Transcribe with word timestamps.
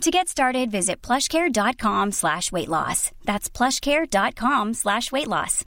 To 0.00 0.10
get 0.10 0.28
started, 0.28 0.70
visit 0.70 1.00
plushcare.com 1.00 2.12
slash 2.12 2.52
weight 2.52 2.68
loss. 2.68 3.10
That's 3.24 3.48
plushcare.com 3.48 4.74
slash 4.74 5.12
weight 5.12 5.28
loss. 5.28 5.64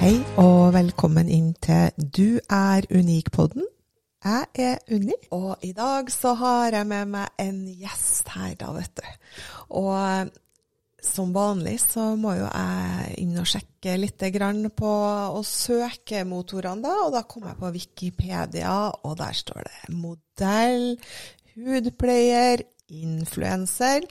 Hei 0.00 0.20
og 0.38 0.74
velkommen 0.74 1.28
inn 1.28 1.54
til 1.62 1.90
Du 2.14 2.38
er 2.50 2.86
unik-podden. 2.90 3.64
Jeg 4.24 4.46
er 4.54 4.78
Unni, 4.90 5.14
og 5.30 5.56
i 5.62 5.72
dag 5.72 6.10
så 6.10 6.34
har 6.34 6.74
jeg 6.74 6.86
med 6.86 7.12
meg 7.14 7.42
en 7.42 7.62
gjest 7.78 8.28
her, 8.34 8.54
da, 8.58 8.72
vet 8.74 8.90
du. 8.98 9.06
Og 9.70 10.30
som 11.08 11.32
vanlig 11.34 11.78
så 11.82 12.10
må 12.18 12.34
jo 12.36 12.46
jeg 12.46 13.16
inn 13.22 13.38
og 13.40 13.48
sjekke 13.48 13.96
litt 14.00 14.24
på 14.76 14.92
å 15.38 15.42
søke 15.46 16.24
motorene, 16.28 16.82
da. 16.82 16.94
Og 17.06 17.14
da 17.14 17.22
kom 17.28 17.46
jeg 17.48 17.58
på 17.60 17.72
Wikipedia, 17.74 18.76
og 19.02 19.16
der 19.20 19.32
står 19.36 19.66
det 19.68 19.96
modell, 19.96 20.96
hudpleier, 21.56 22.64
influenser. 22.90 24.06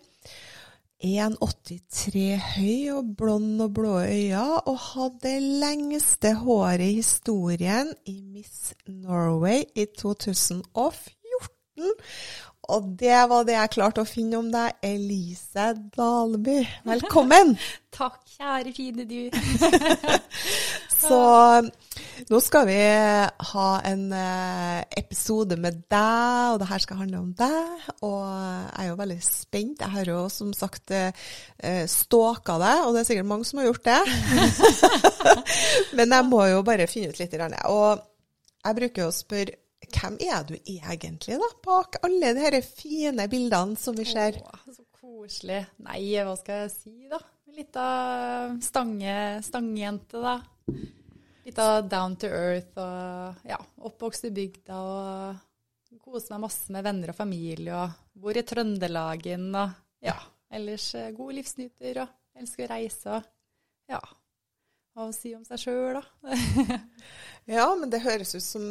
1,83 1.05 2.21
høy 2.55 2.91
og 2.95 3.11
blond 3.19 3.61
og 3.61 3.73
blå 3.77 3.97
øyne, 3.99 4.45
og 4.65 4.77
hadde 4.93 5.33
lengste 5.61 6.31
håret 6.39 6.87
i 6.87 6.95
historien 7.01 7.91
i 8.09 8.21
Miss 8.23 8.73
Norway 8.87 9.65
i 9.75 9.85
2014. 9.99 11.11
Og 12.65 12.85
det 12.97 13.17
var 13.29 13.43
det 13.45 13.53
jeg 13.53 13.73
klarte 13.75 14.01
å 14.01 14.07
finne 14.09 14.39
om 14.39 14.47
deg, 14.49 14.77
Elise 14.85 15.67
Dalby. 15.93 16.63
Velkommen! 16.87 17.53
Takk, 17.95 18.17
kjære 18.37 18.71
fine 18.75 19.05
du. 19.07 19.27
Så 21.05 21.19
nå 22.31 22.39
skal 22.41 22.65
vi 22.69 22.77
ha 23.51 23.65
en 23.85 24.05
eh, 24.17 24.79
episode 24.97 25.57
med 25.61 25.83
deg, 25.91 26.55
og 26.55 26.61
det 26.63 26.69
her 26.71 26.81
skal 26.81 26.99
handle 27.03 27.21
om 27.21 27.35
deg. 27.37 27.85
Og 28.07 28.23
jeg 28.23 28.81
er 28.81 28.89
jo 28.89 28.97
veldig 29.03 29.19
spent. 29.27 29.83
Jeg 29.83 29.93
har 29.97 30.11
jo 30.15 30.23
som 30.33 30.55
sagt 30.57 30.95
eh, 30.95 31.11
stalka 31.91 32.57
deg, 32.63 32.87
og 32.87 32.95
det 32.95 33.03
er 33.03 33.09
sikkert 33.11 33.29
mange 33.29 33.45
som 33.45 33.61
har 33.61 33.69
gjort 33.69 33.91
det. 33.91 33.99
Men 35.99 36.17
jeg 36.17 36.29
må 36.31 36.41
jo 36.49 36.65
bare 36.65 36.89
finne 36.89 37.13
ut 37.13 37.21
litt. 37.21 37.37
Og 37.69 38.01
jeg 38.65 38.79
bruker 38.81 39.05
å 39.05 39.13
spørre 39.13 39.59
hvem 39.95 40.17
er 40.21 40.43
du 40.47 40.53
egentlig, 40.57 41.37
da, 41.41 41.49
bak 41.65 41.99
alle 42.05 42.33
de 42.35 42.43
her 42.43 42.59
fine 42.65 43.27
bildene 43.31 43.79
som 43.79 43.95
vi 43.97 44.05
ser? 44.09 44.37
Åh, 44.43 44.67
så 44.75 44.85
koselig. 44.99 45.63
Nei, 45.85 46.01
hva 46.19 46.35
skal 46.39 46.65
jeg 46.65 46.73
si, 46.75 46.95
da? 47.11 47.21
Litt 47.55 47.77
av 47.79 48.57
stange, 48.65 49.15
stangejente, 49.45 50.19
da. 50.19 50.39
Litt 51.45 51.59
av 51.61 51.85
down 51.87 52.17
to 52.19 52.27
earth 52.27 52.79
og 52.81 53.47
ja, 53.47 53.59
oppvokst 53.85 54.27
i 54.27 54.33
bygda 54.35 54.79
og 54.81 55.43
koser 56.05 56.35
meg 56.35 56.45
masse 56.45 56.73
med 56.73 56.85
venner 56.85 57.11
og 57.13 57.17
familie 57.17 57.77
og 57.77 58.19
bor 58.21 58.37
i 58.37 58.43
Trøndelagen 58.45 59.47
og 59.55 59.71
ja, 60.05 60.15
ellers 60.53 60.89
eh, 60.97 61.11
god 61.15 61.33
livsnyter 61.37 62.01
og 62.03 62.41
elsker 62.41 62.67
å 62.67 62.71
reise 62.73 63.15
og 63.15 63.31
ja. 63.91 64.01
Hva 64.95 65.09
å 65.09 65.13
si 65.13 65.33
om 65.35 65.43
seg 65.43 65.59
sjøl, 65.59 65.97
da? 65.97 66.35
Ja, 67.57 67.67
men 67.77 67.91
det 67.91 67.99
høres 68.05 68.31
ut 68.33 68.45
som 68.45 68.63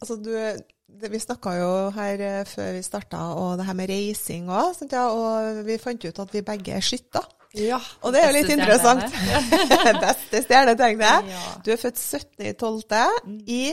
Altså, 0.00 0.16
du, 0.16 0.30
det, 0.32 1.10
vi 1.12 1.20
snakka 1.20 1.52
jo 1.58 1.72
her 1.96 2.22
eh, 2.24 2.40
før 2.48 2.72
vi 2.76 2.82
starta, 2.82 3.20
og 3.36 3.58
det 3.60 3.66
her 3.68 3.76
med 3.76 3.90
reising 3.92 4.48
òg, 4.48 4.80
ja, 4.90 5.04
og 5.12 5.60
vi 5.66 5.76
fant 5.82 6.06
ut 6.08 6.22
at 6.24 6.34
vi 6.34 6.42
begge 6.46 6.72
er 6.78 6.84
skytter. 6.84 7.26
Ja, 7.58 7.80
Og 8.06 8.12
det 8.14 8.20
er 8.22 8.28
jo 8.30 8.36
litt 8.36 8.52
interessant. 8.54 9.16
Beste 10.04 10.42
stjernetegnet. 10.44 11.30
Ja. 11.32 11.40
Du 11.66 11.72
er 11.74 11.80
født 11.82 11.98
17.12. 11.98 13.40
i 13.50 13.72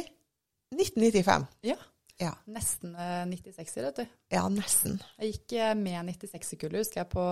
1995. 0.73 1.45
Ja. 1.69 1.77
Ja. 2.17 2.31
Nesten 2.49 2.95
eh, 2.97 3.25
96-er, 3.29 3.83
vet 3.91 3.99
du. 4.01 4.05
ja, 4.33 4.41
nesten. 4.49 4.95
Jeg 5.21 5.35
gikk 5.35 5.53
eh, 5.59 5.73
med 5.77 6.07
96-kullet, 6.09 6.79
husker 6.81 7.03
jeg, 7.03 7.09
på 7.11 7.25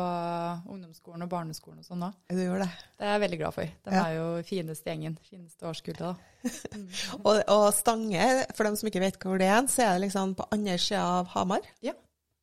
ungdomsskolen 0.69 1.25
og 1.25 1.31
barneskolen 1.31 1.79
og 1.81 1.87
sånn 1.87 2.03
òg. 2.05 2.13
Du 2.29 2.37
gjorde 2.43 2.67
det. 2.67 2.85
Det 2.99 3.07
er 3.07 3.15
jeg 3.15 3.23
veldig 3.25 3.39
glad 3.41 3.55
for. 3.57 3.71
De 3.87 3.95
Ja. 3.95 4.03
er 4.05 4.15
jo 4.19 4.27
fineste 4.45 4.91
gjengen. 4.91 5.17
Fineste 5.25 5.65
årskullet, 5.71 6.03
da. 6.05 6.15
Og, 7.25 7.39
og 7.49 7.65
Stange, 7.73 8.27
for 8.53 8.67
dem 8.69 8.75
som 8.77 8.89
ikke 8.91 9.01
vet 9.01 9.17
hvor 9.23 9.39
det 9.41 9.47
er, 9.49 9.65
så 9.71 9.81
er 9.87 9.95
det 9.95 10.03
liksom 10.05 10.35
på 10.37 10.45
andre 10.53 10.77
sida 10.77 11.01
av 11.21 11.31
Hamar. 11.33 11.65
Ja. 11.81 11.95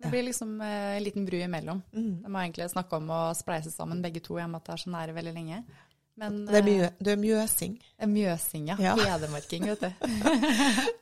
Det 0.03 0.11
blir 0.11 0.25
liksom 0.27 0.57
eh, 0.67 0.97
en 0.97 1.05
liten 1.07 1.23
bru 1.29 1.39
imellom. 1.39 1.79
Mm. 1.95 2.25
De 2.25 2.35
har 2.35 2.43
egentlig 2.43 2.67
snakka 2.73 2.99
om 2.99 3.11
å 3.15 3.21
spleise 3.39 3.71
sammen 3.71 4.03
begge 4.03 4.19
to, 4.25 4.35
i 4.35 4.43
og 4.43 4.51
med 4.51 4.59
at 4.59 4.67
det 4.67 4.75
er 4.75 4.83
så 4.83 4.91
nære 4.91 5.15
veldig 5.15 5.35
lenge. 5.39 5.61
Men 6.23 6.37
Det 6.47 6.59
er 6.61 6.67
mjø, 6.67 6.83
eh, 6.87 6.93
du 7.03 7.09
er 7.11 7.19
mjøsing. 7.19 7.73
Mjøsing, 8.07 8.69
ja. 8.71 8.77
Ja. 8.79 8.93
Hedmarking, 9.11 9.65
vet 9.73 9.81
du. 9.83 9.89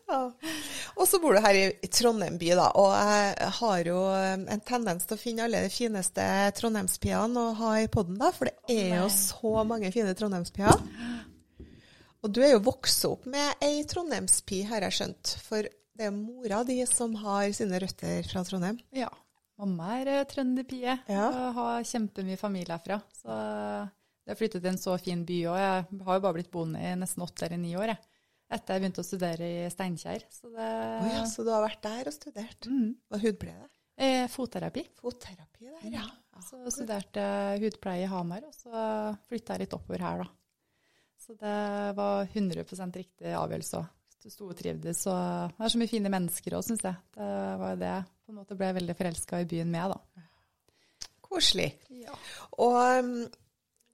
Ja. 0.08 0.20
Og 0.96 1.04
så 1.08 1.20
bor 1.22 1.36
du 1.36 1.40
her 1.44 1.56
i, 1.58 1.64
Trondheim 1.92 2.38
by, 2.40 2.48
da. 2.58 2.68
Og 2.80 2.88
jeg 2.96 3.50
har 3.60 3.90
jo 3.90 3.98
um, 4.08 4.46
en 4.56 4.62
tendens 4.66 5.04
til 5.06 5.18
å 5.18 5.20
finne 5.20 5.44
alle 5.46 5.60
de 5.66 5.72
fineste 5.72 6.24
trondheimspiene 6.58 7.44
å 7.44 7.52
ha 7.60 7.74
i 7.82 7.90
poden, 7.92 8.16
da. 8.20 8.32
For 8.34 8.48
det 8.48 8.78
er 8.88 8.96
jo 9.02 9.10
så 9.14 9.52
mange 9.68 9.92
fine 9.94 10.16
trondheimspier. 10.18 10.80
Og 12.20 12.32
du 12.36 12.42
er 12.44 12.54
jo 12.56 12.64
vokst 12.66 13.04
opp 13.08 13.28
med 13.32 13.62
ei 13.64 13.84
trondheimspi, 13.88 14.64
har 14.72 14.84
jeg 14.88 14.98
skjønt. 14.98 15.36
For 15.46 15.68
det 15.68 16.08
er 16.08 16.16
mora 16.16 16.64
di 16.64 16.80
som 16.88 17.14
har 17.22 17.48
sine 17.56 17.78
røtter 17.80 18.24
fra 18.28 18.42
Trondheim. 18.48 18.80
Ja. 18.96 19.08
Mamma 19.60 19.98
er 20.00 20.08
uh, 20.16 20.26
trønderpie 20.28 20.98
Ja. 21.12 21.26
og 21.28 21.56
har 21.60 21.82
kjempemye 21.84 22.40
familie 22.40 22.72
herfra. 22.76 23.02
Så 23.20 23.34
jeg 24.24 24.32
har 24.32 24.38
flyttet 24.38 24.62
til 24.62 24.70
en 24.70 24.80
så 24.80 24.94
fin 25.00 25.24
by 25.26 25.38
òg. 25.50 25.58
Jeg 25.58 26.00
har 26.06 26.18
jo 26.18 26.24
bare 26.26 26.36
blitt 26.36 26.50
boende 26.52 26.80
i 26.84 26.94
nesten 26.98 27.24
åtte 27.24 27.46
eller 27.46 27.60
ni 27.60 27.74
år, 27.78 27.94
jeg. 27.94 28.16
Etter 28.50 28.76
jeg 28.76 28.82
begynte 28.82 29.02
å 29.02 29.06
studere 29.06 29.46
i 29.46 29.68
Steinkjer. 29.70 30.24
Så 30.34 30.50
det 30.50 30.70
oh 30.70 31.10
ja, 31.12 31.22
så 31.30 31.44
du 31.46 31.52
har 31.54 31.62
vært 31.62 31.84
der 31.86 32.10
og 32.10 32.14
studert. 32.16 32.66
Mm. 32.66 32.96
Hva 33.10 33.20
hudpleie? 33.22 33.68
Eh, 34.00 34.24
fotterapi. 34.32 34.84
Fotterapi 34.98 35.68
der, 35.68 35.86
ja. 35.92 36.04
Så 36.40 36.58
studerte 36.72 37.22
hudpleie 37.60 38.06
i 38.06 38.10
Hamar, 38.10 38.46
og 38.48 38.54
så 38.56 38.84
flytta 39.28 39.54
jeg 39.56 39.66
litt 39.66 39.76
oppover 39.76 40.04
her, 40.06 40.22
da. 40.24 40.28
Så 41.20 41.36
det 41.38 41.56
var 41.98 42.24
100% 42.26 42.96
riktig 42.96 43.34
avgjørelse 43.36 43.82
òg. 43.82 43.96
Stortrivdes, 44.20 45.06
og 45.08 45.54
det 45.56 45.64
er 45.64 45.72
så 45.72 45.78
mye 45.80 45.88
fine 45.88 46.10
mennesker 46.12 46.56
òg, 46.56 46.64
syns 46.66 46.82
jeg. 46.84 46.96
Det 47.16 47.28
var 47.60 47.78
det 47.80 47.92
jeg 47.92 48.08
på 48.08 48.32
en 48.32 48.40
måte 48.40 48.56
ble 48.58 48.72
veldig 48.76 48.96
forelska 48.98 49.40
i 49.44 49.46
byen 49.48 49.70
med, 49.72 49.94
da. 49.94 50.24
Koselig. 51.24 51.70
Ja. 52.02 52.16
Og 52.58 52.76
um, 53.04 53.14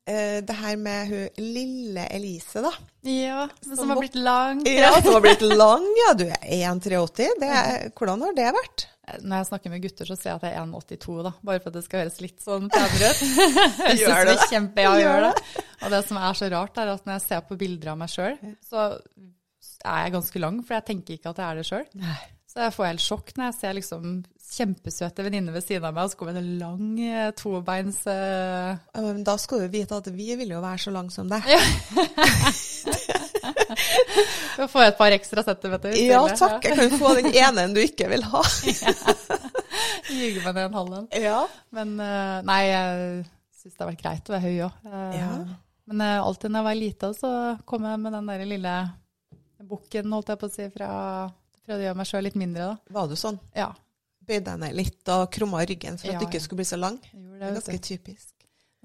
eh, 0.07 0.41
det 0.47 0.57
her 0.57 0.77
med 0.81 1.09
hun 1.11 1.29
lille 1.55 2.07
Elise, 2.15 2.63
da. 2.65 2.73
Ja, 3.07 3.47
Som 3.63 3.77
som 3.77 3.91
har 3.93 4.01
blitt 4.01 4.17
lang. 4.19 4.63
Ja, 4.67 4.95
som 5.03 5.15
har 5.15 5.25
blitt 5.25 5.43
lang. 5.63 5.85
Ja, 6.03 6.13
du 6.19 6.25
er 6.27 6.43
1,83. 6.43 7.29
Det 7.41 7.49
er- 7.51 7.91
Hvordan 7.95 8.23
har 8.27 8.35
det 8.39 8.53
vært? 8.57 8.87
Når 9.23 9.37
jeg 9.39 9.47
snakker 9.47 9.71
med 9.71 9.83
gutter, 9.85 10.09
så 10.11 10.17
ser 10.19 10.31
jeg 10.33 10.39
at 10.41 10.47
jeg 10.49 10.55
er 10.59 10.65
1,82, 10.67 11.23
da. 11.23 11.31
Bare 11.47 11.61
for 11.63 11.71
at 11.71 11.77
det 11.79 11.85
skal 11.87 12.01
høres 12.03 12.17
litt 12.25 12.41
sånn 12.43 12.67
penere 12.75 13.11
ut. 13.13 13.21
Jeg 13.87 14.01
synes 14.01 14.25
det 14.27 14.33
er 14.35 14.49
kjempe, 14.51 14.83
ja, 14.83 14.95
gjør 14.99 15.27
det. 15.29 15.63
Og 15.87 15.93
det 15.95 16.01
som 16.09 16.19
er 16.19 16.33
så 16.41 16.49
rart, 16.51 16.81
er 16.83 16.91
at 16.97 17.05
når 17.07 17.15
jeg 17.21 17.23
ser 17.29 17.45
på 17.47 17.59
bilder 17.61 17.93
av 17.93 18.01
meg 18.01 18.11
sjøl, 18.11 18.35
så 18.67 18.89
er 19.87 20.01
jeg 20.09 20.15
ganske 20.17 20.43
lang, 20.43 20.59
for 20.67 20.75
jeg 20.75 20.87
tenker 20.89 21.15
ikke 21.21 21.31
at 21.31 21.39
jeg 21.39 21.47
er 21.53 21.61
det 21.61 21.67
sjøl. 21.69 21.87
Så 22.51 22.65
jeg 22.65 22.75
får 22.75 22.89
helt 22.91 23.05
sjokk 23.07 23.31
når 23.37 23.45
jeg 23.53 23.57
ser 23.61 23.77
liksom 23.79 24.11
kjempesøte 24.47 25.25
venninne 25.27 25.53
ved 25.55 25.65
siden 25.65 25.85
av 25.89 25.95
meg, 25.97 26.07
og 26.07 26.13
så 26.13 26.19
kom 26.21 26.31
en 26.31 26.51
lang 26.61 27.01
eh, 27.03 27.31
tobeins 27.37 27.99
uh... 28.07 28.77
Men 28.95 29.25
da 29.27 29.35
skal 29.41 29.65
du 29.65 29.73
vite 29.73 29.99
at 29.99 30.09
vi 30.15 30.29
vil 30.39 30.55
jo 30.55 30.63
være 30.63 30.81
så 30.85 30.93
lang 30.95 31.11
som 31.13 31.31
deg. 31.31 31.43
Da 34.57 34.65
får 34.71 34.87
et 34.87 34.97
par 34.97 35.13
ekstra 35.13 35.43
centimeter. 35.45 35.93
Ja 36.01 36.23
takk, 36.33 36.65
jeg 36.65 36.79
kan 36.79 36.95
få 36.99 37.13
den 37.19 37.29
ene 37.37 37.67
du 37.77 37.81
ikke 37.83 38.09
vil 38.09 38.25
ha. 38.25 38.41
Ljuge 40.17 40.41
meg 40.41 40.55
ned 40.57 40.63
en 40.63 40.79
halv 40.79 40.95
en. 40.97 41.09
Ja. 41.21 41.43
Men 41.77 41.93
eh, 42.01 42.39
nei, 42.49 42.61
jeg 42.71 43.27
syns 43.61 43.75
det 43.75 43.85
har 43.85 43.91
vært 43.91 44.05
greit 44.05 44.31
å 44.31 44.35
være 44.35 44.47
høy 44.47 44.63
òg. 44.67 44.87
Ja. 45.19 45.31
Men 45.87 46.05
alltid 46.07 46.51
når 46.51 46.63
jeg 46.63 46.69
var 46.71 46.79
lita, 46.81 47.13
så 47.15 47.33
kom 47.69 47.85
jeg 47.87 48.03
med 48.03 48.17
den 48.17 48.33
der 48.33 48.47
lille 48.49 48.77
bukken, 49.69 50.15
holdt 50.17 50.33
jeg 50.33 50.41
på 50.41 50.49
å 50.49 50.55
si, 50.57 50.71
fra 50.73 50.91
Prøvde 51.67 51.83
å 51.83 51.87
gjøre 51.89 51.99
meg 51.99 52.07
sjøl 52.07 52.23
litt 52.29 52.37
mindre, 52.39 52.67
da. 52.71 52.95
Var 52.95 53.09
du 53.11 53.17
sånn? 53.19 53.39
Ja. 53.57 53.73
Bøyde 54.27 54.45
deg 54.51 54.59
ned 54.65 54.75
litt 54.75 55.13
og 55.15 55.29
krumma 55.33 55.61
ryggen 55.67 55.99
for 56.01 56.09
at 56.11 56.17
Ja, 56.17 56.23
du 56.23 56.27
ikke 56.27 56.41
skulle 56.43 56.63
bli 56.63 56.69
så 56.69 56.79
lang? 56.81 56.97
Jeg 57.13 57.21
Det 57.23 57.39
det, 57.41 57.47
er 57.49 57.55
ganske 57.61 57.79
typisk. 57.91 58.33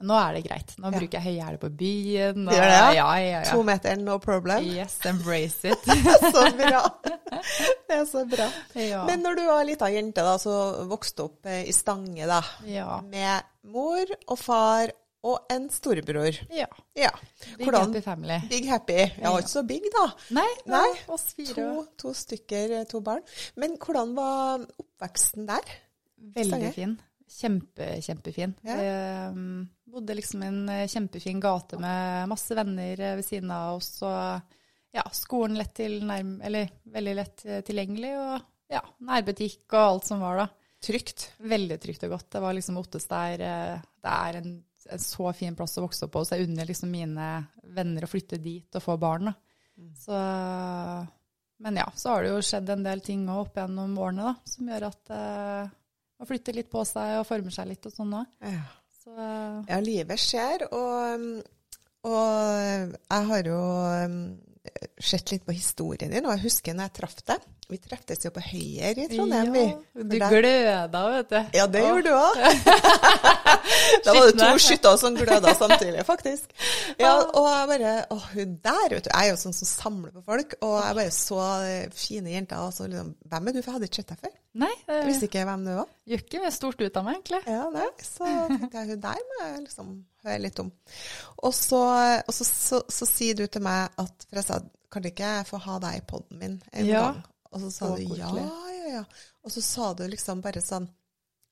Nå 0.01 0.15
er 0.17 0.33
det 0.33 0.39
greit. 0.47 0.71
Nå 0.81 0.89
bruker 0.89 1.19
jeg 1.19 1.25
høyhæle 1.27 1.59
på 1.61 1.69
byen. 1.77 2.47
Gjør 2.49 2.63
det, 2.65 2.77
ja? 2.77 2.85
Ja, 2.97 3.09
ja, 3.21 3.41
To 3.51 3.61
meter, 3.63 3.95
no 4.01 4.15
problem. 4.17 4.63
Yes, 4.65 4.95
embrace 5.05 5.69
it. 5.69 5.83
så 6.33 6.45
bra. 6.57 6.79
Det 7.88 7.97
er 7.99 8.05
så 8.09 8.23
bra. 8.29 8.47
Men 9.05 9.21
når 9.21 9.38
du 9.38 9.43
var 9.45 9.63
lita 9.67 9.89
jente, 9.93 10.23
da, 10.25 10.38
så 10.41 10.55
vokste 10.89 11.27
opp 11.27 11.45
eh, 11.45 11.67
i 11.69 11.73
Stange, 11.75 12.25
da, 12.29 12.39
Ja. 12.65 12.97
med 13.05 13.45
mor 13.69 14.09
og 14.27 14.39
far 14.41 14.89
og 15.27 15.51
en 15.53 15.68
storebror. 15.69 16.38
ja. 16.50 16.68
Ja. 16.97 17.12
Big 17.57 17.68
Hvordan 17.68 17.91
happy 17.91 18.01
family. 18.01 18.39
Big 18.50 18.65
happy. 18.69 18.97
Jeg 18.97 19.27
var 19.27 19.44
ikke 19.44 19.53
så 19.53 19.63
big, 19.68 19.85
da. 19.94 20.06
Nei, 20.38 20.47
Nei, 20.69 20.88
oss 21.13 21.27
fire. 21.38 21.53
To, 21.56 21.85
to 21.97 22.13
stykker, 22.18 22.73
eh, 22.79 22.88
to 22.89 23.01
barn. 23.06 23.21
Men 23.56 23.77
hvordan 23.81 24.15
var 24.18 24.65
oppveksten 24.81 25.45
der? 25.50 25.73
Veldig 26.35 26.56
Stanger. 26.57 26.73
fin. 26.75 26.95
Kjempe, 27.31 27.85
kjempefin. 28.03 28.56
Ja. 28.68 28.75
Vi 28.77 28.88
um, 29.31 29.62
bodde 29.94 30.15
liksom 30.18 30.41
i 30.44 30.50
en 30.50 30.63
eh, 30.69 30.88
kjempefin 30.91 31.39
gate 31.44 31.77
med 31.79 32.27
masse 32.29 32.57
venner 32.57 33.00
eh, 33.00 33.15
ved 33.19 33.25
siden 33.25 33.53
av 33.56 33.77
oss. 33.77 33.94
Og 34.03 34.57
ja, 34.97 35.06
skolen 35.15 35.56
lett 35.59 35.71
til 35.77 36.01
nærm 36.03 36.39
eller 36.44 36.74
veldig 36.91 37.13
lett 37.21 37.45
eh, 37.47 37.62
tilgjengelig. 37.67 38.12
Og 38.19 38.74
ja, 38.75 38.81
nærbutikk 39.07 39.63
og 39.77 39.85
alt 39.85 40.09
som 40.12 40.25
var 40.25 40.41
da. 40.44 40.47
Trygt. 40.81 41.29
Veldig 41.45 41.77
trygt 41.81 42.03
og 42.07 42.17
godt. 42.17 42.27
Det 42.35 42.41
var 42.44 42.57
liksom 42.57 42.81
Ottestad 42.81 43.41
eh, 43.45 43.79
Det 44.01 44.17
er 44.17 44.39
en, 44.41 44.53
en 44.91 45.01
så 45.01 45.31
fin 45.38 45.55
plass 45.57 45.77
å 45.79 45.85
vokse 45.85 46.07
opp 46.07 46.13
på, 46.15 46.23
så 46.25 46.38
jeg 46.38 46.49
unner 46.49 46.67
liksom 46.69 46.91
mine 46.91 47.27
venner 47.75 48.05
å 48.05 48.09
flytte 48.11 48.39
dit 48.41 48.77
og 48.77 48.83
få 48.83 48.97
barn. 49.01 49.31
da. 49.31 49.35
Så, 49.97 50.17
men 51.63 51.79
ja, 51.79 51.88
så 51.95 52.13
har 52.13 52.23
det 52.23 52.33
jo 52.33 52.43
skjedd 52.45 52.69
en 52.73 52.85
del 52.85 53.01
ting 53.05 53.23
opp 53.31 53.57
gjennom 53.57 53.95
årene 54.01 54.27
da, 54.29 54.35
som 54.51 54.69
gjør 54.69 54.88
at 54.91 55.13
uh, 55.15 55.71
man 56.21 56.29
flytter 56.29 56.59
litt 56.59 56.69
på 56.71 56.83
seg 56.85 57.17
og 57.19 57.27
former 57.29 57.55
seg 57.55 57.71
litt 57.71 57.88
og 57.89 57.95
sånn 57.95 58.13
òg. 58.19 58.29
Ja. 58.45 58.67
Så 59.01 59.15
eh, 59.15 59.55
Ja, 59.71 59.79
livet 59.81 60.21
skjer, 60.21 60.67
og, 60.77 61.23
og 62.05 62.91
jeg 62.93 63.29
har 63.31 63.47
jo 63.49 63.61
sett 65.02 65.31
litt 65.34 65.46
på 65.48 65.56
historien 65.58 66.12
din, 66.13 66.25
og 66.28 66.36
jeg 66.36 66.44
husker 66.46 66.75
når 66.78 66.90
jeg 66.90 66.94
traff 67.00 67.16
deg. 67.25 67.46
Vi 67.72 67.78
treftes 67.80 68.25
jo 68.25 68.30
på 68.36 68.42
Høyer 68.44 68.98
i 69.00 69.06
Trondheim. 69.10 69.54
vi. 69.56 69.62
ja, 69.63 70.04
du 70.04 70.18
der- 70.19 70.34
gløda, 70.36 71.02
vet 71.16 71.30
du. 71.31 71.58
Ja, 71.58 71.66
det 71.72 71.81
gjorde 71.86 72.04
du 72.04 72.12
òg. 72.12 72.42
da 74.06 74.13
var 74.18 74.28
det 74.28 74.36
to 74.42 74.50
skytter 74.62 74.98
som 75.00 75.16
gløda 75.18 75.54
samtidig, 75.58 76.04
faktisk. 76.08 76.52
Ja, 77.00 77.13
og 77.24 77.48
jeg 77.48 77.69
bare 77.72 77.94
Å, 78.12 78.18
hun 78.34 78.54
der, 78.63 78.88
vet 78.98 79.08
du. 79.08 79.10
Jeg 79.13 79.30
er 79.30 79.31
jo 79.31 79.40
sånn 79.40 79.56
som 79.56 79.69
samler 79.72 80.12
på 80.18 80.24
folk. 80.28 80.58
Og 80.62 80.75
jeg 80.84 80.98
bare 81.00 81.16
så 81.16 81.40
eh, 81.63 81.88
fine 81.96 82.36
jenter. 82.36 82.62
Og 82.68 82.75
så 82.75 82.90
liksom 82.92 83.13
Hvem 83.31 83.48
er 83.50 83.56
du? 83.58 83.62
For 83.63 83.72
jeg 83.72 83.78
hadde 83.80 83.90
ikke 83.92 84.02
sett 84.04 84.13
deg 84.13 84.24
før. 84.28 84.36
Nei, 84.62 84.72
Jeg 84.84 84.92
det 84.92 85.08
visste 85.08 85.30
ikke 85.31 85.46
hvem 85.48 85.66
du 85.66 85.74
var. 85.80 85.92
gjør 86.12 86.24
ikke 86.28 86.52
stort 86.60 86.81
ut 86.84 86.98
av 87.02 87.08
meg, 87.08 87.19
egentlig. 87.22 87.42
Ja, 87.56 87.66
nei. 87.72 87.90
Så 88.04 88.28
tenkte 88.52 88.81
jeg 88.84 88.92
hun 88.92 89.04
der 89.08 89.22
må 89.31 89.42
jeg 89.48 89.62
liksom 89.66 89.94
høre 90.25 90.39
litt 90.44 90.59
om. 90.63 90.71
Og 91.44 91.53
så, 91.56 91.79
og 92.27 92.33
så, 92.35 92.45
så, 92.47 92.81
så 92.91 93.07
sier 93.09 93.35
du 93.39 93.45
til 93.47 93.63
meg 93.65 93.89
at 94.01 94.25
For 94.29 94.39
jeg 94.41 94.47
sa 94.47 94.59
kan 94.91 95.06
ikke 95.07 95.23
jeg 95.38 95.47
få 95.47 95.57
ha 95.63 95.77
deg 95.79 96.01
i 96.01 96.06
poden 96.07 96.39
min 96.41 96.56
en 96.73 96.85
Ja. 96.85 97.01
gang? 97.07 97.21
Og 97.51 97.62
så 97.63 97.69
sa 97.71 97.89
du 97.95 98.01
ja, 98.15 98.29
ja, 98.35 98.88
ja. 98.91 99.03
Og 99.44 99.51
så 99.51 99.62
sa 99.63 99.94
du 99.95 100.03
liksom 100.07 100.41
bare 100.44 100.62
sånn 100.63 100.85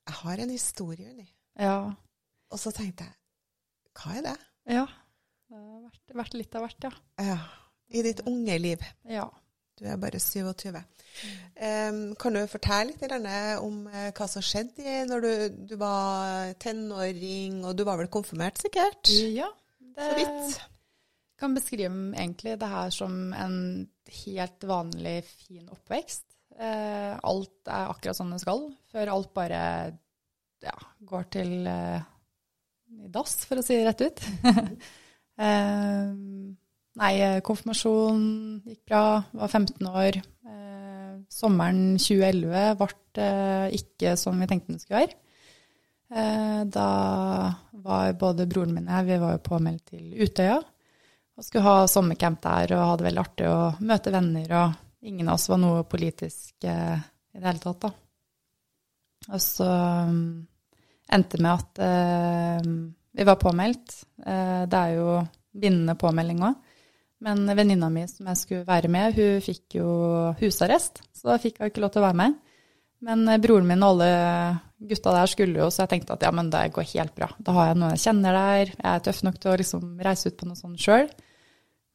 Jeg 0.07 0.15
har 0.21 0.41
en 0.43 0.49
historie, 0.51 1.09
Unni. 1.11 1.27
Ja. 1.59 1.93
Og 2.51 2.59
så 2.59 2.71
tenkte 2.75 3.07
jeg 3.07 3.15
Hva 3.99 4.17
er 4.19 4.25
det? 4.27 4.35
Ja. 4.75 4.85
Det 5.49 5.57
har 5.57 5.81
vært, 5.87 6.15
vært 6.21 6.35
litt 6.37 6.55
av 6.55 6.65
hvert, 6.67 6.83
ja. 6.89 6.91
Ja. 7.25 7.37
I 7.89 8.03
ditt 8.05 8.19
unge 8.29 8.59
liv. 8.61 8.83
Ja. 9.09 9.25
Du 9.79 9.85
er 9.87 9.99
bare 9.99 10.19
27. 10.19 10.75
Um, 11.59 12.01
kan 12.19 12.35
du 12.35 12.41
fortelle 12.47 12.93
litt 12.93 13.59
om 13.59 13.81
eh, 13.91 14.09
hva 14.15 14.27
som 14.29 14.43
skjedde 14.45 15.01
når 15.09 15.23
du, 15.25 15.31
du 15.71 15.75
var 15.79 16.53
tenåring, 16.61 17.63
og 17.65 17.75
du 17.75 17.83
var 17.87 17.99
vel 17.99 18.11
konfirmert, 18.11 18.61
sikkert? 18.61 19.11
Ja, 19.35 19.49
det 19.79 20.09
Så 20.11 20.19
vidt. 20.19 20.59
kan 21.39 21.55
beskrive 21.55 21.91
egentlig 22.13 22.59
det 22.59 22.69
her 22.71 22.93
som 22.93 23.33
en 23.33 23.57
helt 24.23 24.67
vanlig 24.67 25.17
fin 25.27 25.65
oppvekst. 25.71 26.25
Uh, 26.59 27.15
alt 27.23 27.71
er 27.71 27.91
akkurat 27.91 28.19
sånn 28.19 28.35
det 28.35 28.41
skal, 28.43 28.65
før 28.91 29.11
alt 29.15 29.29
bare 29.35 29.59
ja, 30.63 30.75
går 31.07 31.29
til 31.31 31.53
uh, 31.67 32.01
i 32.89 33.11
dass, 33.11 33.35
for 33.47 33.61
å 33.61 33.65
si 33.65 33.77
det 33.77 33.85
rett 33.87 34.01
ut. 34.07 34.23
eh, 35.45 36.09
nei, 36.97 37.13
konfirmasjon 37.45 38.23
gikk 38.65 38.81
bra, 38.89 39.03
var 39.37 39.51
15 39.51 39.89
år. 39.89 40.19
Eh, 40.49 41.13
sommeren 41.29 41.97
2011 42.01 42.75
ble 42.79 42.89
eh, 43.23 43.77
ikke 43.77 44.15
som 44.17 44.39
vi 44.41 44.49
tenkte 44.49 44.73
den 44.73 44.81
skulle 44.81 45.03
være. 45.03 45.17
Eh, 46.09 46.61
da 46.73 46.89
var 47.85 48.17
både 48.17 48.49
broren 48.49 48.73
min 48.73 48.89
og 48.89 48.97
jeg, 48.97 49.09
vi 49.11 49.21
var 49.21 49.35
jo 49.35 49.45
påmeldt 49.45 49.93
til 49.93 50.13
Utøya. 50.17 50.59
Og 51.39 51.45
skulle 51.45 51.63
ha 51.69 51.87
sommercamp 51.87 52.41
der 52.43 52.73
og 52.75 52.87
hadde 52.93 53.05
veldig 53.05 53.21
artig 53.21 53.47
å 53.47 53.59
møte 53.79 54.11
venner. 54.11 54.53
Og 54.59 55.07
ingen 55.07 55.29
av 55.29 55.37
oss 55.37 55.47
var 55.51 55.61
noe 55.61 55.85
politisk 55.87 56.67
eh, 56.67 56.99
i 56.99 57.39
det 57.39 57.45
hele 57.45 57.63
tatt, 57.63 57.85
da. 57.85 57.91
Og 59.29 59.41
så 59.43 59.67
um, 60.09 60.47
endte 61.11 61.37
det 61.37 61.43
med 61.43 61.53
at 61.53 61.81
eh, 61.85 62.67
vi 63.19 63.27
var 63.27 63.39
påmeldt. 63.39 63.95
Eh, 64.25 64.63
det 64.69 64.79
er 64.79 64.95
jo 64.97 65.19
bindende 65.53 65.95
påmelding 65.99 66.43
òg. 66.49 66.68
Men 67.23 67.43
venninna 67.51 67.89
mi 67.91 68.05
som 68.07 68.29
jeg 68.31 68.39
skulle 68.39 68.67
være 68.67 68.91
med, 68.91 69.17
hun 69.17 69.41
fikk 69.43 69.79
jo 69.81 69.89
husarrest, 70.39 71.01
så 71.11 71.33
da 71.33 71.39
fikk 71.41 71.59
hun 71.59 71.71
ikke 71.71 71.83
lov 71.83 71.91
til 71.93 72.03
å 72.03 72.07
være 72.07 72.19
med. 72.21 72.37
Men 73.03 73.25
eh, 73.27 73.39
broren 73.43 73.67
min 73.67 73.83
og 73.83 73.95
alle 73.95 74.11
gutta 74.89 75.15
der 75.15 75.31
skulle 75.31 75.59
jo, 75.59 75.67
så 75.71 75.83
jeg 75.83 75.93
tenkte 75.95 76.15
at 76.15 76.23
ja, 76.23 76.31
men 76.35 76.51
det 76.51 76.69
går 76.75 76.87
helt 76.93 77.15
bra. 77.17 77.27
Da 77.43 77.55
har 77.55 77.71
jeg 77.71 77.79
noen 77.79 77.95
jeg 77.95 78.05
kjenner 78.05 78.37
der, 78.39 78.71
jeg 78.71 78.91
er 78.91 79.03
tøff 79.03 79.23
nok 79.27 79.39
til 79.39 79.51
å 79.51 79.57
liksom 79.59 79.89
reise 80.05 80.31
ut 80.31 80.37
på 80.39 80.47
noe 80.47 80.59
sånt 80.59 80.83
sjøl. 80.83 81.09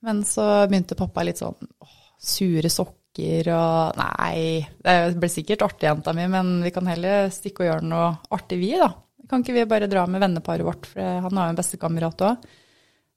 Men 0.04 0.20
så 0.28 0.44
begynte 0.68 0.98
pappa 0.98 1.24
litt 1.24 1.40
sånn 1.40 1.56
åh, 1.56 1.96
sure 2.20 2.68
sokker 2.72 3.48
og 3.54 3.96
Nei, 3.96 4.66
det 4.82 5.16
ble 5.22 5.30
sikkert 5.30 5.62
artig, 5.64 5.86
jenta 5.86 6.12
mi, 6.16 6.26
men 6.28 6.58
vi 6.64 6.72
kan 6.74 6.88
heller 6.90 7.30
stikke 7.32 7.62
og 7.62 7.68
gjøre 7.70 7.88
noe 7.88 8.08
artig, 8.34 8.58
vi, 8.60 8.74
da. 8.80 8.90
Kan 9.30 9.40
ikke 9.40 9.54
vi 9.56 9.64
bare 9.70 9.88
dra 9.88 10.02
med 10.10 10.20
venneparet 10.20 10.66
vårt, 10.66 10.88
for 10.90 11.00
han 11.00 11.38
har 11.38 11.48
jo 11.48 11.54
en 11.54 11.60
bestekamerat 11.60 12.24
òg 12.26 12.48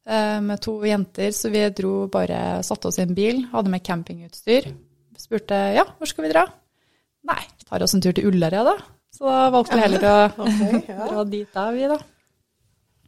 med 0.08 0.62
to 0.64 0.78
jenter, 0.88 1.34
så 1.36 1.50
vi 1.52 1.66
dro 1.76 2.06
bare, 2.08 2.62
satte 2.64 2.88
oss 2.88 3.00
i 3.00 3.04
en 3.04 3.16
bil, 3.18 3.42
hadde 3.52 3.74
med 3.74 3.84
campingutstyr. 3.84 4.70
Spurte 5.20 5.58
ja, 5.76 5.84
hvor 5.98 6.08
skal 6.08 6.28
vi 6.28 6.32
dra? 6.32 6.46
Nei, 7.28 7.42
vi 7.58 7.68
tar 7.68 7.84
oss 7.84 7.96
en 7.98 8.04
tur 8.06 8.16
til 8.16 8.30
Ullared, 8.30 8.70
da. 8.70 8.78
Så 9.18 9.26
da 9.26 9.48
valgte 9.54 9.78
vi 9.78 9.84
heller 9.84 10.06
å 10.06 10.16
okay, 10.46 10.84
ja. 10.88 11.08
dra 11.10 11.26
dit 11.28 11.56
da, 11.56 11.66
vi, 11.76 11.88
da. 11.90 11.98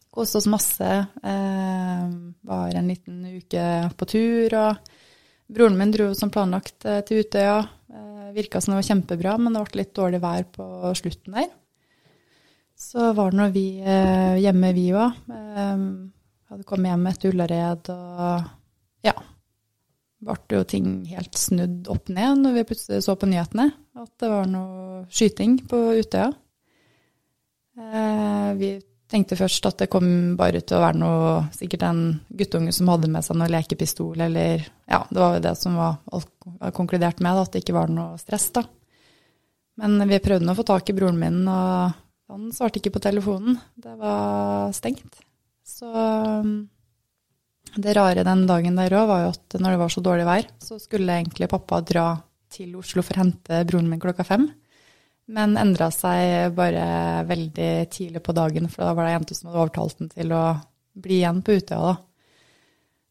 Koste 0.10 0.40
oss 0.42 0.50
masse. 0.50 0.90
Eh, 1.22 2.06
var 2.50 2.75
en 2.75 2.90
liten 2.90 3.22
uke 3.30 3.66
på 3.95 4.10
tur, 4.10 4.56
og 4.57 5.54
broren 5.54 5.78
min 5.78 5.94
dro 5.94 6.12
som 6.18 6.34
planlagt 6.34 6.88
eh, 6.90 7.04
til 7.07 7.22
Utøya. 7.24 7.60
Eh, 7.94 8.28
Virka 8.35 8.62
som 8.62 8.74
det 8.74 8.81
var 8.81 8.90
kjempebra, 8.90 9.38
men 9.42 9.56
det 9.56 9.64
ble 9.68 9.83
litt 9.83 9.95
dårlig 9.97 10.21
vær 10.24 10.47
på 10.57 10.66
slutten 10.97 11.38
der. 11.38 11.50
Så 12.80 13.12
var 13.14 13.31
det 13.31 13.40
nå 13.40 13.50
vi 13.54 13.68
eh, 13.83 14.40
hjemme, 14.42 14.74
vi 14.74 14.90
òg. 14.95 15.21
Eh, 15.35 15.85
hadde 16.50 16.68
kommet 16.68 16.92
hjem 16.92 17.08
etter 17.12 17.34
Ullared, 17.34 17.92
og 17.94 19.06
ja. 19.08 19.16
Ble 20.20 20.60
jo 20.60 20.66
ting 20.68 20.88
helt 21.14 21.38
snudd 21.40 21.88
opp 21.92 22.10
ned 22.12 22.42
når 22.42 22.58
vi 22.58 22.68
plutselig 22.68 23.06
så 23.06 23.16
på 23.16 23.30
nyhetene 23.30 23.70
at 24.00 24.12
det 24.20 24.30
var 24.32 24.50
noe 24.52 25.04
skyting 25.12 25.58
på 25.70 25.78
Utøya. 26.00 26.30
Eh, 27.80 28.50
vi 28.60 28.72
tenkte 29.10 29.38
først 29.40 29.66
at 29.70 29.80
det 29.82 29.90
kom 29.92 30.36
bare 30.40 30.62
til 30.62 30.78
å 30.78 30.84
være 30.84 31.00
noe, 31.00 31.30
sikkert 31.56 31.86
en 31.88 32.02
guttunge 32.42 32.74
som 32.76 32.92
hadde 32.92 33.10
med 33.12 33.26
seg 33.26 33.40
noe 33.40 33.50
lekepistol, 33.50 34.20
eller 34.28 34.66
ja, 34.68 35.00
det 35.10 35.24
var 35.24 35.38
jo 35.38 35.46
det 35.48 35.56
som 35.58 35.80
var 35.80 35.98
var 36.60 36.76
konkludert 36.76 37.24
med, 37.24 37.36
da, 37.36 37.46
at 37.46 37.56
det 37.56 37.64
ikke 37.64 37.78
var 37.78 37.92
noe 37.94 38.20
stress, 38.22 38.50
da. 38.56 38.66
Men 39.80 39.96
vi 40.10 40.20
prøvde 40.22 40.46
nå 40.46 40.54
å 40.54 40.60
få 40.60 40.68
tak 40.68 40.92
i 40.92 40.96
broren 40.98 41.20
min, 41.20 41.42
og 41.48 41.96
han 42.30 42.52
svarte 42.54 42.82
ikke 42.82 42.94
på 42.98 43.04
telefonen. 43.04 43.58
Det 43.80 43.96
var 43.98 44.74
stengt. 44.76 45.24
Så 45.80 45.90
um, 45.90 46.54
det 47.80 47.94
rare 47.95 48.26
den 48.28 48.45
dagen 48.50 48.80
der 48.80 48.95
òg 49.00 49.12
var 49.12 49.26
jo 49.26 49.33
at 49.33 49.59
når 49.62 49.76
det 49.76 49.81
var 49.83 49.94
så 49.94 50.04
dårlig 50.04 50.26
vær, 50.28 50.50
så 50.64 50.80
skulle 50.81 51.19
egentlig 51.21 51.50
pappa 51.52 51.80
dra 51.86 52.07
til 52.50 52.74
Oslo 52.80 53.04
for 53.06 53.16
å 53.16 53.24
hente 53.24 53.62
broren 53.69 53.90
min 53.92 54.02
klokka 54.02 54.26
fem. 54.28 54.48
Men 55.30 55.54
endra 55.62 55.92
seg 55.94 56.56
bare 56.57 57.24
veldig 57.30 57.71
tidlig 57.94 58.21
på 58.26 58.33
dagen, 58.33 58.66
for 58.71 58.81
da 58.81 58.95
var 58.98 59.06
det 59.06 59.12
ei 59.12 59.18
jente 59.19 59.38
som 59.38 59.52
hadde 59.52 59.62
overtalt 59.62 60.00
den 60.00 60.09
til 60.16 60.33
å 60.33 60.44
bli 61.00 61.19
igjen 61.19 61.44
på 61.45 61.59
Utøya, 61.59 61.92
da. 61.92 61.98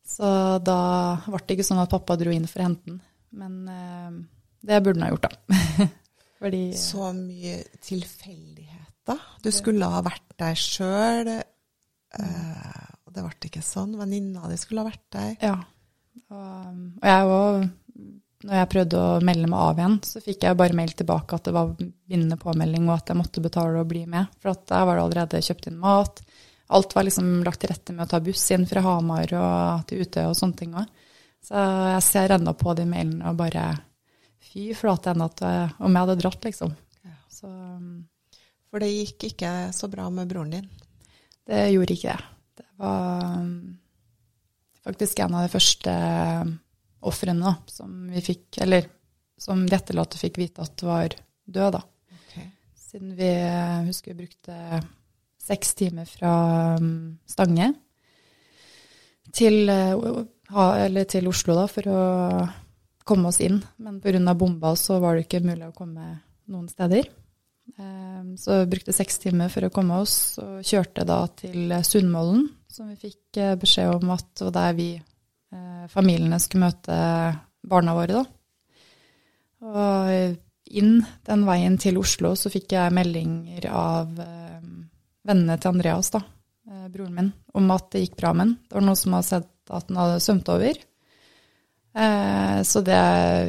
Så 0.09 0.31
da 0.65 0.81
ble 1.29 1.45
det 1.45 1.59
ikke 1.59 1.69
sånn 1.69 1.83
at 1.83 1.93
pappa 1.93 2.17
dro 2.19 2.33
inn 2.35 2.49
for 2.51 2.63
å 2.63 2.67
hente 2.67 2.91
den. 2.91 2.99
Men 3.39 3.55
eh, 3.71 4.19
det 4.67 4.81
burde 4.83 4.99
han 4.99 5.07
ha 5.07 5.13
gjort, 5.13 5.29
da. 5.29 5.89
Fordi 6.43 6.63
Så 6.79 7.13
mye 7.15 7.61
tilfeldigheter. 7.83 9.23
Du 9.45 9.51
skulle 9.55 9.87
ha 9.91 10.03
vært 10.07 10.27
der 10.41 10.59
sjøl, 10.59 11.31
og 12.17 13.13
det 13.15 13.25
ble 13.25 13.51
ikke 13.51 13.65
sånn. 13.65 13.97
Venninna 13.99 14.49
di 14.51 14.57
skulle 14.61 14.85
ha 14.85 14.89
vært 14.89 15.05
der. 15.15 15.35
Ja. 15.43 15.57
Og, 16.29 16.81
og 17.01 17.09
jeg 17.09 17.29
òg, 17.35 17.69
når 18.47 18.61
jeg 18.61 18.71
prøvde 18.71 19.01
å 19.03 19.15
melde 19.25 19.49
meg 19.51 19.65
av 19.65 19.81
igjen, 19.81 19.97
så 20.07 20.23
fikk 20.23 20.45
jeg 20.47 20.59
bare 20.59 20.77
mail 20.79 20.93
tilbake 20.95 21.39
at 21.39 21.49
det 21.49 21.55
var 21.57 21.73
bindende 21.79 22.39
påmelding, 22.41 22.87
og 22.87 23.01
at 23.01 23.11
jeg 23.11 23.19
måtte 23.19 23.43
betale 23.45 23.83
og 23.83 23.91
bli 23.91 24.05
med. 24.11 24.31
For 24.39 24.53
at 24.55 24.63
der 24.71 24.87
var 24.87 24.99
det 24.99 25.07
allerede 25.07 25.43
kjøpt 25.49 25.71
inn 25.71 25.81
mat. 25.83 26.23
alt 26.69 26.95
var 26.95 27.07
liksom 27.09 27.29
lagt 27.45 27.61
til 27.65 27.73
rette 27.73 27.97
med 27.97 28.07
å 28.07 28.11
ta 28.13 28.21
buss 28.21 28.45
inn 28.55 28.67
fra 28.69 28.85
Hamar 28.85 29.33
og 29.35 29.87
til 29.89 30.05
Utøya 30.05 30.29
og 30.29 30.37
sånne 30.39 30.59
ting 30.59 30.75
òg. 30.77 30.91
Så 31.49 31.55
jeg 31.95 32.03
ser 32.05 32.35
ennå 32.35 32.53
på 32.59 32.75
de 32.77 32.85
mailene 32.89 33.31
og 33.31 33.39
bare 33.39 33.71
Fy 34.49 34.73
flate 34.75 35.13
ennå 35.13 35.27
at 35.29 35.43
eh, 35.45 35.73
om 35.85 35.93
jeg 35.93 36.07
hadde 36.07 36.21
dratt, 36.23 36.45
liksom. 36.47 36.71
Så 37.29 37.49
For 38.71 38.81
det 38.83 38.89
gikk 38.93 39.27
ikke 39.33 39.51
så 39.77 39.91
bra 39.93 40.07
med 40.13 40.31
broren 40.31 40.55
din? 40.55 40.69
Det 41.49 41.65
gjorde 41.73 41.97
ikke 41.97 42.15
det. 42.15 42.25
Det 42.61 42.67
var 42.83 43.25
um, 43.39 43.79
faktisk 44.85 45.23
en 45.25 45.37
av 45.39 45.47
de 45.47 45.53
første 45.53 45.95
ofrene 47.09 47.55
som 47.71 47.95
vi 48.13 48.23
fikk, 48.25 48.61
eller 48.65 48.89
som 49.39 49.63
de 49.65 49.77
etterlatte 49.77 50.21
fikk 50.21 50.41
vite 50.43 50.65
at 50.65 50.83
var 50.85 51.15
død, 51.47 51.79
da. 51.79 51.83
Okay. 52.19 52.49
Siden 52.89 53.13
vi 53.17 53.29
eh, 53.31 53.85
husker 53.87 54.13
vi 54.13 54.25
brukte 54.27 54.81
seks 55.49 55.77
timer 55.79 56.09
fra 56.11 56.33
um, 56.77 57.19
Stange 57.29 57.71
til, 59.33 59.69
eller 59.69 61.05
til 61.09 61.29
Oslo 61.29 61.55
da, 61.57 61.67
for 61.71 61.89
å 61.93 62.03
komme 63.09 63.31
oss 63.31 63.41
inn. 63.45 63.61
Men 63.77 64.01
pga. 64.01 64.35
bomba 64.35 64.75
så 64.77 64.99
var 65.01 65.17
det 65.17 65.27
ikke 65.27 65.45
mulig 65.45 65.69
å 65.69 65.77
komme 65.77 66.19
noen 66.49 66.69
steder. 66.69 67.09
Eh, 67.79 68.37
Så 68.37 68.61
vi 68.61 68.71
brukte 68.75 68.93
seks 68.93 69.19
timer 69.23 69.49
for 69.49 69.67
å 69.67 69.71
komme 69.73 70.01
oss, 70.03 70.39
og 70.43 70.65
kjørte 70.67 71.05
da 71.07 71.21
til 71.39 71.73
Sundvolden, 71.87 72.49
som 72.71 72.89
vi 72.91 72.97
fikk 73.09 73.39
eh, 73.39 73.55
beskjed 73.59 73.95
om 74.01 74.11
at 74.15 74.43
var 74.43 74.55
der 74.57 74.75
vi, 74.79 74.89
eh, 75.53 75.87
familiene, 75.93 76.41
skulle 76.43 76.69
møte 76.69 76.99
barna 77.69 77.95
våre, 77.95 78.19
da. 78.19 78.25
Og 79.69 80.37
inn 80.69 80.99
den 81.27 81.47
veien 81.49 81.79
til 81.81 81.99
Oslo 81.99 82.35
så 82.37 82.51
fikk 82.53 82.77
jeg 82.77 82.95
meldinger 82.95 83.71
av 83.73 84.21
eh, 84.23 84.69
vennene 85.27 85.59
til 85.59 85.73
Andreas, 85.73 86.11
da, 86.15 86.23
eh, 86.69 86.87
broren 86.93 87.15
min, 87.15 87.33
om 87.55 87.71
at 87.75 87.91
det 87.93 88.05
gikk 88.05 88.17
bra 88.21 88.35
med 88.35 88.47
han. 88.47 88.55
Det 88.69 88.79
var 88.79 88.87
noen 88.87 89.01
som 89.01 89.17
hadde 89.17 89.31
sett 89.31 89.55
at 89.71 89.89
han 89.91 90.01
hadde 90.03 90.23
svømt 90.25 90.49
over. 90.53 90.79
Eh, 91.99 92.61
så 92.63 92.83
det 92.85 93.03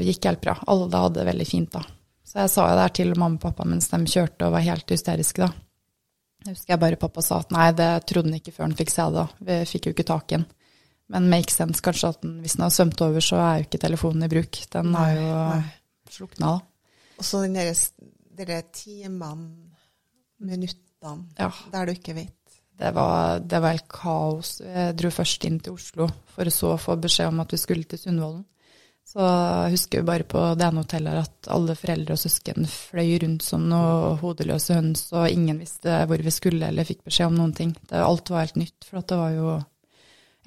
gikk 0.07 0.25
helt 0.25 0.41
bra. 0.41 0.57
Alle 0.67 0.89
hadde 0.89 1.19
det 1.19 1.29
veldig 1.33 1.47
fint 1.47 1.71
da. 1.75 1.83
Så 2.29 2.43
jeg 2.43 2.51
sa 2.53 2.67
jo 2.69 2.75
det 2.77 2.85
her 2.85 2.93
til 2.99 3.15
mamma 3.17 3.39
og 3.39 3.41
pappa 3.47 3.65
mens 3.65 3.89
de 3.89 3.99
kjørte 4.05 4.45
og 4.45 4.53
var 4.53 4.65
helt 4.67 4.91
hysteriske 4.93 5.41
da. 5.41 5.49
Jeg 6.45 6.53
husker 6.55 6.71
jeg 6.75 6.79
bare 6.79 6.99
pappa 7.01 7.23
sa 7.25 7.39
at 7.43 7.49
nei, 7.51 7.65
det 7.75 7.89
trodde 8.07 8.29
han 8.29 8.37
ikke 8.37 8.53
før 8.55 8.67
han 8.69 8.75
fikk 8.79 8.93
se 8.93 9.07
det 9.09 9.17
da. 9.17 9.25
Vi 9.49 9.57
fikk 9.73 9.89
jo 9.89 9.93
ikke 9.95 10.05
tak 10.07 10.31
i 10.31 10.37
den. 10.37 10.45
Men 11.09 11.25
make 11.31 11.49
sense 11.51 11.81
kanskje 11.83 12.11
at 12.13 12.21
den, 12.21 12.35
hvis 12.43 12.53
den 12.55 12.63
har 12.67 12.73
svømt 12.75 13.01
over, 13.01 13.23
så 13.25 13.39
er 13.41 13.55
jo 13.57 13.65
ikke 13.65 13.81
telefonen 13.81 14.27
i 14.27 14.29
bruk. 14.31 14.59
Den 14.75 14.93
har 14.93 15.15
jo 15.17 15.31
slukna 16.13 16.51
da. 16.53 16.93
Og 17.19 17.25
så 17.27 17.41
den 17.43 17.57
derre 17.57 18.61
timene, 18.71 19.49
minuttene, 20.39 21.25
Ja. 21.39 21.49
der 21.71 21.85
du 21.85 21.91
ikke 21.91 22.15
vet. 22.15 22.35
Det 22.79 22.93
var, 22.95 23.39
det 23.39 23.59
var 23.61 23.73
helt 23.75 23.89
kaos. 23.91 24.61
Jeg 24.63 24.95
dro 24.95 25.09
først 25.11 25.43
inn 25.45 25.59
til 25.59 25.73
Oslo, 25.75 26.07
for 26.31 26.47
så 26.53 26.75
å 26.75 26.79
få 26.79 26.95
beskjed 27.01 27.27
om 27.33 27.41
at 27.43 27.51
vi 27.51 27.57
skulle 27.59 27.83
til 27.83 27.99
Sundvolden. 27.99 28.45
Så 29.09 29.25
jeg 29.25 29.73
husker 29.73 30.03
jo 30.03 30.05
bare 30.05 30.25
på 30.29 30.41
det 30.53 30.67
ene 30.67 30.83
hotellet 30.83 31.23
at 31.23 31.47
alle 31.49 31.73
foreldre 31.77 32.13
og 32.13 32.21
søsken 32.21 32.67
fløy 32.69 33.15
rundt 33.23 33.41
som 33.41 33.63
noen 33.71 34.19
hodeløse 34.21 34.77
høns, 34.77 35.07
og 35.15 35.33
ingen 35.33 35.57
visste 35.57 36.03
hvor 36.05 36.21
vi 36.21 36.33
skulle 36.33 36.69
eller 36.69 36.85
fikk 36.85 37.01
beskjed 37.07 37.31
om 37.31 37.39
noen 37.39 37.55
ting. 37.57 37.73
Det, 37.89 37.97
alt 37.97 38.29
var 38.29 38.45
helt 38.45 38.59
nytt, 38.61 38.85
for 38.85 39.01
det 39.01 39.17
var 39.17 39.33
jo 39.33 39.57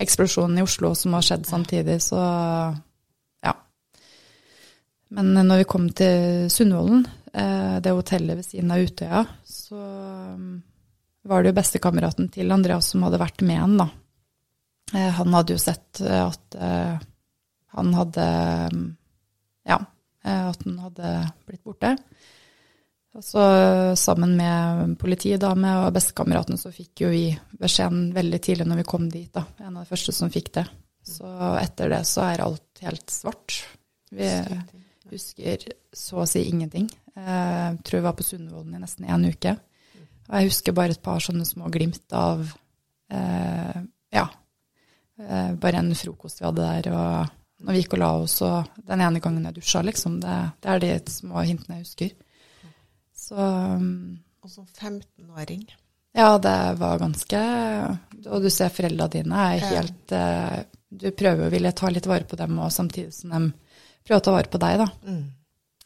eksplosjonen 0.03 0.63
i 0.63 0.65
Oslo 0.67 0.93
som 0.99 1.19
har 1.19 1.27
skjedd 1.27 1.51
samtidig, 1.51 1.99
så 2.07 2.23
ja. 3.43 3.57
Men 5.19 5.35
når 5.43 5.65
vi 5.65 5.71
kom 5.75 5.91
til 5.99 6.47
Sundvolden, 6.55 7.03
eh, 7.35 7.77
det 7.83 7.99
hotellet 7.99 8.45
ved 8.45 8.47
siden 8.47 8.71
av 8.71 8.87
Utøya, 8.87 9.25
så 9.43 9.83
mm, 10.39 10.51
var 11.27 11.43
det 11.43 11.51
jo 11.51 11.59
bestekameraten 11.59 12.31
til 12.31 12.55
Andreas 12.55 12.95
som 12.95 13.03
hadde 13.09 13.21
vært 13.27 13.43
med 13.43 13.59
han, 13.59 13.81
da. 13.83 13.91
Eh, 14.95 15.11
Han 15.19 15.35
hadde 15.35 15.59
jo 15.59 15.65
sett 15.67 15.99
eh, 16.07 16.29
at 16.31 16.63
han 17.77 17.95
hadde 17.97 18.27
Ja, 19.69 19.79
eh, 20.25 20.45
at 20.51 20.63
han 20.65 20.79
hadde 20.83 21.11
blitt 21.47 21.65
borte. 21.65 21.97
Og 23.13 23.25
så 23.25 23.43
sammen 24.01 24.37
med 24.39 24.95
politidame 25.01 25.75
og 25.85 25.93
bestekameraten 25.93 26.57
så 26.57 26.73
fikk 26.73 27.05
jo 27.05 27.11
vi 27.13 27.27
beskjeden 27.61 28.07
veldig 28.17 28.41
tidlig 28.41 28.67
når 28.71 28.81
vi 28.81 28.89
kom 28.89 29.11
dit, 29.13 29.29
da. 29.35 29.45
En 29.61 29.77
av 29.77 29.85
de 29.85 29.91
første 29.91 30.15
som 30.17 30.33
fikk 30.33 30.49
det. 30.57 30.65
Så 31.05 31.29
etter 31.61 31.93
det 31.93 32.05
så 32.09 32.25
er 32.31 32.45
alt 32.45 32.83
helt 32.83 33.13
svart. 33.13 33.59
Vi 34.13 34.31
husker 35.13 35.67
så 35.93 36.23
å 36.23 36.29
si 36.29 36.47
ingenting. 36.49 36.89
Eh, 37.17 37.69
Jeg 37.73 37.83
tror 37.85 37.99
jeg 37.99 38.07
var 38.07 38.17
på 38.17 38.27
Sundvolden 38.27 38.75
i 38.77 38.81
nesten 38.81 39.09
en 39.09 39.29
uke. 39.29 39.57
Og 40.31 40.35
jeg 40.39 40.49
husker 40.49 40.73
bare 40.77 40.97
et 40.97 41.03
par 41.03 41.21
sånne 41.21 41.45
små 41.45 41.69
glimt 41.73 42.15
av 42.17 42.47
eh, 43.13 43.81
ja, 44.15 44.27
eh, 45.21 45.53
bare 45.61 45.83
en 45.83 45.93
frokost 45.99 46.41
vi 46.41 46.47
hadde 46.49 46.65
der, 46.65 46.93
og 46.97 47.42
når 47.63 47.73
vi 47.77 47.83
gikk 47.83 47.95
og 47.97 48.01
la 48.03 48.11
oss, 48.23 48.37
og 48.43 48.69
den 48.89 49.01
ene 49.01 49.21
gangen 49.23 49.45
jeg 49.49 49.55
dusja, 49.61 49.83
liksom. 49.87 50.21
Det, 50.23 50.37
det 50.63 50.71
er 50.75 50.79
de 50.83 50.93
små 51.11 51.43
hintene 51.47 51.79
jeg 51.79 51.87
husker. 51.87 52.13
Så 53.23 53.37
um, 53.39 54.19
Og 54.43 54.51
som 54.51 54.67
15-åring. 54.67 55.67
ja, 56.19 56.39
det 56.43 56.57
var 56.81 56.99
ganske 56.99 57.43
Og 58.27 58.43
du 58.43 58.49
ser 58.51 58.69
foreldra 58.75 59.07
dine 59.13 59.45
er 59.53 59.61
Ja. 59.61 59.69
helt 59.79 60.13
eh, 60.13 60.65
Du 60.91 61.07
prøver 61.17 61.47
å 61.47 61.53
ville 61.53 61.71
ta 61.73 61.89
litt 61.89 62.07
vare 62.11 62.25
på 62.29 62.37
dem, 62.37 62.59
og 62.59 62.73
samtidig 62.75 63.15
som 63.15 63.31
de 63.31 63.53
prøver 64.05 64.21
å 64.21 64.25
ta 64.27 64.33
vare 64.35 64.51
på 64.53 64.59
deg, 64.61 64.79
da. 64.83 64.89
Mm. 65.07 65.23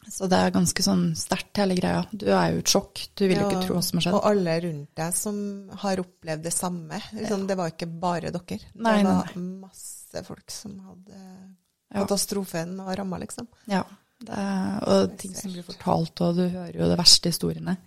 Så 0.09 0.27
det 0.31 0.37
er 0.39 0.51
ganske 0.55 0.83
sånn 0.83 1.05
sterkt, 1.19 1.57
hele 1.59 1.75
greia. 1.75 2.05
Du 2.11 2.25
er 2.31 2.53
jo 2.53 2.59
i 2.59 2.63
et 2.63 2.71
sjokk. 2.71 3.01
Du 3.15 3.25
vil 3.27 3.37
jo 3.37 3.43
Ja, 3.43 3.47
ikke 3.51 3.65
tro 3.67 3.75
hva 3.75 3.83
som 3.83 3.97
har 3.99 4.05
skjedd. 4.05 4.15
Og 4.15 4.27
alle 4.29 4.53
rundt 4.63 4.91
deg 4.95 5.13
som 5.19 5.37
har 5.83 5.99
opplevd 5.99 6.43
det 6.47 6.53
samme. 6.55 6.99
Liksom, 7.13 7.45
Det 7.47 7.57
var 7.59 7.71
ikke 7.73 7.89
bare 7.99 8.31
dere. 8.31 8.59
Nei, 8.75 8.93
det 8.97 9.03
nei, 9.03 9.15
var 9.15 9.33
masse 9.67 10.23
folk 10.27 10.49
som 10.51 10.77
hadde 10.79 11.17
Ja. 11.19 11.47
Katastrofen 11.93 12.75
og 12.83 12.91
ramma, 12.99 13.19
liksom. 13.21 13.47
Ja, 13.71 13.83
det 14.25 14.45
og 14.89 15.13
ting 15.21 15.35
som 15.37 15.53
blir 15.53 15.65
fortalt, 15.65 16.23
og 16.25 16.39
du 16.39 16.47
hører 16.47 16.73
jo 16.73 16.89
de 16.89 16.97
verste 16.97 17.31
historiene. 17.31 17.77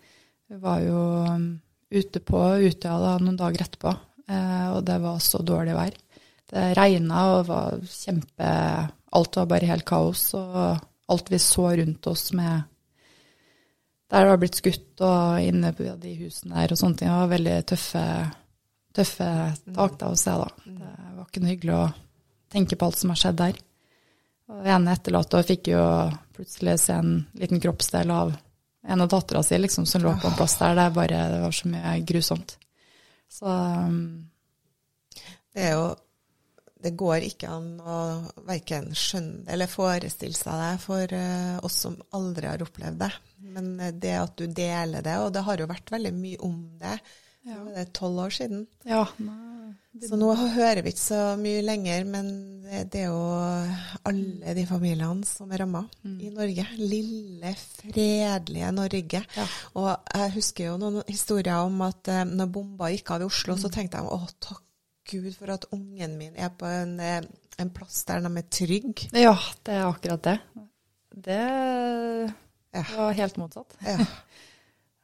Vi 0.50 0.58
var 0.62 0.82
jo 0.84 1.00
um, 1.26 1.50
ute 1.90 2.22
på 2.22 2.38
Utøya 2.62 2.96
da, 3.02 3.16
noen 3.22 3.38
dager 3.38 3.64
etterpå, 3.66 3.92
eh, 4.30 4.66
og 4.74 4.84
det 4.86 4.98
var 5.02 5.20
så 5.22 5.42
dårlig 5.46 5.76
vær. 5.76 5.98
Det 6.50 6.64
regna 6.78 7.26
og 7.36 7.44
var 7.50 7.78
kjempe 7.86 8.48
Alt 9.10 9.36
var 9.40 9.46
bare 9.50 9.66
helt 9.66 9.86
kaos, 9.86 10.28
og 10.38 10.78
alt 11.10 11.30
vi 11.32 11.38
så 11.42 11.64
rundt 11.80 12.06
oss 12.06 12.28
med 12.38 12.68
Der 14.10 14.22
det 14.22 14.30
var 14.30 14.38
blitt 14.42 14.58
skutt, 14.58 15.02
og 15.02 15.42
inne 15.42 15.72
på 15.74 15.86
de 16.02 16.12
husene 16.18 16.58
der 16.58 16.74
og 16.74 16.78
sånne 16.78 16.98
ting, 16.98 17.10
det 17.10 17.18
var 17.18 17.30
veldig 17.30 17.56
tøffe, 17.70 18.04
tøffe 18.94 19.30
tak 19.74 19.98
da 19.98 20.10
å 20.10 20.18
se, 20.18 20.34
da. 20.34 20.48
Det 20.66 20.94
var 21.16 21.26
ikke 21.26 21.42
noe 21.42 21.52
hyggelig 21.52 21.76
å 21.78 21.84
tenke 22.50 22.78
på 22.78 22.88
alt 22.88 22.98
som 22.98 23.14
har 23.14 23.20
skjedd 23.22 23.38
der. 23.38 23.60
Og 24.50 24.66
ene 24.66 24.94
etterlatte 24.96 25.42
fikk 25.46 25.72
jo 25.72 25.82
plutselig 26.34 26.80
se 26.82 26.96
en 26.98 27.12
liten 27.38 27.60
kroppsdel 27.62 28.10
av 28.10 28.32
en 28.82 29.00
av 29.00 29.08
dattera 29.08 29.42
si 29.42 29.58
liksom, 29.58 29.86
som 29.86 30.02
lå 30.02 30.12
på 30.22 30.28
en 30.28 30.36
plass 30.38 30.56
der. 30.58 30.74
Det, 30.74 30.90
bare, 30.96 31.24
det 31.32 31.40
var 31.42 31.52
så 31.52 31.68
mye 31.68 31.96
grusomt. 32.08 32.56
Så 33.30 33.46
um, 33.46 34.30
Det 35.54 35.66
er 35.68 35.74
jo 35.76 35.90
Det 36.80 36.94
går 36.96 37.26
ikke 37.28 37.50
an 37.52 37.74
å 37.78 37.96
verken 38.48 38.88
skjønne 38.96 39.52
eller 39.52 39.68
forestille 39.68 40.34
seg 40.34 40.62
det 40.62 40.70
for 40.80 41.12
uh, 41.12 41.58
oss 41.66 41.76
som 41.84 41.98
aldri 42.16 42.48
har 42.48 42.64
opplevd 42.64 43.02
det. 43.02 43.10
Men 43.52 43.74
eh, 43.80 43.92
det 43.92 44.14
at 44.16 44.32
du 44.40 44.46
deler 44.46 45.04
det, 45.04 45.18
og 45.20 45.34
det 45.34 45.44
har 45.44 45.60
jo 45.60 45.68
vært 45.68 45.92
veldig 45.92 46.14
mye 46.16 46.40
om 46.46 46.56
det. 46.80 46.96
Ja. 47.44 47.58
Det 47.68 47.82
er 47.84 47.92
tolv 47.96 48.24
år 48.24 48.32
siden. 48.36 48.64
ja, 48.88 49.04
nei, 49.20 49.49
Så 49.98 50.14
nå 50.14 50.28
hører 50.38 50.84
vi 50.86 50.92
ikke 50.92 51.02
så 51.02 51.20
mye 51.40 51.64
lenger, 51.66 52.04
men 52.06 52.28
det, 52.62 53.00
er 53.00 53.08
jo 53.08 53.22
alle 54.06 54.54
de 54.54 54.62
familiene 54.68 55.26
som 55.26 55.50
er 55.50 55.64
ramma 55.64 55.82
i 56.06 56.30
Norge. 56.30 56.66
Lille, 56.78 57.50
fredelige 57.58 58.70
Norge. 58.76 59.22
Ja. 59.34 59.46
Og 59.80 59.90
jeg 60.14 60.34
husker 60.36 60.68
jo 60.68 60.76
noen 60.78 61.00
historier 61.10 61.66
om 61.66 61.82
at 61.88 62.12
eh, 62.12 62.22
når 62.28 62.52
bomba 62.54 62.92
gikk 62.94 63.16
av 63.16 63.24
i 63.24 63.26
Oslo, 63.26 63.58
så 63.58 63.72
tenkte 63.72 63.98
jeg 63.98 64.14
å 64.14 64.20
takk 64.38 64.62
Gud 65.10 65.30
for 65.34 65.50
at 65.56 65.66
ungen 65.74 66.14
min 66.20 66.38
er 66.38 66.52
på 66.54 66.70
en, 66.70 66.94
eh, 67.02 67.24
en 67.58 67.74
plass 67.74 68.04
der 68.06 68.22
de 68.22 68.30
er 68.30 68.46
trygge. 68.46 69.10
ja, 69.10 69.34
det 69.66 69.74
er 69.74 69.88
akkurat 69.88 70.22
det. 70.28 70.38
Det 71.10 71.44
var 72.94 73.16
helt 73.18 73.42
motsatt. 73.42 73.74
Ja. 73.82 73.98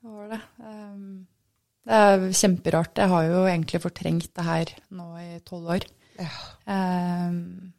Det 0.06 0.12
var 0.14 0.28
det. 0.30 0.38
Um, 0.62 1.26
det 1.86 2.02
er 2.02 2.26
kjemperart. 2.34 2.98
Jeg 2.98 3.12
har 3.12 3.28
jo 3.28 3.44
egentlig 3.46 3.80
fortrengt 3.84 4.32
det 4.34 4.44
her 4.46 4.72
nå 4.98 5.06
i 5.22 5.40
tolv 5.46 5.70
år. 5.76 5.86
Ja. 6.18 6.30
Um, 6.66 7.72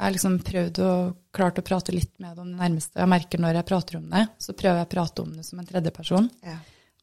jeg 0.00 0.06
har 0.06 0.14
liksom 0.14 0.38
prøvd 0.40 0.78
å 0.80 0.92
klart 1.36 1.58
å 1.60 1.64
prate 1.66 1.92
litt 1.92 2.14
med 2.22 2.32
det 2.32 2.40
om 2.40 2.48
det 2.54 2.56
nærmeste. 2.56 2.96
Jeg 3.02 3.12
merker 3.12 3.42
når 3.42 3.58
jeg 3.58 3.68
prater 3.68 3.98
om 3.98 4.06
det, 4.08 4.22
så 4.40 4.54
prøver 4.56 4.80
jeg 4.80 4.88
å 4.88 4.92
prate 4.94 5.24
om 5.26 5.34
det 5.36 5.44
som 5.44 5.60
en 5.60 5.68
tredjeperson. 5.68 6.30
Ja. 6.46 6.56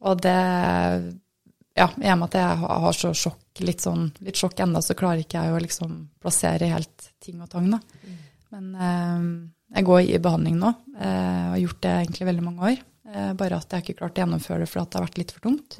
Og 0.09 0.21
det 0.25 0.37
Ja, 1.77 1.91
i 2.01 2.09
og 2.09 2.17
med 2.17 2.31
at 2.31 2.35
jeg 2.39 2.57
har 2.57 2.95
så 2.97 3.11
sjokk, 3.13 3.59
litt 3.61 3.83
sånn 3.85 4.07
litt 4.25 4.39
sjokk 4.39 4.63
ennå, 4.65 4.81
så 4.81 4.95
klarer 4.97 5.21
ikke 5.21 5.43
jeg 5.45 5.53
å 5.53 5.59
liksom 5.61 5.91
plassere 6.17 6.71
helt 6.71 7.11
ting 7.21 7.37
og 7.37 7.51
tang, 7.51 7.67
da. 7.69 7.77
Men 8.55 8.71
eh, 8.81 9.27
jeg 9.77 9.85
går 9.85 10.01
i 10.07 10.17
behandling 10.17 10.57
nå, 10.57 10.71
eh, 10.97 11.43
og 11.43 11.53
har 11.53 11.61
gjort 11.61 11.83
det 11.85 11.91
egentlig 11.99 12.29
veldig 12.31 12.45
mange 12.47 12.71
år. 12.71 12.81
Eh, 13.13 13.29
bare 13.37 13.61
at 13.61 13.77
jeg 13.77 13.85
ikke 13.85 13.99
klart 14.01 14.17
å 14.17 14.23
gjennomføre 14.23 14.65
det 14.65 14.71
fordi 14.71 14.89
det 14.89 14.97
har 14.97 15.05
vært 15.05 15.21
litt 15.21 15.35
for 15.35 15.45
tungt. 15.45 15.77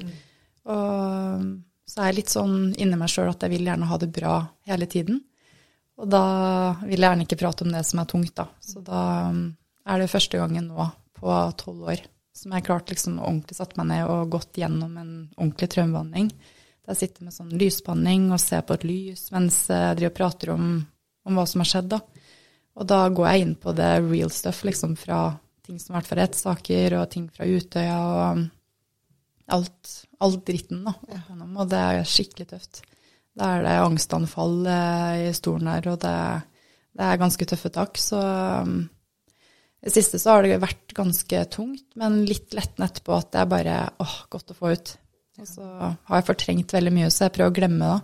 Og 0.68 1.48
så 1.88 2.02
er 2.02 2.10
jeg 2.10 2.18
litt 2.18 2.34
sånn 2.34 2.56
inni 2.76 2.98
meg 3.00 3.10
sjøl 3.12 3.30
at 3.32 3.44
jeg 3.44 3.54
vil 3.54 3.70
gjerne 3.70 3.88
ha 3.88 3.98
det 4.00 4.10
bra 4.12 4.34
hele 4.68 4.88
tiden. 4.90 5.22
Og 5.98 6.10
da 6.12 6.24
vil 6.84 6.98
jeg 6.98 7.06
gjerne 7.06 7.24
ikke 7.26 7.40
prate 7.40 7.64
om 7.66 7.72
det 7.74 7.82
som 7.88 8.02
er 8.02 8.10
tungt, 8.10 8.34
da. 8.38 8.46
Så 8.62 8.82
da 8.84 9.00
um, 9.32 9.40
er 9.88 10.02
det 10.02 10.12
første 10.12 10.38
gangen 10.38 10.68
nå 10.70 10.86
på 11.18 11.34
tolv 11.58 11.88
år 11.94 12.04
som 12.38 12.52
jeg 12.52 12.60
har 12.60 12.66
klart 12.68 12.92
liksom 12.92 13.18
ordentlig 13.18 13.56
satt 13.58 13.74
meg 13.80 13.88
ned 13.90 14.04
og 14.06 14.30
gått 14.30 14.60
gjennom 14.60 14.92
en 15.00 15.10
ordentlig 15.36 15.70
traumebehandling. 15.72 16.28
Der 16.86 16.94
jeg 16.94 17.00
sitter 17.00 17.26
med 17.26 17.34
sånn 17.34 17.56
lysbehandling 17.58 18.28
og 18.30 18.42
ser 18.42 18.62
på 18.66 18.76
et 18.78 18.86
lys 18.86 19.24
mens 19.34 19.64
jeg 19.72 19.98
driver 19.98 20.12
og 20.12 20.18
prater 20.20 20.52
om, 20.54 20.68
om 21.26 21.40
hva 21.40 21.46
som 21.50 21.64
har 21.64 21.70
skjedd, 21.72 21.90
da. 21.96 22.00
Og 22.78 22.86
da 22.86 23.00
går 23.10 23.26
jeg 23.26 23.42
inn 23.42 23.56
på 23.58 23.74
det 23.74 23.90
real 24.06 24.30
stuff, 24.30 24.62
liksom 24.62 24.94
fra 25.00 25.32
ting 25.66 25.80
som 25.82 25.96
har 25.96 26.04
vært 26.04 26.12
fra 26.12 26.20
rettssaker, 26.20 26.94
og 27.00 27.10
ting 27.10 27.26
fra 27.34 27.48
Utøya 27.48 27.98
og 28.06 28.44
alt, 29.54 29.94
all 30.20 30.36
dritten, 30.44 30.84
da. 30.86 30.94
Og 31.48 31.64
det 31.70 31.80
er 31.80 32.06
skikkelig 32.08 32.48
tøft. 32.52 32.82
Da 33.38 33.54
er 33.56 33.66
det 33.66 33.74
angstanfall 33.84 34.60
eh, 34.66 35.24
i 35.28 35.34
stolen 35.36 35.70
her, 35.70 35.90
og 35.92 36.00
det, 36.02 36.14
det, 36.98 37.04
er 37.06 37.20
ganske 37.20 37.48
tøffe 37.48 37.70
tak. 37.74 38.00
Så 38.02 38.18
um, 38.18 38.80
det 39.84 39.94
siste 39.94 40.18
så 40.18 40.36
har 40.36 40.46
det 40.46 40.60
vært 40.62 40.94
ganske 40.96 41.44
tungt, 41.54 41.86
men 42.00 42.24
litt 42.28 42.56
lettende 42.56 42.90
etterpå 42.90 43.14
at 43.14 43.30
det 43.34 43.42
er 43.44 43.52
bare 43.52 43.80
åh, 44.02 44.16
godt 44.32 44.54
å 44.54 44.58
få 44.58 44.74
ut. 44.74 44.94
Og 45.38 45.46
så 45.46 45.64
har 45.64 46.18
jeg 46.18 46.26
fortrengt 46.32 46.74
veldig 46.74 46.94
mye, 46.96 47.10
så 47.14 47.28
jeg 47.28 47.36
prøver 47.36 47.52
å 47.52 47.58
glemme 47.60 47.90
det. 47.92 47.98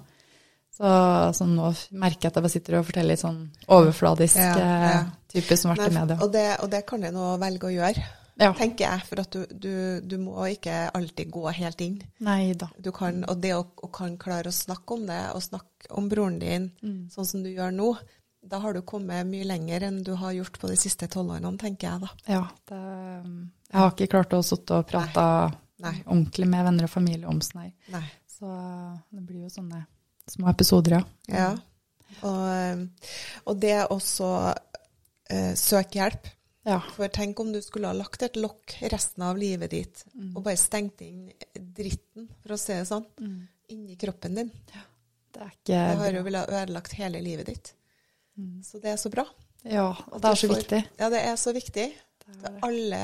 Så, 0.74 0.90
så, 1.38 1.46
nå 1.46 1.68
merker 2.02 2.26
jeg 2.26 2.32
at 2.32 2.38
jeg 2.38 2.44
bare 2.44 2.50
sitter 2.50 2.76
og 2.80 2.86
forteller 2.88 3.14
litt 3.14 3.22
sånn 3.22 3.44
overfladisk 3.70 4.40
ja, 4.40 4.54
ja. 4.58 4.86
Eh, 4.88 5.10
type 5.30 5.58
som 5.58 5.70
har 5.70 5.78
vært 5.78 5.92
i 5.92 5.98
media. 6.00 6.16
Og 6.18 6.32
det, 6.34 6.48
og 6.64 6.70
det 6.72 6.80
kan 6.88 7.04
jeg 7.06 7.14
nå 7.14 7.28
velge 7.42 7.68
å 7.68 7.74
gjøre, 7.74 8.06
ja. 8.40 8.50
tenker 8.56 8.86
jeg. 8.86 9.04
For 9.08 9.22
at 9.22 9.36
du, 9.36 9.44
du, 9.50 9.74
du, 10.02 10.16
må 10.22 10.48
ikke 10.50 10.88
alltid 10.94 11.30
gå 11.34 11.46
helt 11.54 11.84
inn. 11.84 12.00
Nei 12.24 12.54
da. 12.58 12.70
Du 12.78 12.90
kan, 12.96 13.22
og 13.30 13.40
det 13.42 13.54
å, 13.56 13.64
å 13.64 13.90
kan 13.94 14.18
klare 14.20 14.50
å 14.50 14.56
snakke 14.56 14.98
om 14.98 15.06
det, 15.10 15.22
og 15.34 15.44
snakke 15.44 15.92
om 15.94 16.10
broren 16.10 16.38
din 16.42 16.70
mm. 16.82 17.00
sånn 17.14 17.28
som 17.28 17.44
du 17.44 17.50
gjør 17.52 17.74
nå, 17.74 17.92
da 18.44 18.60
har 18.60 18.76
du 18.76 18.82
kommet 18.84 19.24
mye 19.28 19.46
lenger 19.48 19.86
enn 19.88 20.02
du 20.04 20.12
har 20.20 20.34
gjort 20.36 20.58
på 20.60 20.68
de 20.68 20.76
siste 20.76 21.08
tolv 21.12 21.32
årene, 21.32 21.54
tenker 21.60 21.88
jeg 21.88 22.02
da. 22.04 22.10
Ja, 22.28 22.42
det, 22.68 22.80
jeg 23.70 23.80
har 23.80 23.94
ikke 23.94 24.10
klart 24.12 24.36
å 24.36 24.42
sitte 24.44 24.80
og 24.80 24.88
prate 24.88 25.24
ordentlig 26.04 26.48
med 26.50 26.66
venner 26.68 26.86
og 26.88 26.92
familie 26.92 27.30
om 27.30 27.40
sånn 27.44 27.66
her. 27.66 28.10
Så 28.28 28.50
det 29.10 29.22
blir 29.24 29.44
jo 29.46 29.52
sånne 29.52 29.84
Små 30.24 30.48
episoder, 30.48 30.94
ja. 30.94 31.02
ja. 31.28 31.48
Og, 32.24 32.84
og 33.44 33.58
det 33.60 33.74
også 33.92 34.28
eh, 35.28 35.50
søk 35.52 35.98
hjelp. 35.98 36.30
Ja. 36.64 36.78
For 36.94 37.12
tenk 37.12 37.40
om 37.42 37.52
du 37.52 37.60
skulle 37.62 37.90
ha 37.90 37.96
lagt 37.96 38.24
et 38.24 38.38
lokk 38.40 38.78
resten 38.92 39.24
av 39.26 39.36
livet 39.36 39.72
ditt 39.74 40.04
mm. 40.14 40.32
og 40.32 40.42
bare 40.46 40.56
stengt 40.60 41.02
inn 41.04 41.28
dritten, 41.52 42.30
for 42.40 42.56
å 42.56 42.60
si 42.60 42.72
det 42.72 42.88
sånn, 42.88 43.04
mm. 43.20 43.38
inni 43.76 43.98
kroppen 44.00 44.40
din. 44.40 44.52
Ja. 44.72 44.84
Det, 45.34 45.48
det 45.66 45.78
har 46.00 46.14
jo 46.14 46.22
villet 46.24 46.52
ødelagt 46.62 46.94
hele 46.96 47.20
livet 47.20 47.50
ditt. 47.50 47.72
Mm. 48.38 48.62
Så 48.64 48.80
det 48.80 48.94
er 48.94 49.00
så 49.02 49.10
bra. 49.12 49.26
Ja, 49.64 49.88
og 50.10 50.20
det 50.22 50.30
er 50.30 50.40
så 50.40 50.50
viktig. 50.50 50.82
Ja, 51.00 51.08
det 51.12 51.24
er 51.26 51.40
så 51.40 51.54
viktig. 51.56 51.88
Det 52.24 52.36
er 52.36 52.44
det. 52.44 52.60
Alle 52.64 53.00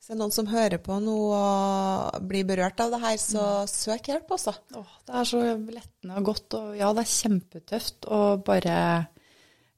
hvis 0.00 0.08
det 0.08 0.14
er 0.14 0.18
noen 0.22 0.32
som 0.32 0.46
hører 0.48 0.80
på 0.80 0.94
nå 1.04 1.14
og 1.36 2.22
blir 2.24 2.46
berørt 2.48 2.78
av 2.80 2.94
det 2.94 3.02
her, 3.02 3.18
så 3.20 3.42
mm. 3.44 3.68
søk 3.68 4.06
hjelp, 4.08 4.30
også. 4.32 4.54
Åh, 4.80 4.94
det 5.04 5.18
er 5.20 5.26
så 5.28 5.40
lettende 5.44 6.14
og 6.16 6.28
godt. 6.30 6.56
Og 6.56 6.70
ja, 6.78 6.88
det 6.96 7.02
er 7.04 7.10
kjempetøft 7.10 8.08
å 8.08 8.20
bare 8.46 8.76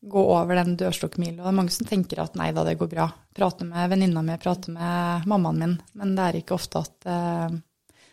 gå 0.03 0.23
over 0.35 0.59
den 0.59 0.77
dørstokkmila. 0.77 1.43
Det 1.43 1.51
er 1.51 1.57
mange 1.57 1.75
som 1.75 1.87
tenker 1.87 2.23
at 2.23 2.35
nei 2.39 2.51
da, 2.55 2.65
det 2.67 2.79
går 2.81 2.91
bra. 2.91 3.07
Prate 3.37 3.67
med 3.69 3.91
venninna 3.93 4.23
mi, 4.27 4.35
prate 4.43 4.75
med 4.75 5.29
mammaen 5.31 5.61
min. 5.63 5.77
Men 5.99 6.17
det 6.17 6.25
er 6.25 6.39
ikke 6.41 6.57
ofte 6.59 6.83
at 6.83 7.07
eh, 7.07 7.61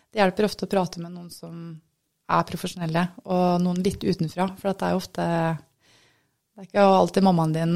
Det 0.10 0.22
hjelper 0.22 0.48
ofte 0.48 0.66
å 0.66 0.70
prate 0.70 1.02
med 1.02 1.14
noen 1.14 1.32
som 1.34 1.56
er 2.30 2.46
profesjonelle, 2.46 3.08
og 3.26 3.62
noen 3.64 3.82
litt 3.86 4.04
utenfra. 4.06 4.52
For 4.60 4.70
det 4.70 4.86
er 4.86 4.94
jo 4.94 5.02
ofte 5.02 5.26
Det 5.26 6.62
er 6.62 6.70
ikke 6.70 6.86
alltid 6.86 7.26
mammaen 7.26 7.54
din 7.58 7.76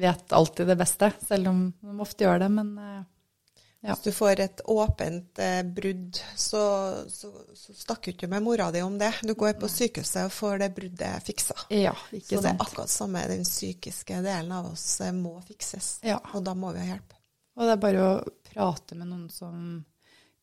vet 0.00 0.32
alltid 0.32 0.70
det 0.72 0.78
beste, 0.80 1.12
selv 1.28 1.52
om 1.52 1.64
de 1.72 1.96
ofte 2.00 2.24
gjør 2.24 2.46
det. 2.46 2.52
men... 2.58 2.76
Eh, 2.78 3.00
ja. 3.80 3.94
Hvis 3.94 4.02
du 4.04 4.12
får 4.12 4.40
et 4.44 4.60
åpent 4.68 5.38
eh, 5.40 5.62
brudd, 5.64 6.18
så, 6.36 6.62
så, 7.08 7.30
så 7.54 7.74
snakker 7.74 8.12
du 8.12 8.18
ikke 8.18 8.28
med 8.28 8.44
mora 8.44 8.68
di 8.74 8.82
om 8.84 8.98
det. 9.00 9.14
Du 9.24 9.32
går 9.34 9.54
på 9.60 9.70
sykehuset 9.72 10.26
og 10.26 10.34
får 10.36 10.60
det 10.60 10.68
bruddet 10.76 11.24
fiksa. 11.24 11.56
Ja, 11.72 11.94
ikke 12.12 12.36
så 12.36 12.42
det 12.44 12.50
er 12.52 12.60
akkurat 12.60 12.92
samme, 12.92 13.24
den 13.30 13.46
psykiske 13.48 14.20
delen 14.26 14.52
av 14.52 14.68
oss 14.74 14.84
eh, 15.00 15.14
må 15.16 15.38
fikses. 15.48 15.94
Ja. 16.04 16.18
Og 16.34 16.44
da 16.44 16.52
må 16.58 16.74
vi 16.76 16.84
ha 16.84 16.90
hjelp. 16.92 17.16
Og 17.56 17.64
det 17.64 17.72
er 17.72 17.80
bare 17.86 18.04
å 18.04 18.12
prate 18.50 19.00
med 19.00 19.08
noen 19.08 19.30
som 19.32 19.56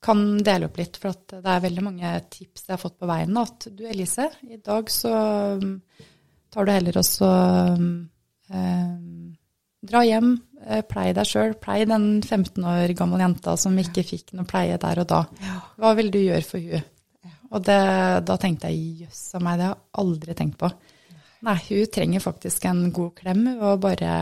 kan 0.01 0.25
dele 0.41 0.69
opp 0.69 0.81
litt, 0.81 0.97
for 1.01 1.13
det 1.29 1.41
er 1.41 1.63
veldig 1.63 1.83
mange 1.85 2.17
tips 2.33 2.65
jeg 2.65 2.73
har 2.73 2.81
fått 2.81 2.97
på 3.01 3.09
veien. 3.09 3.37
At 3.37 3.69
du 3.69 3.85
Elise, 3.89 4.31
i 4.49 4.57
dag 4.65 4.89
så 4.93 5.13
mm, 5.61 5.73
tar 6.53 6.65
du 6.65 6.73
heller 6.73 6.99
også 7.01 7.31
um, 7.77 7.89
Dra 9.87 10.01
hjem, 10.03 10.31
plei 10.89 11.11
deg 11.15 11.29
sjøl. 11.29 11.55
Plei 11.61 11.81
den 11.89 12.21
15 12.25 12.63
år 12.65 12.93
gamle 12.97 13.21
jenta 13.23 13.55
som 13.59 13.77
ikke 13.79 14.05
fikk 14.07 14.33
noe 14.37 14.47
pleie 14.49 14.77
der 14.81 15.03
og 15.03 15.09
da. 15.09 15.23
Hva 15.77 15.93
vil 15.97 16.11
du 16.13 16.19
gjøre 16.21 16.45
for 16.45 16.63
hun? 16.63 16.85
Og 17.47 17.63
det, 17.63 17.79
da 18.27 18.35
tenkte 18.41 18.71
jeg 18.73 19.05
jøss 19.05 19.21
a 19.37 19.41
meg, 19.43 19.59
det 19.59 19.67
har 19.69 19.75
jeg 19.77 20.01
aldri 20.03 20.35
tenkt 20.35 20.57
på. 20.59 20.69
Nei, 21.47 21.57
hun 21.69 21.91
trenger 21.93 22.23
faktisk 22.23 22.65
en 22.67 22.87
god 22.95 23.13
klem 23.19 23.43
og 23.55 23.83
bare 23.83 24.13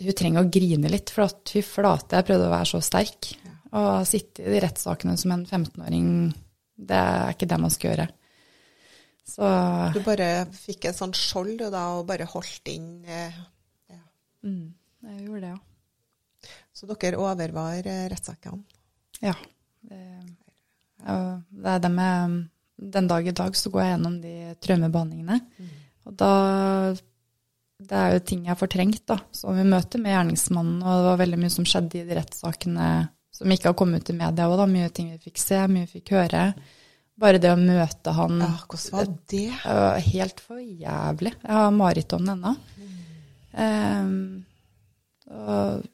Hun 0.00 0.16
trenger 0.16 0.46
å 0.46 0.48
grine 0.48 0.88
litt, 0.88 1.10
for 1.12 1.26
at 1.26 1.50
fy 1.52 1.60
flate, 1.60 2.16
jeg 2.16 2.24
prøvde 2.24 2.46
å 2.48 2.54
være 2.54 2.68
så 2.70 2.78
sterk. 2.80 3.34
Å 3.76 4.00
sitte 4.08 4.46
i 4.46 4.54
de 4.54 4.62
rettssakene 4.64 5.12
som 5.20 5.34
en 5.34 5.42
15-åring, 5.44 6.06
det 6.88 6.96
er 6.96 7.34
ikke 7.34 7.48
det 7.50 7.58
man 7.60 7.74
skal 7.74 7.90
gjøre. 7.90 8.06
Så 9.28 9.50
Du 9.92 10.00
bare 10.02 10.46
fikk 10.56 10.88
et 10.88 10.96
sånt 10.96 11.18
skjold 11.20 11.60
da, 11.68 11.84
og 11.98 12.08
bare 12.08 12.26
holdt 12.32 12.72
inn 12.72 13.04
eh. 13.04 13.36
Mm. 14.46 14.72
Jeg 15.06 15.26
gjorde 15.26 15.40
det, 15.44 15.52
ja. 15.54 16.50
Så 16.72 16.88
dere 16.88 17.20
overvar 17.20 17.86
eh, 17.86 18.06
rettssakene? 18.10 18.62
Ja. 19.20 19.34
Det, 19.84 20.00
det 21.00 21.74
er 21.74 21.78
det 21.80 21.90
med 21.92 22.40
Den 22.76 23.08
dag 23.08 23.26
i 23.26 23.32
dag 23.36 23.56
så 23.56 23.70
går 23.72 23.82
jeg 23.82 23.92
gjennom 23.94 24.18
de 24.22 24.34
traumebehandlingene. 24.64 25.38
Mm. 25.60 25.70
Og 26.08 26.16
da 26.20 26.32
Det 27.80 27.96
er 27.96 28.14
jo 28.14 28.24
ting 28.24 28.44
jeg 28.44 28.52
har 28.52 28.60
fortrengt, 28.60 29.06
da. 29.08 29.18
Som 29.32 29.56
vi 29.56 29.64
møter 29.68 30.00
med 30.00 30.12
gjerningsmannen, 30.12 30.82
og 30.82 31.00
det 31.00 31.08
var 31.10 31.22
veldig 31.22 31.40
mye 31.40 31.52
som 31.52 31.68
skjedde 31.68 32.00
i 32.00 32.04
de 32.08 32.18
rettssakene 32.18 32.90
som 33.32 33.52
ikke 33.52 33.70
har 33.70 33.78
kommet 33.78 34.04
ut 34.04 34.12
i 34.12 34.18
media 34.18 34.48
òg, 34.48 34.58
da. 34.60 34.66
Mye 34.68 34.90
ting 34.92 35.12
vi 35.14 35.20
fikk 35.30 35.40
se, 35.40 35.60
mye 35.68 35.86
vi 35.86 36.00
fikk 36.00 36.12
høre. 36.16 36.42
Bare 37.20 37.40
det 37.40 37.52
å 37.52 37.56
møte 37.60 38.12
han 38.16 38.40
ja, 38.40 38.50
Hvordan 38.64 38.96
var 38.96 39.08
det? 39.28 39.46
Helt 40.08 40.40
for 40.40 40.60
jævlig. 40.60 41.34
Jeg 41.36 41.56
har 41.56 41.72
mareritt 41.76 42.14
om 42.16 42.24
det 42.24 42.36
ennå. 42.36 42.54
Um, 43.50 44.44
og, 45.30 45.86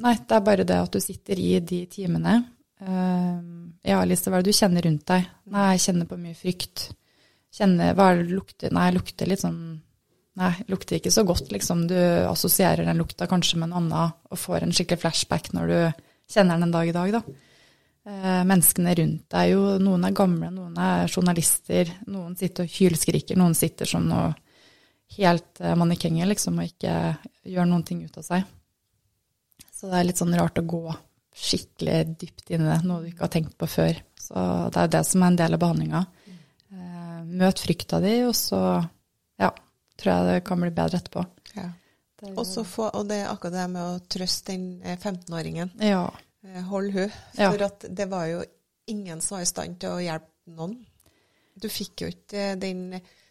nei, 0.00 0.14
det 0.18 0.36
er 0.36 0.46
bare 0.46 0.66
det 0.66 0.78
at 0.78 0.94
du 0.94 1.02
sitter 1.02 1.38
i 1.40 1.52
de 1.64 1.84
timene. 1.90 2.38
Um, 2.80 3.76
ja, 3.84 4.00
Lise, 4.08 4.30
hva 4.30 4.40
er 4.40 4.46
det 4.46 4.54
du 4.54 4.58
kjenner 4.58 4.86
rundt 4.86 5.06
deg? 5.10 5.28
Nei, 5.52 5.68
jeg 5.74 5.84
kjenner 5.86 6.08
på 6.10 6.18
mye 6.20 6.38
frykt. 6.38 6.88
Kjenner, 7.54 7.94
hva 7.98 8.10
er 8.12 8.22
det 8.22 8.34
lukter? 8.34 8.72
Nei, 8.74 8.90
lukter 8.94 9.30
litt 9.30 9.44
sånn 9.44 9.62
Nei, 10.40 10.52
lukter 10.70 10.96
ikke 10.96 11.10
så 11.12 11.24
godt, 11.26 11.50
liksom. 11.52 11.82
Du 11.90 11.96
assosierer 11.98 12.86
den 12.86 13.00
lukta 13.00 13.26
kanskje 13.28 13.58
med 13.58 13.66
en 13.68 13.80
annen 13.80 14.12
og 14.30 14.38
får 14.38 14.62
en 14.64 14.72
skikkelig 14.72 15.02
flashback 15.02 15.50
når 15.52 15.72
du 15.72 16.04
kjenner 16.30 16.54
den 16.54 16.68
en 16.68 16.74
dag 16.76 16.88
i 16.88 16.94
dag, 16.94 17.16
da. 17.18 17.20
Uh, 18.06 18.40
menneskene 18.48 18.94
rundt 18.96 19.26
deg 19.34 19.50
jo, 19.50 19.64
noen 19.82 20.06
er 20.06 20.14
gamle, 20.16 20.48
noen 20.54 20.78
er 20.80 21.10
journalister, 21.10 21.90
noen 22.08 22.38
sitter 22.38 22.64
og 22.64 22.72
hylskriker, 22.72 23.36
noen 23.36 23.58
sitter 23.58 23.90
som 23.90 24.06
noe 24.08 24.30
helt 25.20 25.60
uh, 25.62 25.74
mannekenger, 25.78 26.28
liksom, 26.30 26.58
og 26.60 26.70
ikke 26.70 26.96
gjør 27.50 27.68
noen 27.68 27.86
ting 27.86 28.02
ut 28.06 28.18
av 28.20 28.26
seg. 28.26 28.48
Så 29.74 29.88
det 29.88 30.00
er 30.00 30.08
litt 30.10 30.20
sånn 30.20 30.36
rart 30.36 30.60
å 30.60 30.66
gå 30.68 30.84
skikkelig 31.40 31.98
dypt 32.20 32.50
inn 32.52 32.64
i 32.64 32.68
det, 32.68 32.78
noe 32.84 33.02
du 33.02 33.10
ikke 33.10 33.24
har 33.24 33.32
tenkt 33.32 33.56
på 33.58 33.68
før. 33.70 34.00
Så 34.20 34.36
det 34.68 34.80
er 34.80 34.88
jo 34.88 34.94
det 34.96 35.04
som 35.08 35.22
er 35.22 35.32
en 35.32 35.38
del 35.40 35.56
av 35.56 35.62
behandlinga. 35.62 36.02
Eh, 36.70 37.20
møt 37.40 37.62
frykta 37.62 38.00
di, 38.04 38.16
og 38.28 38.34
så 38.36 38.60
ja, 39.40 39.50
tror 40.00 40.12
jeg 40.12 40.26
det 40.28 40.42
kan 40.48 40.60
bli 40.62 40.72
bedre 40.74 41.00
etterpå. 41.00 41.24
Ja. 41.56 41.70
Det 42.20 42.34
jo... 42.36 42.64
få, 42.68 42.90
og 42.92 43.06
det 43.08 43.22
er 43.22 43.30
akkurat 43.30 43.56
det 43.56 43.68
med 43.72 43.80
å 43.80 44.00
trøste 44.12 44.52
den 44.52 44.66
15-åringen. 44.98 45.72
Eh, 45.80 45.94
ja. 45.94 46.04
Eh, 46.44 46.60
hold 46.68 46.92
hun. 46.96 47.16
For 47.38 47.64
ja. 47.64 47.70
det 47.88 48.08
var 48.10 48.28
jo 48.28 48.44
ingen 48.90 49.24
som 49.24 49.38
var 49.38 49.46
i 49.46 49.48
stand 49.48 49.80
til 49.80 49.96
å 49.96 50.04
hjelpe 50.04 50.56
noen. 50.58 50.76
Du 51.60 51.68
fikk 51.72 52.04
jo 52.04 52.10
ikke 52.12 52.54
den 52.60 52.90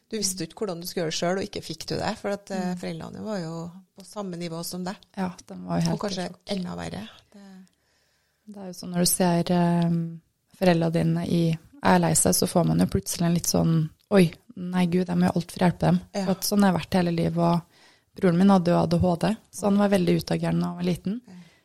du 0.10 0.18
visste 0.18 0.46
ikke 0.46 0.64
hvordan 0.64 0.82
du 0.82 0.88
skulle 0.90 1.06
gjøre 1.06 1.14
det 1.14 1.20
sjøl, 1.20 1.40
og 1.40 1.46
ikke 1.46 1.62
fikk 1.66 1.86
du 1.92 1.96
det. 2.00 2.14
For 2.18 2.34
at 2.34 2.50
mm. 2.50 2.78
foreldrene 2.82 3.24
var 3.26 3.40
jo 3.44 3.56
på 4.00 4.06
samme 4.08 4.40
nivå 4.42 4.62
som 4.66 4.84
deg. 4.88 4.98
Ja, 5.18 5.30
de 5.38 5.58
var 5.62 5.80
jo 5.80 5.86
helt 5.86 5.96
Og 5.96 6.04
kanskje 6.04 6.28
enda 6.56 6.76
verre. 6.80 7.06
Det... 7.30 7.46
det, 8.50 8.58
er 8.58 8.70
jo 8.72 8.78
sånn 8.80 8.94
når 8.96 9.06
du 9.06 9.12
ser 9.12 9.52
um, 9.54 10.04
foreldrene 10.58 10.96
dine 10.98 11.26
i 11.30 11.42
er 11.80 12.02
lei 12.02 12.12
seg, 12.18 12.36
så 12.36 12.50
får 12.50 12.66
man 12.72 12.82
jo 12.82 12.90
plutselig 12.92 13.28
en 13.28 13.38
litt 13.38 13.50
sånn 13.50 13.80
Oi, 14.10 14.24
nei 14.58 14.88
gud, 14.90 15.06
jeg 15.06 15.20
må 15.22 15.28
jo 15.28 15.36
alt 15.38 15.52
for 15.54 15.62
å 15.62 15.68
hjelpe 15.68 15.86
dem. 15.86 15.98
Ja. 16.18 16.24
For 16.24 16.34
at 16.34 16.48
sånn 16.48 16.64
har 16.66 16.72
jeg 16.72 16.80
vært 16.80 16.96
hele 16.98 17.12
livet. 17.14 17.44
Og 17.46 18.18
broren 18.18 18.40
min 18.42 18.50
hadde 18.50 18.72
jo 18.74 18.80
ADHD, 18.80 19.26
så 19.54 19.68
han 19.68 19.78
var 19.78 19.92
veldig 19.94 20.16
utagerende 20.18 20.64
da 20.64 20.72
han 20.72 20.80
var 20.80 20.88
liten. 20.88 21.20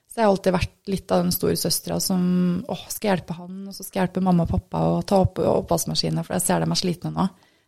Så 0.04 0.20
jeg 0.20 0.28
har 0.28 0.34
alltid 0.34 0.54
vært 0.54 0.90
litt 0.92 1.14
av 1.16 1.22
den 1.24 1.32
store 1.32 1.56
søstera 1.56 1.96
som 2.04 2.20
å, 2.68 2.76
skal 2.92 3.14
hjelpe 3.14 3.38
han, 3.38 3.62
og 3.64 3.72
så 3.72 3.80
skal 3.80 4.02
jeg 4.02 4.04
hjelpe 4.04 4.22
mamma 4.28 4.44
og 4.44 4.52
pappa 4.52 4.82
å 4.92 5.00
ta 5.08 5.22
opp 5.24 5.40
oppvaskmaskinen, 5.40 6.20
for 6.22 6.36
jeg 6.36 6.44
ser 6.44 6.60
dem 6.62 6.76
er 6.76 6.82
slitne 6.82 7.14
nå. 7.16 7.24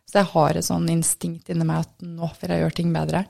Så 0.07 0.21
jeg 0.21 0.31
har 0.31 0.55
et 0.55 0.65
sånn 0.67 0.87
instinkt 0.91 1.49
inni 1.51 1.67
meg 1.67 1.83
at 1.83 2.05
nå 2.05 2.29
får 2.37 2.53
jeg 2.53 2.63
gjøre 2.63 2.77
ting 2.77 2.93
bedre. 2.95 3.25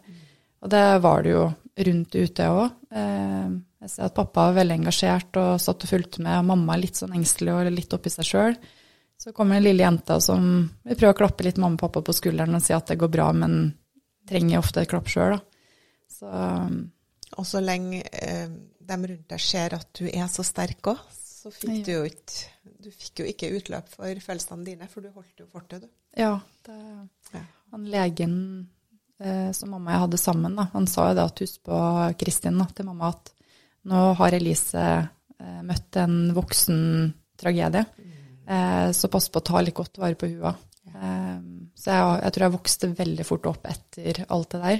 Og 0.61 0.69
det 0.73 0.83
var 1.01 1.23
det 1.25 1.33
jo 1.33 1.45
rundt 1.87 2.17
ute 2.17 2.49
òg. 2.53 2.75
Eh, 2.91 3.47
jeg 3.83 3.93
ser 3.93 4.07
at 4.07 4.15
pappa 4.17 4.47
var 4.49 4.59
veldig 4.59 4.77
engasjert 4.79 5.37
og 5.41 5.61
satt 5.61 5.85
og 5.85 5.91
fulgte 5.91 6.23
med, 6.25 6.39
og 6.39 6.49
mamma 6.51 6.75
er 6.75 6.83
litt 6.85 6.99
sånn 6.99 7.15
engstelig 7.17 7.53
og 7.53 7.71
litt 7.73 7.93
oppi 7.97 8.13
seg 8.13 8.29
sjøl. 8.29 8.57
Så 9.17 9.33
kommer 9.33 9.57
den 9.57 9.65
lille 9.65 9.85
jenta 9.85 10.19
som 10.21 10.41
vil 10.85 10.97
prøve 10.97 11.15
å 11.15 11.17
klappe 11.17 11.45
litt 11.45 11.57
mamma 11.61 11.77
og 11.77 11.83
pappa 11.85 12.03
på 12.05 12.13
skulderen 12.13 12.57
og 12.57 12.65
si 12.65 12.73
at 12.75 12.89
det 12.89 12.99
går 13.01 13.11
bra, 13.13 13.31
men 13.33 13.71
trenger 14.29 14.61
ofte 14.61 14.83
et 14.83 14.91
klapp 14.91 15.09
sjøl, 15.09 15.37
da. 15.37 15.41
Så 16.17 16.29
Og 17.37 17.45
så 17.45 17.59
lenge 17.61 18.01
eh, 18.07 18.47
de 18.87 18.95
rundt 18.97 19.29
deg 19.29 19.41
ser 19.43 19.75
at 19.75 19.89
du 19.99 20.07
er 20.07 20.29
så 20.31 20.45
sterk 20.45 20.93
òg, 20.93 21.01
så 21.51 21.67
fikk 21.67 21.85
du 21.87 21.91
jo 21.93 22.03
ikke 22.07 22.73
Du 22.83 22.89
fikk 22.93 23.21
jo 23.21 23.27
ikke 23.31 23.51
utløp 23.57 23.87
for 23.89 24.23
følelsene 24.23 24.65
dine, 24.67 24.87
for 24.91 25.03
du 25.05 25.09
holdt 25.11 25.41
jo 25.41 25.47
fortet, 25.51 25.85
du. 25.85 25.89
Ja. 26.17 26.39
Det, 26.65 26.77
Ja. 27.33 27.41
han 27.71 27.85
legen 27.91 28.35
eh, 29.19 29.51
som 29.51 29.71
mamma 29.73 29.91
og 29.91 29.95
jeg 29.95 30.03
hadde 30.05 30.19
sammen, 30.21 30.55
da, 30.55 30.67
han 30.73 30.87
sa 30.87 31.09
jo 31.09 31.17
det 31.17 31.25
at 31.25 31.41
husk 31.43 31.63
på 31.67 31.79
Kristin 32.21 32.59
da, 32.61 32.67
til 32.73 32.87
mamma 32.89 33.09
at 33.15 33.33
nå 33.87 34.03
har 34.19 34.35
Elise 34.37 34.83
eh, 34.83 35.61
møtt 35.63 35.97
en 36.01 36.33
voksen 36.35 36.79
tragedie, 37.39 37.85
eh, 38.47 38.91
så 38.91 39.09
pass 39.13 39.29
på 39.29 39.41
å 39.41 39.47
ta 39.47 39.61
litt 39.63 39.75
godt 39.77 39.99
vare 40.01 40.17
på 40.19 40.29
hua. 40.35 40.53
Eh, 40.87 41.39
så 41.77 41.91
jeg, 41.93 42.21
jeg 42.23 42.35
tror 42.35 42.45
jeg 42.47 42.55
vokste 42.57 42.93
veldig 43.01 43.25
fort 43.27 43.49
opp 43.51 43.67
etter 43.69 44.23
alt 44.27 44.55
det 44.55 44.61
der. 44.63 44.79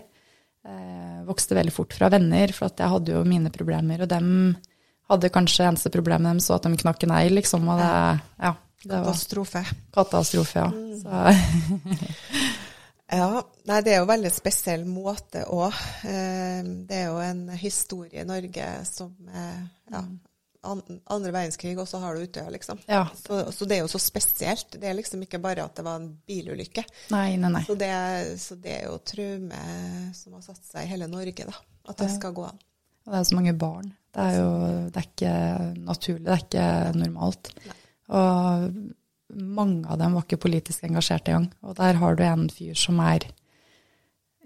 Eh, 0.68 1.20
vokste 1.28 1.56
veldig 1.56 1.74
fort 1.76 1.94
fra 1.96 2.10
venner, 2.12 2.52
for 2.56 2.72
jeg 2.74 2.94
hadde 2.94 3.14
jo 3.16 3.24
mine 3.28 3.52
problemer, 3.54 4.04
og 4.04 4.10
dem 4.12 4.32
hadde 5.10 5.30
kanskje 5.34 5.68
eneste 5.70 5.92
problemet 5.94 6.28
dem 6.30 6.40
så 6.44 6.58
at 6.58 6.68
de 6.68 6.78
knakk 6.84 7.04
en 7.08 7.14
negl, 7.16 7.38
liksom, 7.40 7.68
og 7.72 7.80
det, 7.82 7.92
ja, 8.44 8.54
det 8.84 8.94
var 8.94 9.06
Katastrofe. 9.12 9.64
katastrofe, 9.96 10.64
ja. 10.66 10.72
Så, 11.02 12.54
Ja, 13.08 13.40
nei, 13.64 13.78
det 13.86 13.94
er 13.94 14.02
jo 14.02 14.04
en 14.04 14.10
veldig 14.10 14.30
spesiell 14.36 14.82
måte 14.84 15.46
òg. 15.48 15.76
Det 16.04 16.98
er 16.98 17.06
jo 17.08 17.22
en 17.24 17.46
historie 17.56 18.20
i 18.20 18.28
Norge 18.28 18.66
som 18.84 19.14
eh, 19.32 19.62
ja, 19.94 20.02
andre 20.68 21.32
verdenskrig, 21.32 21.78
og 21.80 21.88
så 21.88 22.02
har 22.04 22.18
du 22.18 22.26
Utøya, 22.26 22.50
liksom. 22.52 22.82
ja. 22.92 23.06
Så, 23.16 23.46
så 23.56 23.68
det 23.70 23.78
er 23.78 23.86
jo 23.86 23.92
så 23.94 24.02
spesielt. 24.04 24.76
Det 24.76 24.90
er 24.90 24.98
liksom 24.98 25.24
ikke 25.24 25.40
bare 25.40 25.64
at 25.64 25.80
det 25.80 25.86
var 25.88 26.02
en 26.02 26.10
bilulykke. 26.28 26.84
Nei, 27.16 27.38
nei, 27.40 27.54
nei. 27.56 27.64
Så 27.70 27.78
det, 27.80 27.94
så 28.44 28.60
det 28.60 28.76
er 28.82 28.90
jo 28.90 28.98
traume 29.08 29.64
som 30.18 30.36
har 30.36 30.44
satt 30.50 30.68
seg 30.68 30.84
i 30.84 30.92
hele 30.92 31.08
Norge, 31.08 31.48
da. 31.48 31.56
At 31.88 32.04
det 32.04 32.12
skal 32.12 32.36
gå 32.36 32.44
an. 32.50 32.60
Og 33.08 33.14
det 33.14 33.22
er 33.22 33.30
så 33.30 33.38
mange 33.40 33.56
barn. 33.56 33.94
Det 34.18 34.24
er 34.26 34.38
jo 34.40 34.52
det 34.90 35.02
er 35.02 35.10
ikke 35.12 35.34
naturlig, 35.86 36.24
det 36.26 36.34
er 36.34 36.46
ikke 36.46 36.70
normalt. 36.98 37.52
Og 38.10 38.70
mange 39.38 39.90
av 39.92 40.00
dem 40.02 40.16
var 40.18 40.26
ikke 40.26 40.40
politisk 40.48 40.88
engasjert 40.88 41.28
engang. 41.30 41.52
Og 41.62 41.76
der 41.78 42.00
har 42.02 42.18
du 42.18 42.24
en 42.26 42.48
fyr 42.50 42.78
som 42.80 43.02
er 43.04 43.28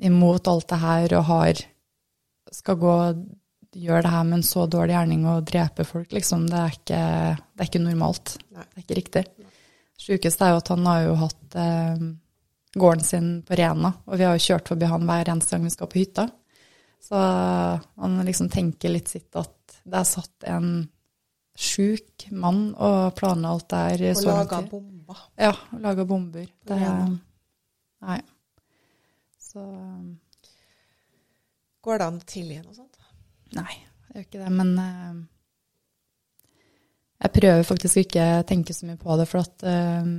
imot 0.02 0.50
alt 0.50 0.68
det 0.74 0.82
her 0.82 1.16
og 1.20 1.30
har 1.30 1.62
skal 2.52 2.80
gå 2.82 2.92
og 2.92 3.22
gjøre 3.72 4.04
det 4.04 4.12
her 4.12 4.26
med 4.28 4.42
en 4.42 4.44
så 4.44 4.66
dårlig 4.68 4.98
gjerning 4.98 5.22
og 5.32 5.46
drepe 5.48 5.86
folk, 5.88 6.12
liksom. 6.12 6.50
Det 6.52 6.58
er 6.60 6.76
ikke, 6.76 7.04
det 7.56 7.64
er 7.64 7.70
ikke 7.70 7.84
normalt. 7.86 8.36
Nei. 8.52 8.66
Det 8.66 8.82
er 8.82 8.84
ikke 8.84 9.00
riktig. 9.00 9.24
Sjukeste 10.02 10.44
er 10.44 10.56
jo 10.56 10.60
at 10.60 10.72
han 10.74 10.90
har 10.90 11.06
jo 11.06 11.16
hatt 11.22 11.58
eh, 11.62 12.04
gården 12.82 13.06
sin 13.08 13.32
på 13.48 13.56
Rena, 13.56 13.94
og 14.04 14.20
vi 14.20 14.28
har 14.28 14.36
jo 14.36 14.46
kjørt 14.50 14.72
forbi 14.74 14.90
han 14.92 15.08
hver 15.08 15.32
eneste 15.32 15.56
gang 15.56 15.68
vi 15.68 15.74
skal 15.74 15.92
på 15.92 16.02
hytta. 16.02 16.28
Så 17.02 17.18
han 17.18 18.20
liksom 18.28 18.52
tenker 18.54 18.92
litt 18.94 19.10
sitt 19.12 19.40
at 19.40 19.56
det 19.84 20.02
er 20.02 20.08
satt 20.08 20.48
en 20.50 20.72
sjuk 21.58 22.28
mann 22.32 22.72
og 22.80 23.14
planla 23.18 23.52
alt 23.52 23.68
der 23.74 24.04
Og 24.14 24.24
laga 24.26 24.62
bomber. 24.70 25.24
Ja, 25.40 25.54
laga 25.84 26.06
bomber. 26.08 26.48
Det, 26.68 26.80
nei. 28.02 28.20
Så 29.42 29.66
Går 31.82 31.98
det 31.98 32.08
an 32.08 32.20
å 32.22 32.30
tilgi 32.30 32.60
noe 32.62 32.76
sånt? 32.78 33.00
Nei, 33.58 33.74
det 34.08 34.14
gjør 34.14 34.28
ikke 34.28 34.42
det. 34.44 34.52
Men 34.54 34.76
uh, 34.78 35.16
jeg 37.26 37.34
prøver 37.40 37.66
faktisk 37.68 38.04
ikke 38.04 38.28
å 38.38 38.44
tenke 38.48 38.76
så 38.78 38.86
mye 38.86 39.02
på 39.02 39.18
det, 39.18 39.26
for 39.30 39.42
at, 39.42 39.66
uh, 39.66 40.12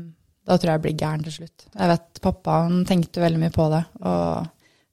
da 0.42 0.58
tror 0.58 0.72
jeg 0.72 0.80
jeg 0.80 0.84
blir 0.88 0.98
gæren 0.98 1.22
til 1.22 1.36
slutt. 1.38 1.68
Jeg 1.70 1.92
vet 1.94 2.22
pappa 2.24 2.64
han 2.64 2.82
tenkte 2.88 3.22
veldig 3.22 3.44
mye 3.44 3.54
på 3.54 3.68
det, 3.72 3.84
og 4.02 4.50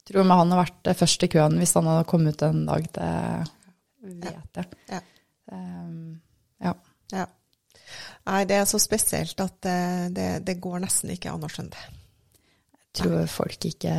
tror 0.10 0.26
meg 0.26 0.42
han 0.42 0.54
har 0.54 0.64
vært 0.64 0.92
først 0.98 1.26
i 1.26 1.30
køen 1.30 1.58
hvis 1.62 1.76
han 1.78 1.90
hadde 1.90 2.08
kommet 2.10 2.38
ut 2.38 2.46
en 2.48 2.64
dag. 2.70 2.86
Det 2.96 3.10
vet 4.18 4.54
det. 4.58 4.66
Ja. 4.90 5.02
Um, 5.52 6.20
ja. 6.62 6.74
Ja. 7.14 7.26
Nei, 8.30 8.44
det 8.50 8.58
er 8.60 8.66
så 8.70 8.78
spesielt 8.82 9.40
at 9.42 9.56
det, 9.66 9.78
det, 10.18 10.28
det 10.46 10.58
går 10.62 10.84
nesten 10.84 11.10
ikke 11.14 11.32
an 11.34 11.46
å 11.46 11.50
skjønne 11.50 11.74
det. 11.74 11.86
Jeg 12.90 13.00
tror 13.04 13.26
folk 13.30 13.66
ikke 13.70 13.94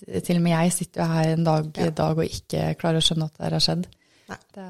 Til 0.00 0.38
og 0.38 0.42
med 0.44 0.52
jeg 0.54 0.72
sitter 0.72 1.02
jo 1.02 1.06
her 1.12 1.30
en 1.34 1.44
dag 1.44 1.66
i 1.76 1.86
Ja. 1.86 1.94
dag 2.02 2.18
og 2.18 2.24
ikke 2.24 2.74
klarer 2.80 3.00
å 3.00 3.04
skjønne 3.04 3.26
at 3.28 3.36
det 3.36 3.50
har 3.52 3.64
skjedd. 3.64 3.86
Det, 4.56 4.66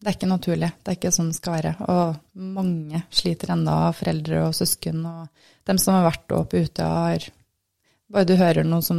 det 0.00 0.08
er 0.08 0.16
ikke 0.16 0.28
naturlig. 0.30 0.70
Det 0.80 0.92
er 0.92 0.96
ikke 0.98 1.12
sånn 1.12 1.28
det 1.32 1.36
skal 1.38 1.56
være. 1.58 1.72
Og 1.92 2.40
mange 2.56 3.02
sliter 3.12 3.52
ennå, 3.52 3.74
foreldre 3.98 4.46
og 4.46 4.54
søsken. 4.56 5.02
Og 5.04 5.28
dem 5.68 5.80
som 5.82 5.98
har 5.98 6.06
vært 6.08 6.36
oppe 6.36 6.64
ute, 6.64 6.82
har 6.88 7.28
Bare 8.14 8.28
du 8.28 8.34
hører 8.36 8.66
noe 8.68 8.84
som 8.84 8.98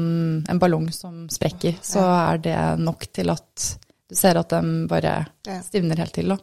en 0.49 0.59
ballong 0.59 0.87
som 0.91 1.27
sprekker, 1.31 1.77
så 1.85 2.01
er 2.09 2.39
det 2.41 2.55
nok 2.81 3.05
til 3.13 3.29
at 3.31 3.65
du 4.09 4.15
ser 4.17 4.37
at 4.37 4.53
de 4.53 4.87
bare 4.89 5.13
stivner 5.65 5.97
helt 6.03 6.13
til. 6.13 6.33
Da. 6.35 6.37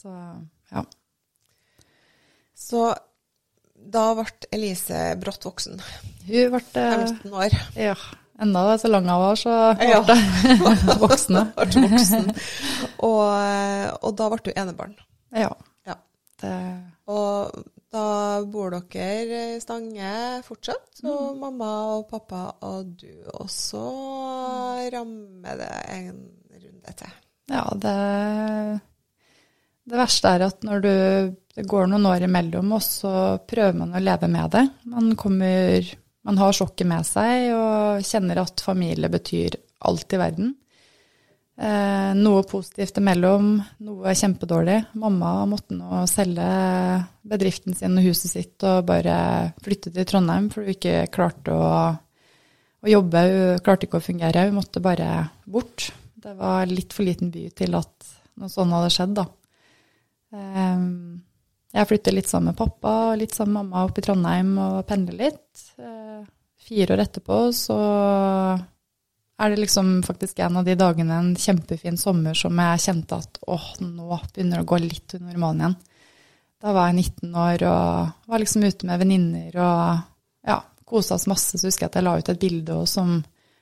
Så 0.00 0.14
ja. 0.70 0.84
Så 2.54 2.82
da 3.90 4.02
ble 4.14 4.26
Elise 4.54 5.00
brått 5.20 5.46
voksen. 5.48 5.80
Hun 6.28 6.52
ble 6.54 6.60
eh, 6.60 7.06
15 7.08 7.32
år. 7.32 7.56
Ja, 7.78 7.96
enda 8.40 8.76
så 8.78 8.90
lang 8.92 9.08
hun 9.08 9.22
var, 9.24 9.40
så 9.40 9.56
ble. 9.80 10.16
Ble 10.60 10.94
voksen. 11.00 12.30
Og, 13.02 13.26
og 13.98 14.16
da 14.20 14.30
ble 14.34 14.40
du 14.46 14.52
enebarn. 14.54 14.94
Ja. 15.34 15.50
Ja. 15.88 15.96
Det, 16.40 16.54
Og 17.10 17.64
da 17.90 18.04
bor 18.46 18.70
dere 18.70 19.56
i 19.56 19.60
Stange 19.62 20.42
fortsatt, 20.46 21.00
og 21.02 21.40
mamma 21.40 21.70
og 21.96 22.04
pappa 22.12 22.44
og 22.68 22.92
du. 23.00 23.10
Og 23.40 23.48
så 23.50 23.82
rammer 24.94 25.58
det 25.58 25.72
en 25.96 26.20
til. 26.86 27.12
ja, 27.52 27.64
det 27.74 28.80
Det 29.90 29.98
verste 29.98 30.28
er 30.28 30.46
at 30.46 30.62
når 30.62 30.82
du 30.84 30.92
Det 31.56 31.66
går 31.66 31.88
noen 31.90 32.06
år 32.06 32.22
imellom, 32.22 32.72
oss, 32.72 33.02
så 33.02 33.38
prøver 33.46 33.74
man 33.74 33.94
å 33.94 34.00
leve 34.00 34.28
med 34.30 34.50
det. 34.50 34.68
Man 34.84 35.16
kommer 35.16 35.90
Man 36.24 36.38
har 36.38 36.52
sjokket 36.52 36.86
med 36.86 37.06
seg 37.08 37.50
og 37.56 38.04
kjenner 38.04 38.42
at 38.42 38.60
familie 38.60 39.08
betyr 39.08 39.56
alt 39.88 40.12
i 40.12 40.20
verden. 40.20 40.54
Eh, 41.60 42.12
noe 42.16 42.40
positivt 42.48 42.96
imellom, 42.96 43.58
noe 43.84 44.12
kjempedårlig. 44.16 44.78
Mamma 44.96 45.44
måtte 45.48 45.76
nå 45.76 46.06
selge 46.08 46.46
bedriften 47.20 47.76
sin 47.76 47.98
og 48.00 48.06
huset 48.08 48.32
sitt 48.32 48.64
og 48.64 48.86
bare 48.88 49.16
flytte 49.60 49.92
til 49.92 50.06
Trondheim, 50.08 50.48
for 50.48 50.64
hun 50.64 50.72
ikke 50.72 51.10
klarte 51.12 51.52
å, 51.52 51.66
å 52.80 52.88
jobbe. 52.88 53.24
Hun 53.28 53.60
klarte 53.66 53.88
ikke 53.88 54.00
å 54.00 54.06
fungere. 54.06 54.46
Hun 54.48 54.56
måtte 54.56 54.80
bare 54.80 55.10
bort. 55.44 55.90
Det 56.20 56.34
var 56.36 56.68
litt 56.68 56.92
for 56.92 57.06
liten 57.06 57.30
by 57.32 57.46
til 57.56 57.76
at 57.78 58.10
noe 58.40 58.52
sånt 58.52 58.74
hadde 58.74 58.92
skjedd, 58.92 59.14
da. 59.16 59.26
Eh, 60.36 60.82
jeg 61.70 61.86
flytter 61.86 62.16
litt 62.16 62.28
sammen 62.30 62.50
med 62.50 62.58
pappa 62.58 62.94
og 63.10 63.20
litt 63.20 63.36
sammen 63.36 63.54
med 63.54 63.70
mamma 63.70 63.86
opp 63.86 63.98
i 64.00 64.04
Trondheim 64.04 64.52
og 64.58 64.82
pendler 64.88 65.18
litt. 65.26 65.64
Eh, 65.78 66.20
fire 66.60 66.96
år 66.96 67.04
etterpå 67.06 67.38
så 67.56 67.78
er 69.40 69.52
det 69.52 69.62
liksom 69.62 70.02
faktisk 70.04 70.42
en 70.44 70.58
av 70.60 70.66
de 70.66 70.74
dagene 70.76 71.16
en 71.16 71.30
kjempefin 71.38 71.96
sommer 72.00 72.36
som 72.36 72.58
jeg 72.60 72.82
kjente 72.84 73.20
at 73.22 73.40
åh, 73.48 73.70
nå 73.80 74.18
begynner 74.34 74.60
det 74.60 74.66
å 74.66 74.70
gå 74.74 74.80
litt 74.82 75.06
til 75.14 75.22
normalen 75.24 75.62
igjen. 75.64 75.78
Da 76.60 76.74
var 76.76 76.90
jeg 76.90 77.06
19 77.22 77.38
år 77.40 77.62
og 77.70 78.28
var 78.28 78.42
liksom 78.42 78.66
ute 78.66 78.88
med 78.88 79.00
venninner 79.00 79.54
og 79.56 80.02
ja, 80.44 80.58
kosa 80.84 81.16
oss 81.16 81.24
masse. 81.30 81.56
Så 81.56 81.70
husker 81.70 81.86
jeg 81.86 81.94
at 81.94 82.00
jeg 82.00 82.04
la 82.04 82.18
ut 82.18 82.28
et 82.28 82.42
bilde 82.42 82.76
som 82.90 83.14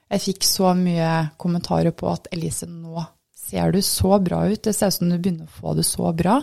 jeg 0.08 0.24
fikk 0.24 0.46
så 0.46 0.72
mye 0.76 1.08
kommentarer 1.40 1.92
på 1.96 2.08
at 2.10 2.30
Elise, 2.32 2.68
nå 2.68 3.02
ser 3.36 3.72
du 3.72 3.80
så 3.84 4.16
bra 4.20 4.42
ut. 4.48 4.62
Det 4.64 4.74
ser 4.76 4.92
ut 4.92 4.98
som 4.98 5.10
du 5.10 5.18
begynner 5.18 5.48
å 5.48 5.58
få 5.60 5.74
det 5.76 5.84
så 5.88 6.12
bra. 6.16 6.40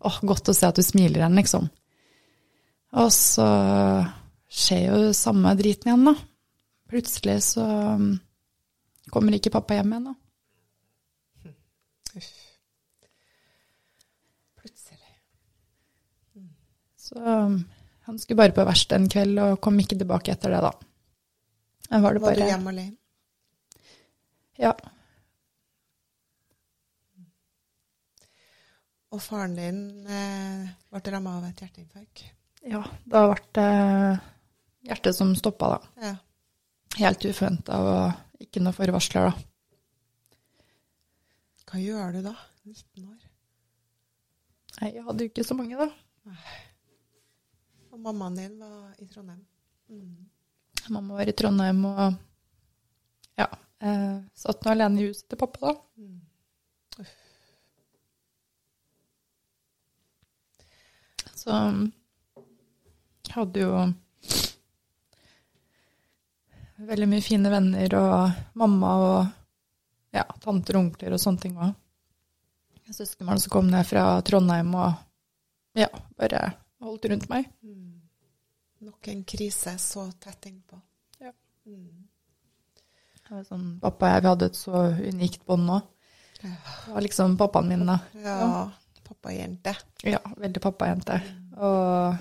Åh, 0.00 0.18
godt 0.24 0.52
å 0.52 0.56
se 0.56 0.68
at 0.68 0.76
du 0.76 0.84
smiler 0.84 1.22
igjen, 1.22 1.36
liksom. 1.36 1.68
Og 3.00 3.12
så 3.14 3.46
skjer 4.50 4.86
jo 4.88 5.14
samme 5.16 5.52
driten 5.58 5.90
igjen, 5.90 6.08
da. 6.10 6.14
Plutselig 6.90 7.38
så 7.52 7.64
um, 7.96 8.12
kommer 9.12 9.36
ikke 9.36 9.52
pappa 9.54 9.78
hjem 9.78 9.94
igjen, 9.94 10.10
da. 10.10 10.16
Uff. 12.18 12.30
Plutselig. 14.60 15.12
Så 16.98 17.20
um, 17.20 17.60
han 18.08 18.20
skulle 18.20 18.42
bare 18.42 18.56
på 18.56 18.66
verksted 18.66 18.98
en 18.98 19.10
kveld 19.12 19.40
og 19.44 19.60
kom 19.64 19.78
ikke 19.80 20.00
tilbake 20.00 20.34
etter 20.34 20.56
det, 20.56 20.64
da. 20.68 20.89
Var 21.90 21.98
det 21.98 22.02
Var 22.04 22.14
du 22.14 22.20
bare 22.22 22.46
hjemme 22.46 22.70
alene? 22.70 22.96
Ja. 24.60 24.70
Og 29.10 29.22
faren 29.24 29.56
din 29.58 29.80
eh, 30.06 30.68
ble 30.92 31.00
ramma 31.10 31.38
av 31.40 31.48
et 31.48 31.62
hjerteinfarkt. 31.64 32.22
Ja, 32.70 32.84
det 33.10 33.22
ble 33.26 33.64
eh, 33.64 34.20
hjertet 34.86 35.16
som 35.16 35.32
stoppa, 35.34 35.72
da. 35.74 35.80
Ja. 36.04 36.14
Helt 37.00 37.26
uforventa 37.26 37.80
og 37.82 38.44
ikke 38.44 38.62
noe 38.62 38.76
forvarsler, 38.76 39.32
da. 39.32 39.46
Hva 41.70 41.82
gjør 41.82 42.16
du 42.18 42.22
da? 42.26 42.36
19 42.66 43.06
år. 43.06 43.20
Nei, 44.80 44.92
jeg 44.94 45.06
hadde 45.06 45.26
jo 45.26 45.30
ikke 45.32 45.46
så 45.46 45.58
mange, 45.58 45.78
da. 45.78 45.90
Og 47.90 47.98
mammaen 47.98 48.38
din 48.38 48.58
var 48.62 48.94
i 49.02 49.06
Trondheim. 49.10 49.42
Mm. 49.90 50.30
Mamma 50.88 51.14
var 51.14 51.28
i 51.28 51.32
Trondheim 51.36 51.84
og 51.84 52.14
ja, 53.38 53.46
eh, 53.80 54.16
satt 54.34 54.64
nå 54.64 54.72
alene 54.72 55.00
i 55.00 55.08
huset 55.08 55.28
til 55.30 55.38
pappa, 55.40 55.70
da. 55.70 55.74
Så 61.40 61.56
hadde 63.32 63.62
jo 63.62 63.72
veldig 66.90 67.08
mye 67.08 67.24
fine 67.24 67.52
venner 67.52 67.94
og 67.96 68.42
mamma 68.60 68.90
og 69.04 69.20
ja, 70.16 70.24
tanter 70.42 70.76
og 70.76 70.84
onkler 70.84 71.14
og 71.16 71.22
sånne 71.22 71.44
ting 71.44 71.56
òg. 71.60 71.72
Søskenbarn 72.90 73.38
som 73.38 73.52
kom 73.54 73.68
ned 73.70 73.86
fra 73.86 74.02
Trondheim 74.26 74.74
og 74.74 75.78
ja, 75.78 75.88
bare 76.18 76.40
holdt 76.82 77.06
rundt 77.12 77.28
meg. 77.30 77.46
Mm. 77.62 77.89
Nok 78.80 79.08
en 79.12 79.24
krise 79.28 79.74
så 79.78 80.06
tett 80.22 80.46
innpå. 80.48 80.78
Ja. 81.20 81.32
Mm. 81.66 82.06
Det 83.20 83.34
var 83.34 83.42
sånn, 83.46 83.66
pappa 83.82 84.06
og 84.08 84.14
jeg 84.14 84.22
vi 84.24 84.30
hadde 84.32 84.46
et 84.50 84.58
så 84.58 84.84
unikt 85.12 85.44
bånd 85.46 85.66
nå. 85.68 85.80
Det 86.40 86.52
var 86.94 87.04
liksom 87.04 87.36
pappaen 87.38 87.68
min, 87.68 87.84
da. 87.86 87.98
Ja, 88.24 88.70
pappajente. 89.06 89.74
Ja, 90.08 90.22
veldig 90.40 90.62
pappajente. 90.64 91.18
Og 91.60 92.16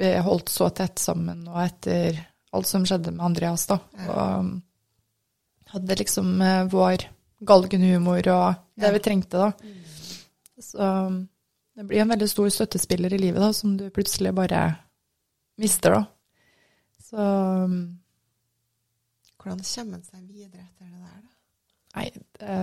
vi 0.00 0.14
holdt 0.26 0.48
så 0.50 0.70
tett 0.74 0.98
sammen 0.98 1.44
nå 1.46 1.58
etter 1.62 2.16
alt 2.56 2.66
som 2.66 2.86
skjedde 2.88 3.12
med 3.12 3.26
Andreas, 3.28 3.66
da. 3.68 3.78
Ja. 4.00 4.16
Og 4.16 5.74
hadde 5.76 5.98
liksom 6.00 6.40
eh, 6.40 6.64
vår 6.72 7.04
galgenhumor 7.46 8.22
og 8.32 8.54
det 8.74 8.88
Ja. 8.88 8.92
vi 8.94 9.02
trengte, 9.04 9.36
da. 9.36 9.52
Så 10.62 10.80
um, 10.80 11.28
det 11.76 11.84
blir 11.84 12.00
en 12.00 12.08
veldig 12.08 12.28
stor 12.30 12.48
støttespiller 12.48 13.12
i 13.12 13.18
livet, 13.20 13.42
da, 13.42 13.52
som 13.52 13.76
du 13.76 13.90
plutselig 13.92 14.32
bare 14.34 14.62
mister, 15.60 15.96
da. 15.96 16.02
Så 17.06 17.16
um, 17.16 17.78
Hvordan 19.36 19.62
kommer 19.62 20.00
en 20.00 20.04
seg 20.04 20.22
videre 20.26 20.64
etter 20.64 20.88
det 20.90 20.98
der, 20.98 21.22
da? 21.22 21.32
nei, 21.96 22.06
det 22.36 22.56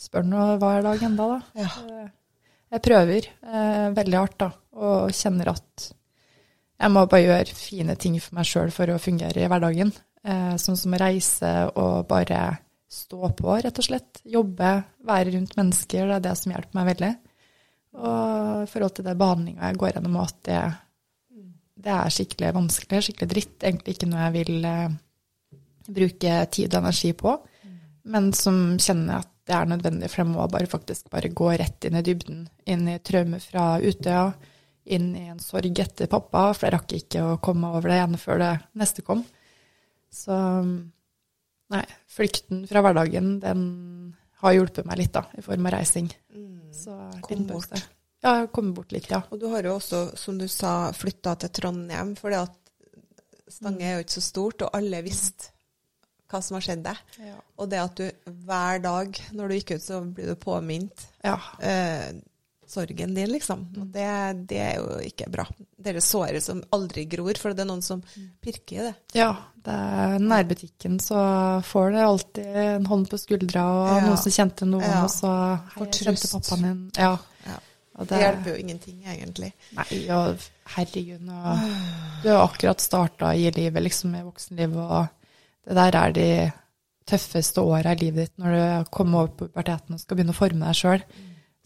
spør 0.00 0.24
nå 0.26 0.44
hver 0.58 0.82
dag 0.86 1.02
enda, 1.06 1.26
da. 1.34 1.40
Ja. 1.60 1.70
Eh, 1.84 2.08
Jeg 2.70 2.82
prøver 2.86 3.26
eh, 3.28 3.88
veldig 3.96 4.16
hardt, 4.18 4.38
da, 4.40 4.48
og 4.78 5.12
kjenner 5.14 5.50
at 5.52 5.90
jeg 6.80 6.94
må 6.94 7.02
bare 7.10 7.26
gjøre 7.26 7.58
fine 7.58 7.96
ting 8.00 8.14
for 8.24 8.38
meg 8.38 8.48
sjøl 8.48 8.70
for 8.72 8.88
å 8.88 9.00
fungere 9.02 9.42
i 9.42 9.48
hverdagen. 9.52 9.90
Eh, 10.24 10.54
sånn 10.56 10.78
som 10.80 10.94
å 10.96 11.00
reise 11.02 11.50
og 11.74 12.06
bare 12.08 12.40
stå 12.90 13.34
på, 13.36 13.50
rett 13.60 13.82
og 13.82 13.84
slett. 13.84 14.22
Jobbe, 14.24 14.70
være 15.06 15.34
rundt 15.34 15.58
mennesker. 15.58 16.06
Det 16.08 16.16
er 16.16 16.24
det 16.24 16.32
som 16.40 16.54
hjelper 16.54 16.78
meg 16.78 16.88
veldig. 16.94 17.10
Og 18.00 18.62
i 18.64 18.70
forhold 18.70 18.94
til 18.96 19.06
det 19.10 19.16
behandlinga 19.20 19.68
jeg 19.68 19.80
går 19.82 19.92
gjennom, 19.92 20.16
at 20.22 20.38
det, 20.48 20.62
det 21.80 21.92
er 21.94 22.12
skikkelig 22.12 22.52
vanskelig, 22.56 23.02
skikkelig 23.06 23.30
dritt. 23.30 23.56
Egentlig 23.62 23.96
ikke 23.96 24.08
noe 24.10 24.26
jeg 24.26 24.36
vil 24.36 24.68
eh, 24.68 24.96
bruke 25.90 26.36
tid 26.54 26.74
og 26.74 26.82
energi 26.82 27.12
på, 27.16 27.34
men 28.10 28.30
som 28.36 28.78
kjenner 28.80 29.20
at 29.22 29.34
det 29.50 29.56
er 29.56 29.66
nødvendig, 29.66 30.10
for 30.12 30.22
jeg 30.22 30.30
må 30.30 30.46
bare 30.52 30.70
faktisk 30.70 31.08
bare 31.10 31.32
gå 31.34 31.48
rett 31.58 31.86
inn 31.88 31.98
i 31.98 32.04
dybden. 32.06 32.44
Inn 32.70 32.86
i 32.92 33.00
traume 33.02 33.40
fra 33.42 33.64
Utøya, 33.82 34.28
inn 34.94 35.10
i 35.18 35.26
en 35.32 35.40
sorg 35.42 35.82
etter 35.82 36.10
pappa, 36.10 36.50
for 36.54 36.68
jeg 36.68 36.74
rakk 36.76 36.94
ikke 37.00 37.24
å 37.26 37.38
komme 37.42 37.72
over 37.74 37.90
det 37.90 37.98
ene 38.04 38.20
før 38.20 38.40
det 38.44 38.52
neste 38.78 39.02
kom. 39.06 39.24
Så 40.10 40.36
nei, 41.70 41.84
flykten 42.10 42.62
fra 42.70 42.82
hverdagen, 42.84 43.38
den 43.42 43.64
har 44.40 44.54
hjulpet 44.56 44.86
meg 44.88 45.02
litt, 45.02 45.14
da, 45.16 45.26
i 45.36 45.44
form 45.44 45.66
av 45.68 45.76
reising. 45.78 46.10
Så 46.74 46.94
Kom 47.26 47.34
liten 47.34 47.50
bort. 48.20 48.30
jeg 48.30 48.40
har 48.40 48.46
kommet 48.54 48.74
bort 48.74 48.92
litt, 48.92 49.10
ja. 49.10 49.22
Og 49.30 49.40
du 49.40 49.46
har 49.52 49.62
jo 49.62 49.76
også, 49.78 50.16
som 50.16 50.38
du 50.38 50.46
sa, 50.48 50.92
flytta 50.92 51.36
til 51.40 51.50
Trondheim, 51.60 52.16
fordi 52.16 52.40
at 52.42 52.56
Stange 53.50 53.82
er 53.82 53.96
jo 53.98 54.04
ikke 54.04 54.14
så 54.14 54.22
stort, 54.22 54.62
og 54.62 54.70
alle 54.78 55.00
visste 55.02 55.50
hva 56.30 56.38
som 56.40 56.54
har 56.54 56.62
skjedd 56.62 56.84
deg. 56.84 56.98
Ja. 57.26 57.34
Og 57.58 57.68
det 57.72 57.80
at 57.82 57.96
du 57.98 58.30
hver 58.46 58.78
dag 58.84 59.16
når 59.34 59.48
du 59.48 59.54
gikk 59.56 59.72
ut, 59.74 59.82
så 59.82 60.00
blir 60.06 60.28
du 60.30 60.36
påminnet 60.38 61.02
ja. 61.26 61.34
eh, 61.58 62.12
sorgen 62.70 63.16
din, 63.16 63.32
liksom. 63.32 63.64
Og 63.82 63.88
det, 63.90 64.06
det 64.46 64.60
er 64.62 64.76
jo 64.78 65.00
ikke 65.02 65.26
bra. 65.34 65.42
Det 65.74 65.90
er 65.90 65.98
det 65.98 66.04
såret 66.06 66.44
som 66.44 66.62
aldri 66.70 67.08
gror, 67.10 67.34
for 67.42 67.50
det 67.50 67.64
er 67.64 67.70
noen 67.72 67.82
som 67.82 68.04
pirker 68.40 68.76
i 68.78 68.84
det. 68.86 68.94
Ja, 69.18 69.32
det 69.66 69.74
er 69.74 70.14
nærbutikken, 70.22 71.00
så 71.02 71.18
får 71.66 71.90
det 71.96 72.06
alltid 72.06 72.60
en 72.62 72.86
hånd 72.86 73.10
på 73.10 73.18
skuldra, 73.18 73.64
og 73.66 73.90
Ja. 73.96 74.06
noen 74.06 74.22
som 74.22 74.36
kjente 74.38 74.64
noen, 74.70 74.86
Ja. 74.86 75.02
og 75.02 75.10
så 75.10 75.32
Hei, 75.74 75.88
jeg 75.90 76.06
kjente 76.06 76.30
pappaen 76.30 76.62
din. 76.68 76.90
Ja. 76.96 77.16
Ja. 77.48 77.58
Og 78.00 78.08
Det 78.08 78.20
hjelper 78.22 78.54
jo 78.54 78.60
ingenting, 78.62 79.00
egentlig. 79.04 79.50
Nei, 79.76 79.86
og 80.16 80.44
herregud, 80.74 81.20
nå 81.20 81.56
Du 82.22 82.30
har 82.30 82.46
akkurat 82.46 82.80
starta 82.80 83.34
i 83.36 83.50
livet, 83.52 83.82
liksom, 83.84 84.14
i 84.16 84.24
voksenlivet, 84.24 84.78
og 84.80 85.68
det 85.68 85.76
der 85.76 85.98
er 86.00 86.14
de 86.16 86.30
tøffeste 87.10 87.60
åra 87.60 87.92
i 87.92 88.00
livet 88.00 88.28
ditt 88.28 88.40
når 88.40 88.54
du 88.54 88.92
kommer 88.94 89.24
over 89.24 89.34
puberteten 89.42 89.96
og 89.96 90.00
skal 90.00 90.16
begynne 90.16 90.32
å 90.32 90.38
forme 90.38 90.70
deg 90.70 90.78
sjøl. 90.78 91.04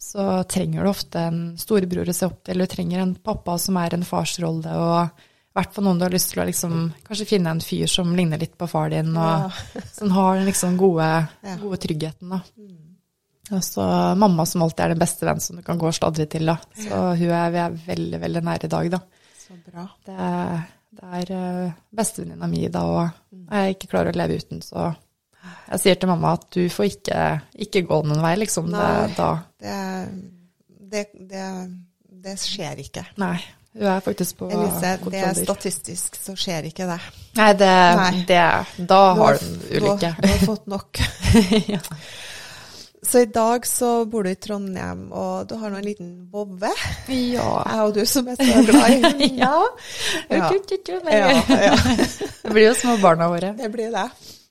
Så 0.01 0.25
trenger 0.51 0.83
du 0.83 0.89
ofte 0.91 1.21
en 1.29 1.39
storebror 1.57 2.09
å 2.11 2.13
se 2.15 2.27
opp 2.27 2.41
til, 2.45 2.59
du 2.59 2.67
trenger 2.69 2.99
en 3.01 3.15
pappa 3.15 3.55
som 3.61 3.77
er 3.79 3.95
en 3.95 4.03
farsrolle, 4.05 4.75
og 4.75 5.23
i 5.23 5.55
hvert 5.55 5.71
fall 5.71 5.85
noen 5.87 6.01
du 6.01 6.03
har 6.03 6.11
lyst 6.13 6.33
til 6.33 6.41
å 6.43 6.47
liksom 6.49 6.73
kanskje 7.07 7.29
finne 7.29 7.53
en 7.55 7.63
fyr 7.63 7.87
som 7.87 8.11
ligner 8.17 8.41
litt 8.41 8.57
på 8.59 8.67
far 8.67 8.91
din, 8.91 9.15
og 9.15 9.55
som 9.95 10.11
har 10.17 10.35
den 10.35 10.49
liksom 10.51 10.75
gode, 10.81 11.07
gode 11.63 11.79
tryggheten, 11.85 12.35
da. 12.35 12.41
Og 13.53 13.61
så 13.63 13.83
mamma 14.17 14.45
som 14.49 14.63
alltid 14.65 14.79
er 14.85 14.93
den 14.95 15.01
beste 15.03 15.25
venn 15.27 15.39
som 15.43 15.59
du 15.59 15.61
kan 15.65 15.77
gå 15.77 15.85
og 15.91 15.93
sladre 15.93 16.25
til, 16.25 16.45
da. 16.49 16.55
Så 16.73 17.01
hun 17.19 17.29
er 17.29 17.51
vi 17.53 17.59
er 17.61 17.75
veldig, 17.87 18.19
veldig 18.23 18.41
nær 18.47 18.63
i 18.65 18.69
dag, 18.71 18.89
da. 18.95 18.99
Så 19.45 19.57
bra. 19.67 19.83
Det, 20.05 20.15
er- 20.17 20.63
det 20.95 21.09
er 21.19 21.31
uh, 21.35 21.71
bestevenninna 21.93 22.47
mi, 22.47 22.63
da, 22.71 22.81
og 22.87 23.51
jeg 23.51 23.75
ikke 23.75 23.89
klarer 23.91 24.13
å 24.15 24.17
leve 24.17 24.37
uten, 24.39 24.61
så 24.65 24.87
jeg 25.69 25.81
sier 25.83 25.97
til 26.01 26.09
mamma 26.09 26.31
at 26.39 26.47
du 26.55 26.63
får 26.73 26.85
ikke, 26.89 27.19
ikke 27.67 27.83
gå 27.85 27.99
noen 28.07 28.21
vei, 28.23 28.31
liksom. 28.41 28.71
Nei. 28.73 28.87
Det, 29.11 29.17
da, 29.17 29.29
Det, 29.59 29.75
det, 30.95 31.03
det, 31.29 31.45
det 32.25 32.35
skjer 32.41 32.81
ikke. 32.87 33.05
nei. 33.21 33.35
Hun 33.75 33.89
er 33.91 33.99
faktisk 33.99 34.37
på 34.39 34.47
Elise, 34.55 34.93
det 35.11 35.19
er 35.19 35.33
statistisk, 35.35 36.15
så 36.15 36.31
skjer 36.39 36.69
ikke 36.69 36.85
det. 36.87 36.95
Nei, 37.35 37.49
det, 37.59 37.71
Nei. 37.99 38.11
det 38.29 38.87
Da 38.87 38.99
har 39.11 39.19
har- 39.19 39.35
du 39.41 39.45
en 39.49 39.57
ulykke. 39.83 40.11
du 40.21 40.27
har 40.31 40.45
fått 40.47 40.69
nok. 40.71 41.01
ja. 41.75 41.81
Så 43.05 43.21
i 43.21 43.25
dag 43.29 43.65
så 43.69 43.89
bor 44.09 44.25
du 44.25 44.31
i 44.31 44.35
Trondheim, 44.41 45.07
og 45.13 45.45
du 45.49 45.55
har 45.61 45.69
nå 45.69 45.77
en 45.77 45.85
liten 45.85 46.13
vovve. 46.33 46.71
ja. 47.07 47.49
Jeg 47.69 47.81
og 47.83 47.93
du 47.93 48.01
som 48.09 48.27
er 48.31 48.39
så 48.39 48.63
glad 48.65 48.87
i 48.89 49.01
hunder. 49.03 49.35
Ja. 49.45 49.59
Ja. 50.29 50.49
Ja. 51.13 51.43
Ja. 51.67 51.75
Det 52.41 52.53
blir 52.53 52.67
jo 52.69 52.73
småbarna 52.79 53.27
våre. 53.29 53.53
Det 53.57 53.69
blir 53.73 53.91
det. 53.93 54.07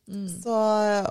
Mm. 0.08 0.28
Så, 0.42 0.54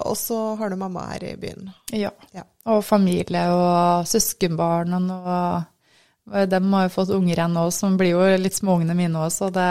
og 0.05 0.15
så 0.17 0.39
har 0.55 0.69
du 0.69 0.75
mamma 0.77 1.07
her 1.11 1.23
i 1.31 1.35
byen. 1.41 1.71
Ja. 1.91 2.11
Ja. 2.31 2.43
Og 2.69 2.83
familie 2.85 3.43
og 3.51 4.07
søskenbarn 4.07 4.93
og 4.95 5.01
noe 5.09 6.45
De 6.47 6.59
har 6.71 6.85
jo 6.87 6.91
fått 6.93 7.09
unger 7.11 7.33
igjen 7.35 7.51
nå, 7.57 7.65
som 7.75 7.97
blir 7.99 8.13
jo 8.13 8.27
litt 8.39 8.55
småungene 8.55 8.95
mine 8.95 9.25
òg, 9.25 9.31
så 9.33 9.49
det, 9.51 9.65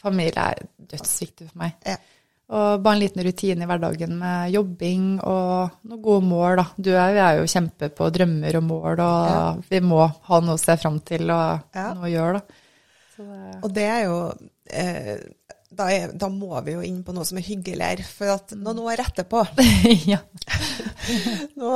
familie 0.00 0.40
er 0.54 0.62
dødsviktig 0.94 1.50
for 1.50 1.58
meg. 1.66 1.74
Ja. 1.84 1.98
Og 2.52 2.82
bare 2.84 2.98
en 2.98 3.00
liten 3.00 3.22
rutine 3.24 3.64
i 3.64 3.68
hverdagen 3.70 4.10
med 4.20 4.50
jobbing 4.52 5.04
og 5.24 5.70
noen 5.88 6.02
gode 6.04 6.24
mål, 6.28 6.56
da. 6.60 6.64
Du 6.76 6.90
og 6.92 6.98
jeg 7.00 7.16
er 7.24 7.38
jo 7.38 7.46
kjempe 7.48 7.88
på 7.96 8.10
drømmer 8.12 8.58
og 8.60 8.66
mål, 8.68 9.00
og 9.00 9.30
Ja. 9.30 9.38
vi 9.70 9.80
må 9.80 10.02
ha 10.28 10.40
noe 10.44 10.58
å 10.58 10.60
se 10.60 10.76
fram 10.76 10.98
til 11.00 11.30
og 11.30 11.62
Ja. 11.74 11.94
noe 11.94 12.10
å 12.10 12.12
gjøre, 12.12 12.32
da. 12.42 12.60
Så 13.16 13.24
det, 13.24 13.64
Og 13.64 13.72
det 13.72 13.82
er 13.88 14.04
jo 14.04 14.18
eh, 14.72 15.16
da, 15.76 15.86
er, 15.92 16.12
da 16.18 16.28
må 16.32 16.60
vi 16.66 16.74
jo 16.76 16.82
inn 16.84 17.02
på 17.06 17.14
noe 17.16 17.24
som 17.24 17.38
er 17.40 17.46
hyggeligere, 17.46 18.04
for 18.04 18.32
at 18.34 18.52
noen 18.58 18.78
år 18.84 19.02
etterpå 19.04 19.42
ja. 20.12 20.18
Nå, 21.58 21.70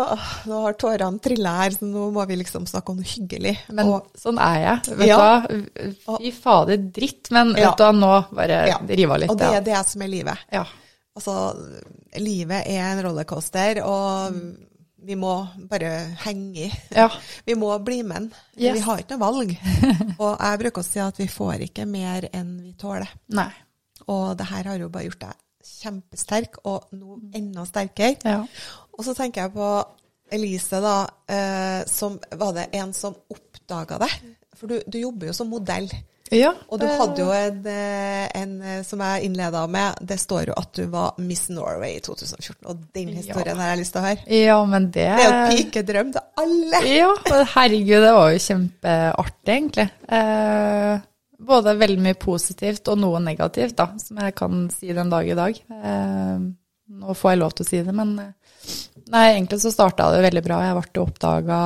nå 0.47 0.61
har 0.65 0.77
tårene 0.79 1.19
trilla 1.23 1.55
her, 1.63 1.75
så 1.77 1.87
nå 1.89 2.09
må 2.15 2.25
vi 2.29 2.37
liksom 2.41 2.67
snakke 2.69 2.93
om 2.93 3.01
noe 3.01 3.09
hyggelig. 3.11 3.55
Men 3.75 3.91
og, 3.91 4.11
sånn 4.21 4.39
er 4.43 4.59
jeg. 4.63 4.97
Vet 5.01 5.09
Ja. 5.11 5.19
hva? 5.19 6.19
Fy 6.21 6.33
fader, 6.35 6.77
dritt. 6.95 7.31
Men 7.35 7.55
Ja. 7.57 7.71
vet 7.71 7.79
du 7.81 7.85
hva, 7.85 7.93
nå 7.97 8.13
bare 8.35 8.61
Ja. 8.69 8.79
rive 8.87 9.13
av 9.13 9.21
litt. 9.21 9.31
og 9.31 9.39
det 9.39 9.51
er 9.57 9.61
det 9.67 9.87
som 9.89 10.03
er 10.03 10.09
livet. 10.13 10.39
Ja. 10.53 10.65
Altså, 11.17 11.35
livet 12.21 12.67
er 12.69 12.83
en 12.93 13.03
rollercoaster, 13.07 13.83
og 13.85 14.35
vi 15.07 15.15
må 15.15 15.33
bare 15.71 16.17
henge 16.25 16.67
i. 16.67 16.73
ja. 16.95 17.09
Vi 17.47 17.55
må 17.55 17.71
bli 17.85 18.03
med. 18.03 18.33
Yes. 18.57 18.75
Vi 18.75 18.81
har 18.81 18.99
ikke 18.99 19.17
noe 19.17 19.25
valg. 19.27 19.57
Og 20.19 20.39
jeg 20.41 20.59
bruker 20.65 20.83
å 20.83 20.85
si 20.85 20.99
at 21.01 21.17
vi 21.21 21.27
får 21.31 21.63
ikke 21.69 21.87
mer 21.87 22.29
enn 22.33 22.61
vi 22.63 22.73
tåler. 22.81 23.09
Nei. 23.31 23.51
Og 24.13 24.37
det 24.39 24.49
her 24.51 24.71
har 24.71 24.81
jo 24.81 24.91
bare 24.93 25.09
gjort 25.09 25.25
deg 25.27 25.43
kjempesterk, 25.67 26.61
og 26.71 26.93
nå 26.95 27.21
enda 27.35 27.65
sterkere. 27.67 28.17
Ja. 28.25 28.43
Og 28.97 29.07
så 29.07 29.17
tenker 29.19 29.47
jeg 29.47 29.55
på 29.57 29.71
Elise, 30.37 30.81
da, 30.83 30.97
eh, 31.31 31.81
som 31.87 32.19
Var 32.31 32.53
det 32.57 32.69
en 32.75 32.93
som 32.95 33.15
oppdaga 33.31 33.99
det? 34.03 34.13
For 34.57 34.71
du, 34.71 34.81
du 34.87 34.99
jobber 34.99 35.29
jo 35.29 35.35
som 35.37 35.51
modell. 35.53 35.91
Ja. 36.35 36.53
Og 36.73 36.81
du 36.81 36.87
hadde 36.89 37.23
jo 37.23 37.29
en, 37.31 37.59
eh, 37.71 38.25
en 38.35 38.55
eh, 38.63 38.81
som 38.87 39.03
jeg 39.05 39.29
innleda 39.29 39.63
med, 39.71 40.01
det 40.01 40.19
står 40.19 40.51
jo 40.51 40.57
at 40.59 40.73
du 40.75 40.87
var 40.91 41.19
Miss 41.23 41.47
Norway 41.53 41.99
i 41.99 42.03
2014. 42.03 42.67
Og 42.67 42.81
den 42.97 43.13
historien 43.15 43.61
har 43.61 43.75
jeg 43.75 43.83
lyst 43.83 43.95
til 43.95 44.03
å 44.03 44.07
høre. 44.09 44.25
Ja, 44.41 44.57
men 44.67 44.89
det 44.91 45.07
Det 45.07 45.27
er 45.27 45.35
jo 45.37 45.59
pikedrøm 45.61 46.15
til 46.17 46.25
alle. 46.43 46.83
Ja, 46.91 47.13
herregud, 47.55 48.01
det 48.09 48.15
var 48.19 48.33
jo 48.33 48.43
kjempeartig, 48.49 49.53
egentlig. 49.59 49.89
Eh, 50.09 51.07
både 51.39 51.77
veldig 51.77 52.03
mye 52.03 52.19
positivt 52.21 52.89
og 52.93 53.01
noe 53.01 53.21
negativt, 53.23 53.77
da, 53.79 53.91
som 54.01 54.21
jeg 54.23 54.35
kan 54.39 54.67
si 54.73 54.93
den 54.97 55.13
dag 55.13 55.29
i 55.29 55.37
dag. 55.37 55.59
Eh, 55.59 56.47
nå 56.97 57.17
får 57.19 57.35
jeg 57.35 57.43
lov 57.43 57.55
til 57.57 57.67
å 57.67 57.69
si 57.69 57.83
det, 57.87 57.95
men 57.97 58.19
eh, 58.23 58.35
Nei, 59.07 59.37
egentlig 59.37 59.61
så 59.63 59.71
starta 59.71 60.09
det 60.11 60.25
veldig 60.25 60.41
bra. 60.43 60.57
Jeg 60.65 60.75
ble 60.81 61.03
oppdaga 61.05 61.59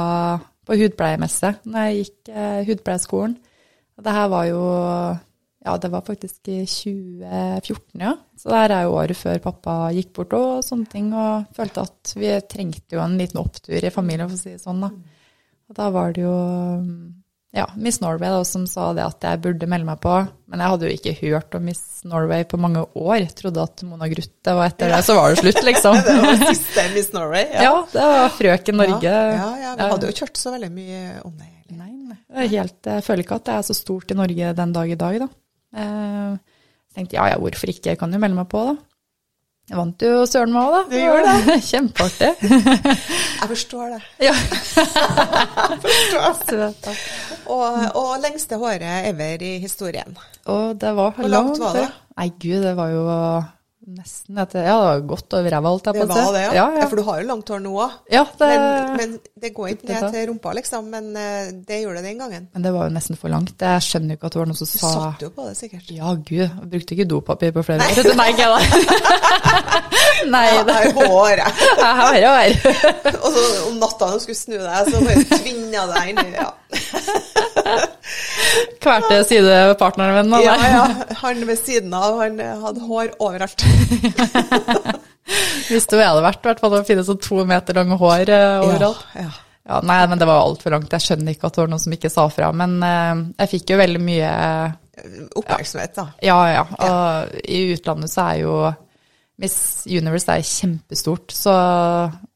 på 0.68 0.76
hudpleiemesse 0.76 1.54
når 1.64 1.87
jeg 1.87 2.02
gikk 2.02 2.30
eh, 2.35 2.59
hudpleieskolen. 2.68 3.38
Og 3.96 4.04
det 4.04 4.16
her 4.16 4.28
var 4.33 4.46
jo 4.50 4.64
Ja, 5.61 5.74
det 5.76 5.90
var 5.92 6.04
faktisk 6.04 6.48
i 6.48 6.59
2014, 6.64 8.00
ja. 8.00 8.12
Så 8.37 8.48
det 8.48 8.61
her 8.62 8.74
er 8.76 8.85
jo 8.85 8.94
året 8.96 9.16
før 9.16 9.40
pappa 9.44 9.74
gikk 9.92 10.12
bort 10.16 10.37
og 10.37 10.62
sånne 10.64 10.88
ting. 10.92 11.11
Og 11.16 11.48
følte 11.56 11.85
at 11.88 12.12
vi 12.16 12.30
trengte 12.48 12.96
jo 12.96 13.02
en 13.04 13.16
liten 13.20 13.40
opptur 13.40 13.76
i 13.76 13.92
familien, 13.92 14.28
for 14.28 14.37
å 14.37 14.40
si 14.40 14.54
det 14.54 14.62
sånn, 14.62 14.85
da. 14.85 14.92
Og 15.68 15.76
da 15.76 15.88
var 15.92 16.16
det 16.16 16.24
jo 16.24 16.37
ja, 17.56 17.64
Miss 17.74 17.98
Norway 18.02 18.30
da, 18.30 18.44
som 18.46 18.62
sa 18.70 18.92
det 18.94 19.02
at 19.02 19.24
jeg 19.26 19.40
burde 19.42 19.66
melde 19.70 19.88
meg 19.88 19.98
på. 20.02 20.12
Men 20.50 20.62
jeg 20.62 20.72
hadde 20.72 20.86
jo 20.88 20.96
ikke 20.98 21.14
hørt 21.20 21.54
om 21.58 21.64
Miss 21.66 21.80
Norway 22.06 22.44
på 22.46 22.58
mange 22.62 22.84
år. 22.94 23.16
Jeg 23.24 23.32
trodde 23.40 23.64
at 23.64 23.82
Mona 23.86 24.06
Grutte 24.12 24.54
var 24.54 24.70
etter 24.70 24.92
det, 24.94 25.00
så 25.06 25.16
var 25.18 25.34
det 25.34 25.40
slutt, 25.42 25.62
liksom. 25.66 25.98
Det 26.06 26.14
var 26.22 26.44
siste 26.46 26.84
Miss 26.94 27.10
Norway. 27.16 27.48
Ja, 27.58 27.72
det 27.90 28.06
var 28.12 28.28
Frøken 28.36 28.78
Norge. 28.78 29.02
Ja, 29.10 29.34
ja, 29.34 29.50
ja, 29.64 29.72
vi 29.80 29.88
hadde 29.94 30.06
jo 30.10 30.14
ikke 30.14 30.28
hørt 30.28 30.40
så 30.42 30.54
veldig 30.54 30.70
mye 30.76 31.02
om 31.26 31.34
det. 31.40 31.50
Nei, 31.74 31.90
nei. 32.12 32.46
Helt, 32.50 32.78
jeg 32.86 33.04
føler 33.06 33.26
ikke 33.26 33.40
at 33.40 33.48
det 33.50 33.56
er 33.58 33.66
så 33.70 33.76
stort 33.78 34.10
i 34.14 34.18
Norge 34.18 34.54
den 34.62 34.72
dag 34.78 34.90
i 34.94 34.98
dag, 35.02 35.20
da. 35.26 35.28
Eh, 35.78 36.38
Jeg 36.90 36.96
tenkte 36.98 37.14
ja, 37.20 37.28
ja, 37.30 37.36
hvorfor 37.38 37.70
ikke, 37.70 37.92
jeg 37.92 37.98
kan 38.00 38.10
jo 38.14 38.18
melde 38.22 38.38
meg 38.40 38.48
på, 38.50 38.62
da. 38.66 38.72
Jeg 39.70 39.78
vant 39.78 40.02
jo 40.02 40.24
søren 40.26 40.50
meg 40.50 40.66
òg, 40.66 40.72
da. 40.74 40.80
Du 40.90 40.96
gjorde 40.98 41.35
det. 41.46 41.56
Kjempeartig. 41.70 42.30
Jeg 42.42 43.50
forstår 43.52 43.92
det. 43.92 44.00
ja. 44.28 44.35
forstår. 46.40 46.98
Og, 47.46 47.78
og 47.94 48.11
lengste 48.24 48.59
håret 48.59 49.06
ever 49.12 49.46
i 49.46 49.52
historien. 49.62 50.18
Og 50.50 50.74
det 50.80 50.90
var 50.98 51.14
Hvor 51.14 51.30
langt 51.30 51.54
langt, 51.54 51.62
var 51.62 51.78
det? 51.78 51.87
Nei, 52.18 52.28
gud, 52.42 52.59
det 52.66 52.74
var 52.76 52.90
jo 52.90 53.04
nesten 53.96 54.38
etter 54.42 54.64
Ja, 54.66 54.74
det 54.81 54.87
var 54.90 55.00
godt 55.11 55.37
over 55.38 55.50
ræva, 55.55 55.70
holdt 55.74 55.88
jeg 55.90 55.94
Det 55.96 56.05
på 56.05 56.07
å 56.07 56.16
si. 56.16 56.24
var 56.26 56.37
det, 56.37 56.42
ja. 56.44 56.53
Ja, 56.55 56.64
ja. 56.74 56.81
ja. 56.83 56.88
For 56.90 57.00
du 57.00 57.05
har 57.09 57.20
jo 57.20 57.26
langt 57.31 57.48
hår 57.53 57.61
nå 57.64 57.72
òg. 57.85 57.96
ja 58.14 58.22
det, 58.38 58.48
Men, 58.50 58.96
men 59.00 59.14
det 59.44 59.50
går 59.57 59.68
ikke 59.74 59.88
ned 59.90 60.07
til 60.14 60.26
rumpa, 60.31 60.53
liksom. 60.61 60.90
Men 60.94 61.09
eh, 61.16 61.50
det 61.68 61.81
gjorde 61.83 62.00
det 62.03 62.07
den 62.11 62.18
gangen. 62.24 62.48
men 62.53 62.62
det 62.66 62.72
var 62.76 62.88
jo 62.88 62.94
nesten 62.96 63.18
for 63.20 63.33
langt. 63.33 63.55
Jeg 63.61 63.87
skjønner 63.88 64.14
jo 64.14 64.20
ikke 64.20 64.31
at 64.31 64.37
det 64.37 64.42
var 64.42 64.50
noen 64.53 64.61
som 64.61 64.70
sa 64.70 64.76
Du 64.76 64.81
sa 64.83 64.92
satt 65.11 65.24
jo 65.26 65.31
på 65.37 65.48
det, 65.48 65.57
sikkert. 65.61 65.90
Ja, 65.96 66.14
gud, 66.14 66.44
jeg 66.44 66.70
brukte 66.74 66.96
ikke 66.96 67.09
dopapir 67.14 67.53
på 67.57 67.66
flere 67.66 67.83
år. 67.85 68.14
Nei, 68.20 68.31
ikke 68.35 68.48
da. 68.55 68.59
Nei, 70.35 70.46
det 70.55 70.64
det 70.68 70.76
er 70.76 71.11
håret. 71.11 71.62
Jeg 71.81 71.92
har 72.00 72.18
hår. 72.31 72.57
Og 73.20 73.29
så 73.35 73.44
om 73.68 73.79
natta 73.81 74.11
når 74.11 74.18
du 74.20 74.24
skulle 74.26 74.40
snu 74.40 74.57
deg, 74.61 74.90
så 74.92 75.05
bare 75.05 75.24
tvinna 75.40 75.87
deg 75.94 76.11
inn 76.12 76.20
i 76.26 76.35
ja. 76.37 76.50
Kverte 78.80 79.20
sidepartneren 79.28 80.30
min. 80.30 80.40
ja, 80.40 80.56
Ja, 80.56 80.68
ja. 80.72 80.87
Han 81.22 81.44
ved 81.46 81.59
siden 81.61 81.94
av, 81.94 82.16
han 82.22 82.40
hadde 82.40 82.80
hår 82.87 83.12
overalt. 83.20 83.64
Visste 85.70 85.96
jo 85.96 86.00
jeg 86.02 86.11
hadde 86.11 86.24
vært, 86.24 86.42
i 86.42 86.48
hvert 86.50 86.62
fall 86.64 86.74
å 86.80 86.83
finne 86.87 87.04
sånn 87.06 87.20
to 87.22 87.44
meter 87.48 87.76
lange 87.78 87.98
hår 88.00 88.33
eh, 88.35 88.64
overalt. 88.64 89.04
Ja, 89.14 89.28
ja. 89.28 89.33
Ja, 89.70 89.76
nei, 89.87 90.00
men 90.11 90.18
det 90.18 90.26
var 90.26 90.40
altfor 90.42 90.72
langt. 90.74 90.90
Jeg 90.90 91.04
skjønner 91.04 91.37
ikke 91.37 91.46
at 91.46 91.54
det 91.54 91.61
var 91.62 91.68
noen 91.70 91.83
som 91.83 91.92
ikke 91.94 92.11
sa 92.11 92.24
fra. 92.33 92.48
Men 92.56 92.72
eh, 92.83 93.20
jeg 93.44 93.50
fikk 93.52 93.74
jo 93.74 93.78
veldig 93.78 94.00
mye 94.02 94.30
Oppmerksomhet, 95.38 95.92
da. 95.96 96.06
Ja, 96.26 96.38
ja. 96.50 96.64
Og 96.85 97.37
i 97.48 97.61
utlandet 97.76 98.11
så 98.12 98.24
er 98.33 98.40
jo 98.42 98.54
Miss 99.40 99.87
Universe 99.88 100.35
er 100.35 100.42
kjempestort, 100.44 101.30
så 101.33 101.54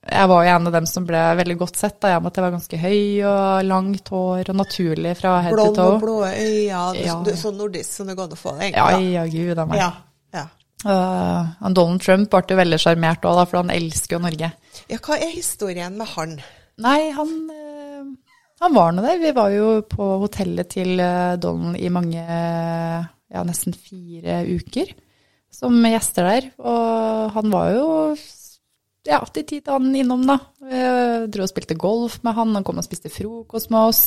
jeg 0.04 0.28
var 0.28 0.44
jo 0.44 0.50
en 0.54 0.66
av 0.68 0.72
dem 0.74 0.86
som 0.86 1.04
ble 1.08 1.20
veldig 1.38 1.56
godt 1.60 1.76
sett, 1.80 1.96
da, 2.02 2.08
jeg 2.12 2.18
og 2.20 2.24
med 2.24 2.32
at 2.32 2.36
jeg 2.40 2.44
var 2.44 2.54
ganske 2.56 2.80
høy 2.82 3.04
og 3.30 3.64
langt 3.68 4.08
hår 4.12 4.50
og 4.52 4.56
naturlig 4.58 5.14
fra 5.20 5.36
head 5.46 5.54
Blond 5.56 5.76
to 5.78 5.86
og 5.94 6.00
blå 6.02 6.16
øyne, 6.28 7.04
Ja. 7.04 7.16
du, 7.24 7.30
så 7.36 7.52
nordisk 7.54 7.90
som 7.90 8.06
det 8.10 8.16
går 8.18 8.24
an 8.28 8.36
å 8.36 8.40
få 8.40 8.52
det, 8.58 8.72
Ja, 8.74 8.88
egentlig. 8.90 9.12
ja, 9.14 9.24
gud 9.32 9.58
a 9.58 9.66
meg. 9.66 9.78
Ja, 9.78 9.92
ja. 10.34 10.44
Uh, 10.84 11.70
Donald 11.72 12.02
Trump 12.04 12.28
ble 12.30 12.42
jo 12.50 12.56
veldig 12.60 12.78
sjarmert 12.82 13.24
òg, 13.24 13.40
for 13.48 13.62
han 13.62 13.70
elsker 13.72 14.18
jo 14.18 14.22
Norge. 14.26 14.52
ja, 14.90 14.98
hva 14.98 15.16
er 15.16 15.30
historien 15.32 15.96
med 15.96 16.06
han? 16.12 16.36
Nei, 16.84 17.10
han, 17.14 17.28
eh, 17.54 18.04
han 18.60 18.74
var 18.74 18.92
nå 18.92 19.00
der. 19.06 19.18
Vi 19.22 19.30
var 19.32 19.48
jo 19.54 19.80
på 19.88 20.08
hotellet 20.26 20.68
til 20.74 20.98
eh, 21.00 21.36
Donald 21.36 21.78
i 21.78 21.88
mange, 21.88 22.20
ja, 22.20 23.42
nesten 23.46 23.72
fire 23.78 24.42
uker 24.44 24.92
som 25.54 25.76
gjester 25.86 26.26
der. 26.28 26.48
Og 26.58 27.30
han 27.36 27.50
var 27.54 27.70
jo 27.72 27.86
ja, 29.06 29.18
tid 29.32 29.48
til 29.50 29.72
han 29.72 29.90
innom, 29.94 30.22
da. 30.28 30.38
Vi 30.64 30.80
dro 31.34 31.44
og 31.44 31.50
spilte 31.50 31.76
golf 31.78 32.20
med 32.24 32.34
han, 32.38 32.54
han 32.56 32.64
kom 32.66 32.80
og 32.80 32.86
spiste 32.86 33.12
frokost 33.12 33.70
med 33.74 33.90
oss. 33.92 34.02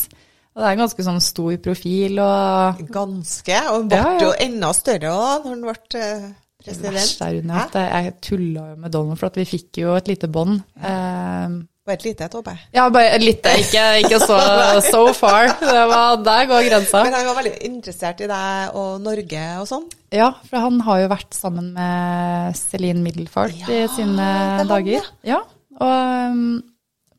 Og 0.57 0.63
det 0.63 0.65
er 0.71 0.73
en 0.73 0.81
ganske 0.81 1.03
sånn 1.05 1.21
stor 1.21 1.53
profil 1.61 2.17
og 2.23 2.79
Ganske, 2.89 3.59
og 3.75 3.87
ble 3.91 3.99
Ja, 3.99 4.13
ja. 4.15 4.23
jo 4.25 4.31
enda 4.41 4.71
større 4.73 5.11
da 5.13 5.35
når 5.43 5.51
han 5.51 5.61
ble 5.67 5.75
president. 5.77 6.35
Det 6.57 6.65
president. 6.65 6.95
verste 6.97 7.27
er 7.29 7.35
at 7.61 7.75
jeg 7.77 8.13
tulla 8.25 8.63
jo 8.71 8.77
med 8.81 8.91
Donald, 8.91 9.19
for 9.19 9.29
at 9.29 9.37
vi 9.37 9.45
fikk 9.45 9.77
jo 9.83 9.93
et 9.95 10.07
lite 10.09 10.27
bånd. 10.33 10.57
Eh, 10.81 11.57
Bare 11.87 11.95
et 11.95 12.03
lite 12.03 12.25
et, 12.25 12.33
håper 12.35 12.51
jeg. 12.51 12.65
Ja, 12.75 12.85
bare 12.91 13.17
litt, 13.21 13.45
ikke, 13.47 13.83
ikke 14.01 14.17
så 14.19 14.37
so 14.83 15.05
far. 15.15 15.53
Det 15.61 15.83
var, 15.87 16.17
der 16.19 16.49
går 16.49 16.65
grensa. 16.67 17.03
Men 17.07 17.15
han 17.15 17.29
var 17.29 17.37
veldig 17.37 17.53
interessert 17.63 18.23
i 18.25 18.27
deg 18.27 18.75
og 18.75 18.97
Norge 19.05 19.43
og 19.61 19.69
sånn. 19.69 19.85
Ja, 20.11 20.33
for 20.49 20.65
han 20.65 20.81
har 20.83 21.05
jo 21.05 21.07
vært 21.13 21.37
sammen 21.37 21.69
med 21.77 22.59
Celine 22.59 22.99
Middelfart 23.05 23.71
i 23.71 23.85
sine 23.95 24.27
han, 24.59 24.67
dager. 24.67 25.07
Ja, 25.27 25.39
og 25.77 26.35
um, 26.35 26.43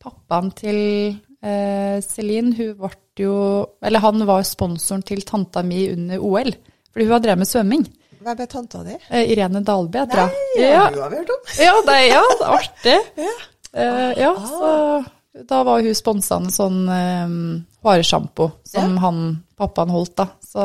pappaen 0.04 0.52
til 0.60 0.78
uh, 1.16 1.96
Celine, 2.04 2.52
hun 2.58 2.76
ble 2.76 2.92
jo 3.18 3.34
Eller 3.82 4.04
han 4.04 4.22
var 4.28 4.44
sponsoren 4.46 5.00
til 5.06 5.24
tanta 5.26 5.64
mi 5.64 5.86
under 5.94 6.20
OL, 6.20 6.52
fordi 6.92 7.08
hun 7.08 7.16
har 7.16 7.24
drevet 7.24 7.46
med 7.46 7.50
svømming. 7.50 7.88
Hvem 8.18 8.42
er 8.44 8.48
tanta 8.50 8.84
di? 8.84 8.96
Eh, 9.08 9.30
Irene 9.32 9.62
Dalby 9.64 10.00
heter 10.02 10.26
hun. 10.26 10.40
Ja, 10.58 10.88
har 10.90 11.12
vi 11.12 11.22
hørt 11.22 11.30
om. 11.32 11.46
ja, 11.56 11.76
det, 11.86 12.02
ja, 12.10 12.24
det 12.34 12.44
er 12.44 12.58
artig. 12.58 12.98
Ja. 13.28 13.36
Eh, 13.74 14.12
ja, 14.20 14.32
så 14.38 15.04
da 15.48 15.62
var 15.66 15.82
hun 15.84 15.94
sponsa 15.94 16.38
en 16.40 16.48
sånn 16.50 16.78
eh, 16.88 17.34
hårsjampo 17.84 18.50
som 18.66 18.94
Ja. 18.96 19.00
han, 19.06 19.20
pappaen 19.58 19.90
holdt, 19.92 20.16
da. 20.16 20.28
Så 20.48 20.64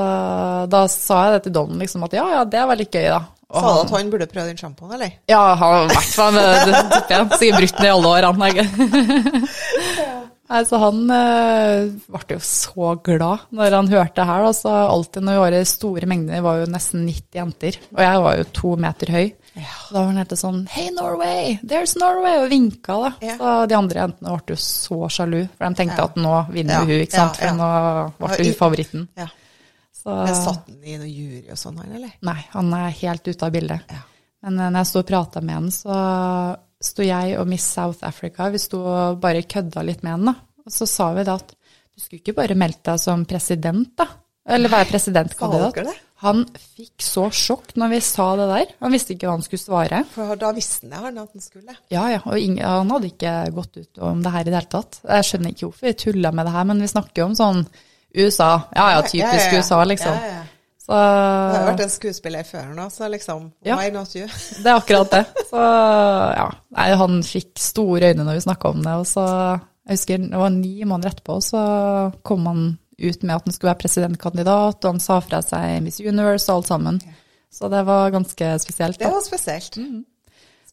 da 0.71 0.85
sa 0.87 1.25
jeg 1.27 1.33
det 1.37 1.43
til 1.47 1.55
Don, 1.59 1.77
liksom, 1.81 2.03
at 2.07 2.13
ja, 2.15 2.25
ja, 2.39 2.43
det 2.45 2.61
var 2.69 2.79
litt 2.79 2.93
gøy, 2.93 3.09
da. 3.11 3.23
Og 3.53 3.61
Sa 3.61 3.73
du 3.75 3.79
at 3.83 3.91
han 3.93 4.09
burde 4.09 4.25
prøve 4.31 4.47
den 4.49 4.57
sjampoen, 4.57 4.93
eller? 4.95 5.11
Ja, 5.29 5.41
han 5.59 5.83
i 5.83 5.93
hvert 5.93 6.13
fall. 6.15 6.37
Sikkert 7.37 7.59
brukt 7.59 7.77
den 7.77 7.85
i 7.85 7.91
alle 7.93 8.13
år, 8.15 8.25
han. 8.31 8.47
Ikke? 8.49 8.65
Nei, 10.53 10.61
så 10.69 10.77
han 10.81 11.03
eh, 11.13 11.85
ble 12.13 12.35
jo 12.35 12.41
så 12.45 12.89
glad 13.05 13.45
når 13.55 13.75
han 13.77 13.87
hørte 13.89 14.19
det 14.19 14.25
her. 14.29 14.43
Da. 14.47 14.51
Så 14.57 14.73
alltid 14.73 15.25
når 15.25 15.37
vi 15.37 15.43
var 15.43 15.55
i 15.57 15.61
store 15.69 16.09
mengder, 16.09 16.41
var 16.45 16.59
jo 16.63 16.71
nesten 16.73 17.05
90 17.07 17.39
jenter, 17.39 17.77
og 17.95 18.01
jeg 18.05 18.23
var 18.25 18.37
jo 18.41 18.49
to 18.57 18.73
meter 18.87 19.13
høy. 19.15 19.25
Da 19.53 19.99
var 19.99 20.07
han 20.09 20.17
helt 20.17 20.33
sånn 20.39 20.63
Hei, 20.73 20.87
Norway! 20.95 21.59
There's 21.61 21.93
Norway! 21.99 22.39
Og 22.41 22.49
vinka, 22.49 22.95
da. 23.03 23.11
Ja. 23.21 23.35
Så 23.37 23.51
de 23.69 23.75
andre 23.77 23.99
jentene 24.07 24.33
ble 24.39 24.55
jo 24.55 24.59
så 24.63 24.97
sjalu, 25.13 25.43
for 25.57 25.67
de 25.69 25.77
tenkte 25.81 25.99
Ja. 26.01 26.05
at 26.09 26.15
nå 26.17 26.33
vinner 26.55 26.73
Ja, 26.73 26.79
hun, 26.87 27.03
ikke 27.05 27.19
sant. 27.19 27.37
ja, 27.39 27.51
ja. 27.51 28.09
For 28.17 28.27
nå 28.27 28.31
ble 28.33 28.47
hun 28.47 28.57
favoritten. 28.57 29.07
Ja. 29.19 29.27
Så, 30.03 30.09
Men 30.25 30.35
satt 30.35 30.65
han 30.67 30.81
i 30.83 30.97
noe 30.97 31.07
jury 31.11 31.43
og 31.53 31.57
sånn, 31.61 31.77
han, 31.83 31.93
eller? 31.95 32.15
Nei, 32.27 32.39
han 32.51 32.73
er 32.73 32.89
helt 33.03 33.27
ute 33.29 33.45
av 33.45 33.51
bildet. 33.55 33.81
Ja. 33.93 34.01
Men 34.43 34.59
eh, 34.59 34.69
når 34.73 34.79
jeg 34.81 34.87
sto 34.89 34.99
og 34.99 35.07
prata 35.07 35.41
med 35.41 35.55
han, 35.55 35.69
så 35.71 36.57
sto 36.83 37.05
jeg 37.05 37.37
og 37.39 37.47
Miss 37.47 37.63
South 37.63 38.01
Africa 38.03 38.49
vi 38.51 38.59
sto 38.59 38.81
og 38.83 39.21
bare 39.23 39.45
kødda 39.47 39.83
litt 39.85 40.01
med 40.03 40.17
han. 40.17 40.25
da. 40.33 40.35
Og 40.65 40.71
så 40.73 40.87
sa 40.89 41.13
vi 41.13 41.23
da 41.23 41.35
at 41.39 41.53
du 41.93 42.01
skulle 42.01 42.19
ikke 42.23 42.35
bare 42.35 42.55
meldt 42.57 42.81
deg 42.89 42.99
som 42.99 43.23
president, 43.29 43.93
da. 43.95 44.07
Eller 44.45 44.69
være 44.73 44.89
presidentkandidat. 44.91 45.93
Han 46.23 46.45
fikk 46.55 47.03
så 47.03 47.25
sjokk 47.35 47.73
når 47.79 47.89
vi 47.93 47.99
sa 48.03 48.25
det 48.39 48.45
der. 48.47 48.69
Han 48.83 48.93
visste 48.95 49.13
ikke 49.15 49.27
hva 49.27 49.35
han 49.37 49.43
skulle 49.43 49.59
svare. 49.63 50.01
For 50.13 50.35
da 50.39 50.51
visste 50.55 50.87
han 50.91 51.17
at 51.19 51.31
han 51.35 51.43
skulle. 51.43 51.75
Ja, 51.91 52.05
ja, 52.11 52.19
og 52.25 52.39
ingen, 52.39 52.63
han 52.63 52.91
hadde 52.91 53.09
ikke 53.11 53.33
gått 53.55 53.77
ut 53.81 53.99
om 54.03 54.21
det 54.23 54.31
her 54.31 54.45
i 54.47 54.51
det 54.51 54.55
hele 54.55 54.71
tatt. 54.71 54.99
Jeg 55.03 55.27
skjønner 55.29 55.51
ikke 55.55 55.67
hvorfor 55.67 55.89
vi 55.89 55.93
tulla 56.05 56.31
med 56.35 56.47
det 56.47 56.53
her, 56.55 56.67
men 56.71 56.83
vi 56.83 56.91
snakker 56.91 57.23
jo 57.23 57.27
om 57.31 57.35
sånn 57.39 57.61
USA. 58.15 58.49
Ja 58.75 58.89
ja, 58.95 59.01
typisk 59.07 59.47
Ja, 59.47 59.51
ja. 59.51 59.59
USA, 59.59 59.81
liksom. 59.89 60.19
Så 60.83 60.91
det 60.99 61.59
har 61.59 61.67
vært 61.69 61.83
en 61.85 61.91
skuespiller 61.93 62.43
før 62.47 62.71
nå, 62.75 62.89
så 62.91 63.07
liksom, 63.07 63.45
Ja. 63.63 63.77
why 63.79 63.89
not 63.95 64.11
you? 64.15 64.27
Det 64.63 64.67
er 64.67 64.75
akkurat 64.75 65.11
det. 65.15 65.21
Så 65.47 65.59
ja, 66.35 66.49
nei, 66.75 66.87
han 66.99 67.21
fikk 67.23 67.53
store 67.63 68.11
øyne 68.11 68.25
når 68.27 68.39
vi 68.39 68.43
snakka 68.47 68.71
om 68.75 68.81
det. 68.83 68.95
Og 68.99 69.07
så, 69.07 69.23
jeg 69.87 69.95
husker 69.97 70.23
det 70.27 70.39
var 70.39 70.51
ni 70.51 70.83
måneder 70.83 71.13
etterpå, 71.15 71.37
så 71.43 71.61
kom 72.27 72.47
han 72.51 72.65
ut 73.03 73.25
med 73.25 73.35
at 73.35 73.45
han 73.47 73.55
skulle 73.55 73.73
være 73.73 73.83
presidentkandidat, 73.83 74.79
og 74.79 74.89
han 74.89 75.03
sa 75.03 75.19
fra 75.23 75.43
seg 75.45 75.83
Miss 75.85 76.01
Universe 76.01 76.49
og 76.49 76.61
alt 76.61 76.71
sammen. 76.71 77.03
Så 77.53 77.69
det 77.69 77.83
var 77.85 78.13
ganske 78.13 78.55
spesielt. 78.63 78.99
Det 78.99 79.11
var 79.13 79.21
spesielt. 79.25 79.77
Mm. 79.77 80.01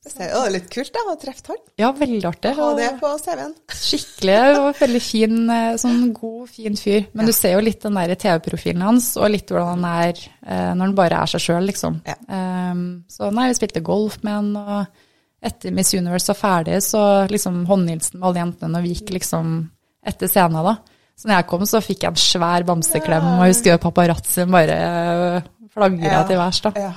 Det 0.01 0.31
var 0.33 0.49
litt 0.49 0.70
kult 0.72 0.95
da, 0.95 1.03
å 1.12 1.16
treffe 1.20 1.53
han. 1.53 1.59
Ja, 1.76 1.91
veldig 1.93 2.24
artig. 2.24 2.55
Ha 2.57 2.68
det 2.78 2.87
på 3.03 3.09
CV-en. 3.20 3.51
Skikkelig 3.76 4.37
og 4.57 4.78
veldig 4.78 5.01
fin, 5.05 5.35
eh, 5.53 5.74
sånn 5.83 6.14
god, 6.16 6.47
fin 6.49 6.78
fyr. 6.81 7.11
Men 7.12 7.28
du 7.28 7.35
ser 7.37 7.53
jo 7.53 7.61
litt 7.66 7.85
den 7.85 7.99
der 8.01 8.14
TV-profilen 8.16 8.87
hans, 8.87 9.11
og 9.20 9.28
litt 9.28 9.53
hvordan 9.53 9.85
han 9.85 10.07
er 10.09 10.22
eh, 10.24 10.70
når 10.72 10.87
han 10.87 10.97
bare 11.03 11.20
er 11.20 11.33
seg 11.35 11.45
sjøl, 11.45 11.68
liksom. 11.68 12.01
Ja. 12.09 12.16
Um, 12.33 13.05
så 13.12 13.28
nei, 13.28 13.51
vi 13.51 13.59
spilte 13.61 13.85
golf 13.85 14.16
med 14.24 14.39
han, 14.39 14.51
og 14.57 15.45
etter 15.51 15.76
Miss 15.76 15.93
Universe 15.93 16.33
var 16.33 16.41
ferdig, 16.41 16.81
så 16.85 17.05
liksom 17.28 17.66
håndhilsen 17.68 18.16
med 18.16 18.31
alle 18.31 18.45
jentene 18.47 18.72
når 18.72 18.87
vi 18.87 18.95
gikk 18.95 19.14
liksom 19.18 19.53
etter 20.01 20.33
scenen, 20.33 20.64
da. 20.64 20.78
Så 21.21 21.29
når 21.29 21.37
jeg 21.43 21.47
kom, 21.51 21.64
så 21.68 21.81
fikk 21.85 22.05
jeg 22.07 22.14
en 22.14 22.21
svær 22.21 22.64
bamseklem, 22.64 23.25
og 23.37 23.43
jeg 23.45 23.53
husker 23.55 23.81
paparazzoen 23.83 24.53
bare 24.55 24.77
eh, 24.81 25.49
flagra 25.75 26.14
Ja. 26.14 26.23
til 26.31 26.39
værs, 26.41 26.61
da. 26.64 26.73
Ja. 26.81 26.93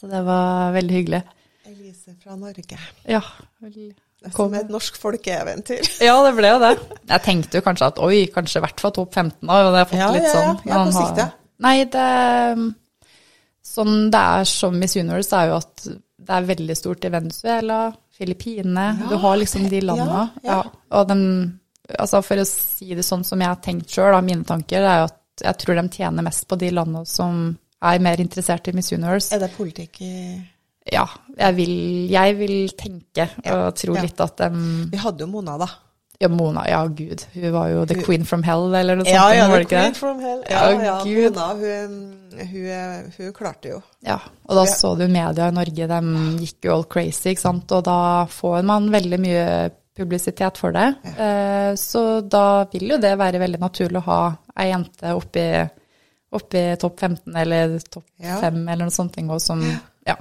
Så 0.00 0.08
det 0.10 0.22
var 0.26 0.72
veldig 0.74 0.96
hyggelig. 0.96 1.20
Elise 1.70 2.16
fra 2.24 2.34
Norge. 2.40 2.78
Ja. 3.06 3.20
Det 3.62 4.32
Kom. 4.34 4.50
som 4.50 4.54
et 4.58 4.68
norsk 4.74 4.98
folkeeventyr. 5.00 5.86
Ja, 6.08 6.16
det 6.26 6.34
ble 6.36 6.50
jo 6.50 6.58
det. 6.60 6.72
Jeg 7.08 7.22
tenkte 7.24 7.60
jo 7.60 7.64
kanskje 7.64 7.86
at 7.92 8.02
oi, 8.02 8.26
kanskje 8.34 8.58
i 8.60 8.64
hvert 8.66 8.82
fall 8.82 8.92
topp 8.98 9.14
15 9.14 9.48
år, 9.48 9.68
og 9.68 9.72
det 9.76 9.78
har 9.84 9.88
fått 9.92 10.02
Ja, 10.02 10.10
litt 10.16 10.26
ja, 10.26 10.34
ja. 10.34 10.42
sånn. 10.50 10.60
Ja, 10.66 10.82
på 10.84 10.96
sikt, 10.98 11.22
ja. 11.22 11.28
Nei, 11.60 11.76
det 11.94 12.08
Sånn 13.70 14.10
det 14.10 14.18
er 14.40 14.44
som 14.48 14.74
Miss 14.80 14.96
Universe, 14.98 15.36
er 15.36 15.50
jo 15.52 15.58
at 15.60 15.84
det 16.20 16.34
er 16.36 16.46
veldig 16.48 16.76
stort 16.76 17.04
i 17.06 17.10
Venezuela, 17.12 17.78
Filippinene 18.16 19.06
Du 19.08 19.16
har 19.22 19.36
liksom 19.40 19.68
de 19.70 19.80
landa. 19.84 20.30
ja, 20.42 20.50
ja. 20.50 20.62
Og 20.98 21.06
den 21.08 21.59
Altså 21.98 22.22
for 22.22 22.36
å 22.42 22.46
si 22.46 22.94
det 22.94 23.04
sånn 23.06 23.24
som 23.26 23.40
jeg 23.40 23.48
har 23.48 23.60
tenkt 23.64 23.90
sjøl, 23.90 24.16
mine 24.24 24.44
tanker, 24.44 24.82
er 24.84 25.02
jo 25.02 25.08
at 25.10 25.44
jeg 25.44 25.58
tror 25.62 25.80
de 25.80 25.88
tjener 25.88 26.22
mest 26.26 26.46
på 26.48 26.58
de 26.60 26.70
landene 26.70 27.06
som 27.08 27.56
er 27.82 27.98
mer 28.04 28.20
interessert 28.20 28.68
i 28.68 28.72
Miss 28.76 28.92
Universe. 28.92 29.32
Er 29.34 29.40
det 29.40 29.52
politikk 29.56 30.00
i 30.04 30.14
Ja, 30.92 31.06
jeg 31.38 31.54
vil, 31.56 31.72
jeg 32.10 32.34
vil 32.38 32.56
tenke 32.76 33.28
og 33.52 33.74
tro 33.76 33.94
ja. 33.94 34.02
litt 34.02 34.20
at 34.20 34.36
de 34.42 34.50
Vi 34.90 34.98
hadde 35.00 35.24
jo 35.24 35.30
Mona, 35.32 35.56
da. 35.60 35.68
Ja, 36.20 36.28
Mona, 36.28 36.66
ja 36.68 36.82
gud. 36.86 37.22
Hun 37.32 37.52
var 37.54 37.68
jo 37.70 37.84
the 37.88 37.94
Hun- 37.96 38.04
queen 38.04 38.24
from 38.28 38.42
hell, 38.44 38.74
eller 38.74 38.96
noe 38.96 39.06
sånt. 39.06 39.14
Ja, 39.14 39.30
ja, 39.32 39.46
the 39.48 39.64
queen 39.64 39.92
det? 39.92 39.96
from 39.96 40.18
hell. 40.20 40.42
Ja, 40.50 40.70
Ja, 40.70 40.82
ja, 40.84 40.96
Gud. 41.04 41.32
Mona, 41.32 41.54
hun, 41.54 41.94
hun, 42.50 43.12
hun 43.16 43.32
klarte 43.32 43.68
jo. 43.72 43.82
Ja, 44.04 44.18
og 44.48 44.56
da 44.56 44.64
så 44.68 44.90
du 44.98 45.06
media 45.08 45.48
i 45.48 45.54
Norge, 45.56 45.86
de 45.88 46.00
gikk 46.44 46.64
jo 46.68 46.74
all 46.74 46.84
crazy, 46.84 47.30
ikke 47.32 47.40
sant. 47.40 47.72
Og 47.72 47.84
da 47.88 48.26
får 48.28 48.62
man 48.68 48.90
veldig 48.92 49.18
mye 49.20 49.46
publisitet 50.00 50.58
for 50.60 50.74
det. 50.76 50.86
Ja. 51.04 51.76
Så 51.78 52.02
da 52.26 52.64
vil 52.72 52.88
jo 52.94 52.98
det 53.02 53.12
være 53.20 53.40
veldig 53.42 53.60
naturlig 53.62 54.00
å 54.02 54.06
ha 54.08 54.18
ei 54.58 54.70
jente 54.72 55.12
oppi, 55.16 55.44
oppi 56.36 56.64
topp 56.80 56.98
15 57.06 57.36
eller 57.44 57.78
topp 57.86 58.06
Ja. 58.18 58.40
5 58.42 58.60
eller 58.66 58.84
noe 58.88 58.94
sånt, 58.94 59.16
som 59.44 59.62
ja, 60.06 60.16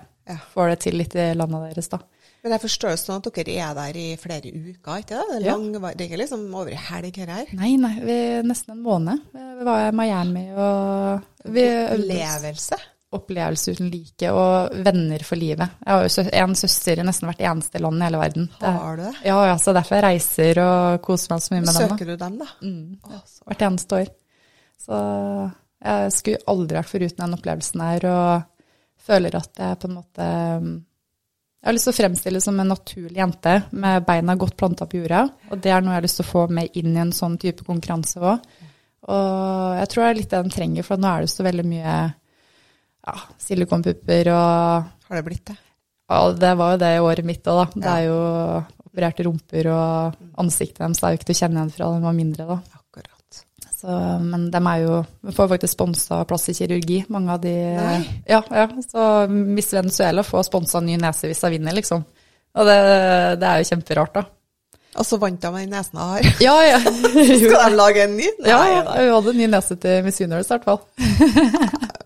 får 0.54 0.70
det 0.76 0.80
til 0.86 1.00
litt 1.02 1.16
i 1.18 1.32
landet 1.34 1.72
deres, 1.72 1.90
da. 1.90 2.00
Men 2.40 2.54
jeg 2.56 2.62
forstår 2.64 2.94
jo 2.94 3.00
sånn 3.02 3.18
at 3.20 3.34
dere 3.36 3.56
er 3.60 3.74
der 3.76 3.98
i 4.00 4.06
flere 4.20 4.48
uker, 4.48 5.02
ikke 5.02 5.18
det? 5.18 5.24
Det 5.28 5.36
er, 5.42 5.46
Ja. 5.50 5.56
lang, 5.58 5.74
det 5.74 6.06
er 6.06 6.06
ikke 6.08 6.22
liksom 6.22 6.46
over 6.56 6.72
ei 6.72 6.78
helg 6.78 7.18
her. 7.20 7.28
her. 7.36 7.50
Nei, 7.52 7.74
nei, 7.76 7.96
vi, 8.00 8.16
nesten 8.48 8.78
en 8.78 8.84
måned. 8.84 9.26
Vi 9.34 9.66
var 9.68 9.90
i 9.90 9.92
Miami 9.92 10.46
og 10.56 11.22
vi 11.44 11.66
Opplevelse. 11.68 12.80
Opplevelse 13.16 13.74
uten 13.74 13.88
like 13.90 14.30
og 14.30 14.76
venner 14.86 15.24
for 15.26 15.40
livet. 15.40 15.80
Jeg 15.82 15.90
har 15.90 16.04
jo 16.06 16.44
en 16.44 16.58
søster 16.60 17.00
i 17.02 17.06
nesten 17.08 17.30
hvert 17.30 17.42
eneste 17.42 17.82
land 17.82 17.98
i 17.98 18.06
hele 18.06 18.20
verden. 18.22 18.50
Har 18.62 19.00
du 19.00 19.04
det? 19.08 19.14
Ja, 19.26 19.40
ja, 19.50 19.56
så 19.58 19.74
derfor 19.74 19.98
jeg 19.98 20.06
reiser 20.06 20.62
og 20.62 21.00
koser 21.06 21.34
meg 21.34 21.42
så 21.42 21.56
mye 21.56 21.64
med 21.64 21.72
dem. 21.74 21.96
Søker 21.96 22.12
du 22.12 22.20
dem, 22.22 22.38
da? 22.44 22.50
Mm, 22.62 23.24
hvert 23.50 23.66
eneste 23.66 24.04
år. 24.04 24.12
Så 24.80 25.00
jeg 25.80 26.14
skulle 26.14 26.44
aldri 26.54 26.78
vært 26.78 26.92
foruten 26.92 27.26
den 27.26 27.40
opplevelsen 27.40 27.84
her, 27.88 28.08
og 28.12 28.70
føler 29.10 29.40
at 29.40 29.64
jeg 29.64 29.80
på 29.82 29.90
en 29.90 29.98
måte 29.98 30.30
Jeg 31.60 31.68
har 31.68 31.76
lyst 31.76 31.90
til 31.90 31.96
å 31.96 31.98
fremstille 31.98 32.40
som 32.44 32.60
en 32.62 32.70
naturlig 32.72 33.20
jente 33.20 33.56
med 33.72 34.06
beina 34.08 34.36
godt 34.40 34.56
planta 34.60 34.86
på 34.88 35.02
jorda, 35.02 35.26
og 35.50 35.60
det 35.60 35.74
er 35.74 35.82
noe 35.84 35.92
jeg 35.92 36.00
har 36.00 36.06
lyst 36.06 36.22
til 36.22 36.28
å 36.28 36.30
få 36.30 36.44
med 36.56 36.78
inn 36.80 36.94
i 36.94 37.02
en 37.02 37.12
sånn 37.16 37.36
type 37.42 37.66
konkurranse 37.68 38.22
òg. 38.22 38.46
Og 39.10 39.76
jeg 39.80 39.90
tror 39.92 40.04
det 40.04 40.10
er 40.10 40.18
litt 40.20 40.30
det 40.32 40.40
den 40.44 40.54
trenger, 40.54 40.86
for 40.88 41.02
nå 41.02 41.10
er 41.10 41.26
det 41.26 41.34
så 41.34 41.44
veldig 41.44 41.66
mye 41.68 41.98
ja, 43.10 43.26
silikonpupper 43.42 44.30
og 44.34 44.90
Har 45.10 45.20
det 45.20 45.26
blitt 45.28 45.46
det? 45.52 45.58
ja, 46.10 46.20
det 46.46 46.52
var 46.58 46.72
jo 46.76 46.82
det 46.82 46.92
i 46.96 47.02
året 47.06 47.26
mitt 47.26 47.44
òg, 47.50 47.60
da. 47.60 47.66
Det 47.76 47.86
Ja. 47.86 47.96
er 47.98 48.06
jo 48.08 48.20
opererte 48.90 49.24
rumper, 49.28 49.68
og 49.70 50.16
ansiktet 50.42 50.80
deres 50.82 51.04
er 51.04 51.12
jo 51.14 51.20
ikke 51.20 51.28
til 51.30 51.36
å 51.36 51.40
kjenne 51.44 51.60
igjen 51.62 51.74
fra 51.76 51.86
da 51.92 51.98
de 52.00 52.06
var 52.08 52.16
mindre, 52.18 52.48
da. 52.50 52.58
Akkurat. 52.80 53.44
Så, 53.80 53.98
men 54.26 54.48
de 54.52 54.58
er 54.60 54.80
jo 54.84 54.96
får 55.38 55.52
faktisk 55.54 55.72
sponsa 55.78 56.24
plass 56.28 56.50
i 56.50 56.56
kirurgi, 56.58 57.04
mange 57.14 57.32
av 57.32 57.40
de 57.44 57.54
Nei. 57.78 58.00
Ja, 58.28 58.42
ja. 58.52 58.66
Så 58.90 59.06
Miss 59.30 59.70
Venezuela 59.72 60.24
får 60.26 60.48
sponsa 60.50 60.82
ny 60.84 60.98
nese 61.00 61.30
hvis 61.30 61.42
hun 61.46 61.52
vinner, 61.54 61.78
liksom. 61.78 62.04
Og 62.58 62.66
det, 62.66 62.76
det 63.40 63.48
er 63.48 63.62
jo 63.62 63.70
kjemperart, 63.70 64.14
da. 64.18 64.26
Og 65.00 65.06
så 65.06 65.20
vant 65.22 65.44
hun 65.46 65.54
med 65.54 65.70
den 65.70 65.78
nesen 65.78 66.00
hun 66.02 66.10
har. 66.16 66.28
Ja, 66.48 66.58
ja. 66.66 66.80
Skal 66.82 67.70
de 67.70 67.78
lage 67.78 68.04
en 68.04 68.18
ny? 68.18 68.26
ja, 68.42 68.58
Nei, 68.58 68.72
ja. 68.74 68.84
Hun 68.98 69.14
hadde 69.20 69.38
ny 69.38 69.48
nese 69.54 69.78
til 69.80 70.02
Miss 70.04 70.20
Universe, 70.20 70.50
i 70.50 70.58
hvert 70.58 70.66
fall. 70.66 70.82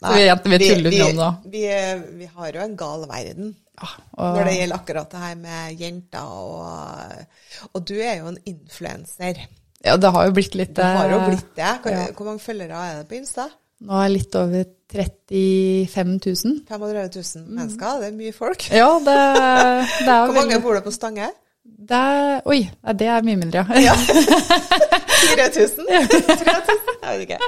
Så 0.00 0.12
vi 0.16 0.24
jenter, 0.24 0.52
vi 0.52 0.58
tuller 0.64 0.94
vi, 0.94 1.00
om 1.04 1.18
det. 1.20 1.30
Vi, 1.52 1.64
vi 2.22 2.28
har 2.34 2.56
jo 2.56 2.62
en 2.64 2.76
gal 2.80 3.06
verden 3.10 3.54
Ja, 3.80 3.88
og, 4.16 4.36
når 4.36 4.48
det 4.48 4.54
gjelder 4.56 4.78
akkurat 4.78 5.12
det 5.12 5.22
her 5.24 5.34
med 5.40 5.80
jenter 5.80 6.30
og 6.36 7.74
Og 7.74 7.84
du 7.84 7.96
er 7.98 8.20
jo 8.22 8.30
en 8.32 8.38
influenser. 8.48 9.42
ja, 9.84 9.96
det 10.00 10.12
har 10.16 10.28
jo 10.28 10.36
blitt 10.36 10.56
litt 10.56 10.72
Det 10.76 10.88
har 10.96 11.12
jo 11.12 11.18
eh, 11.20 11.26
blitt 11.28 11.50
det. 11.56 11.74
Hvor, 11.82 11.96
ja. 11.96 12.06
hvor 12.16 12.30
mange 12.30 12.44
følgere 12.44 12.86
er 12.88 13.02
det 13.02 13.10
på 13.10 13.18
Insta? 13.20 13.50
Nå 13.80 13.96
er 13.96 14.08
jeg 14.08 14.16
litt 14.16 14.36
over 14.36 14.64
35 14.90 16.16
000. 16.26 16.56
35 16.68 17.12
000 17.16 17.44
mennesker, 17.48 18.00
det 18.02 18.08
er 18.10 18.16
mye 18.16 18.34
folk. 18.36 18.66
Ja, 18.72 18.90
det, 19.00 19.14
det 19.14 20.10
er 20.10 20.24
Hvor 20.26 20.34
mange 20.34 20.56
veldig 20.56 20.64
bor 20.64 20.76
det 20.76 20.82
på 20.84 20.92
Stange? 20.92 21.30
Det 21.64 22.42
Oi, 22.48 22.60
det 22.96 23.08
er 23.12 23.24
mye 23.26 23.38
mindre, 23.40 23.64
ja. 23.82 23.94
4000? 23.96 25.86
3000? 25.86 25.90
Jeg 27.04 27.18
vet 27.18 27.24
ikke. 27.26 27.38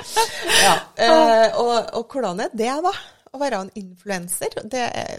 Ja. 0.63 0.75
Eh, 0.97 1.61
og, 1.61 1.75
og 1.99 2.13
hvordan 2.13 2.43
er 2.45 2.53
det, 2.53 2.73
da? 2.85 2.93
Å 3.33 3.41
være 3.41 3.63
en 3.65 3.71
influenser? 3.79 4.53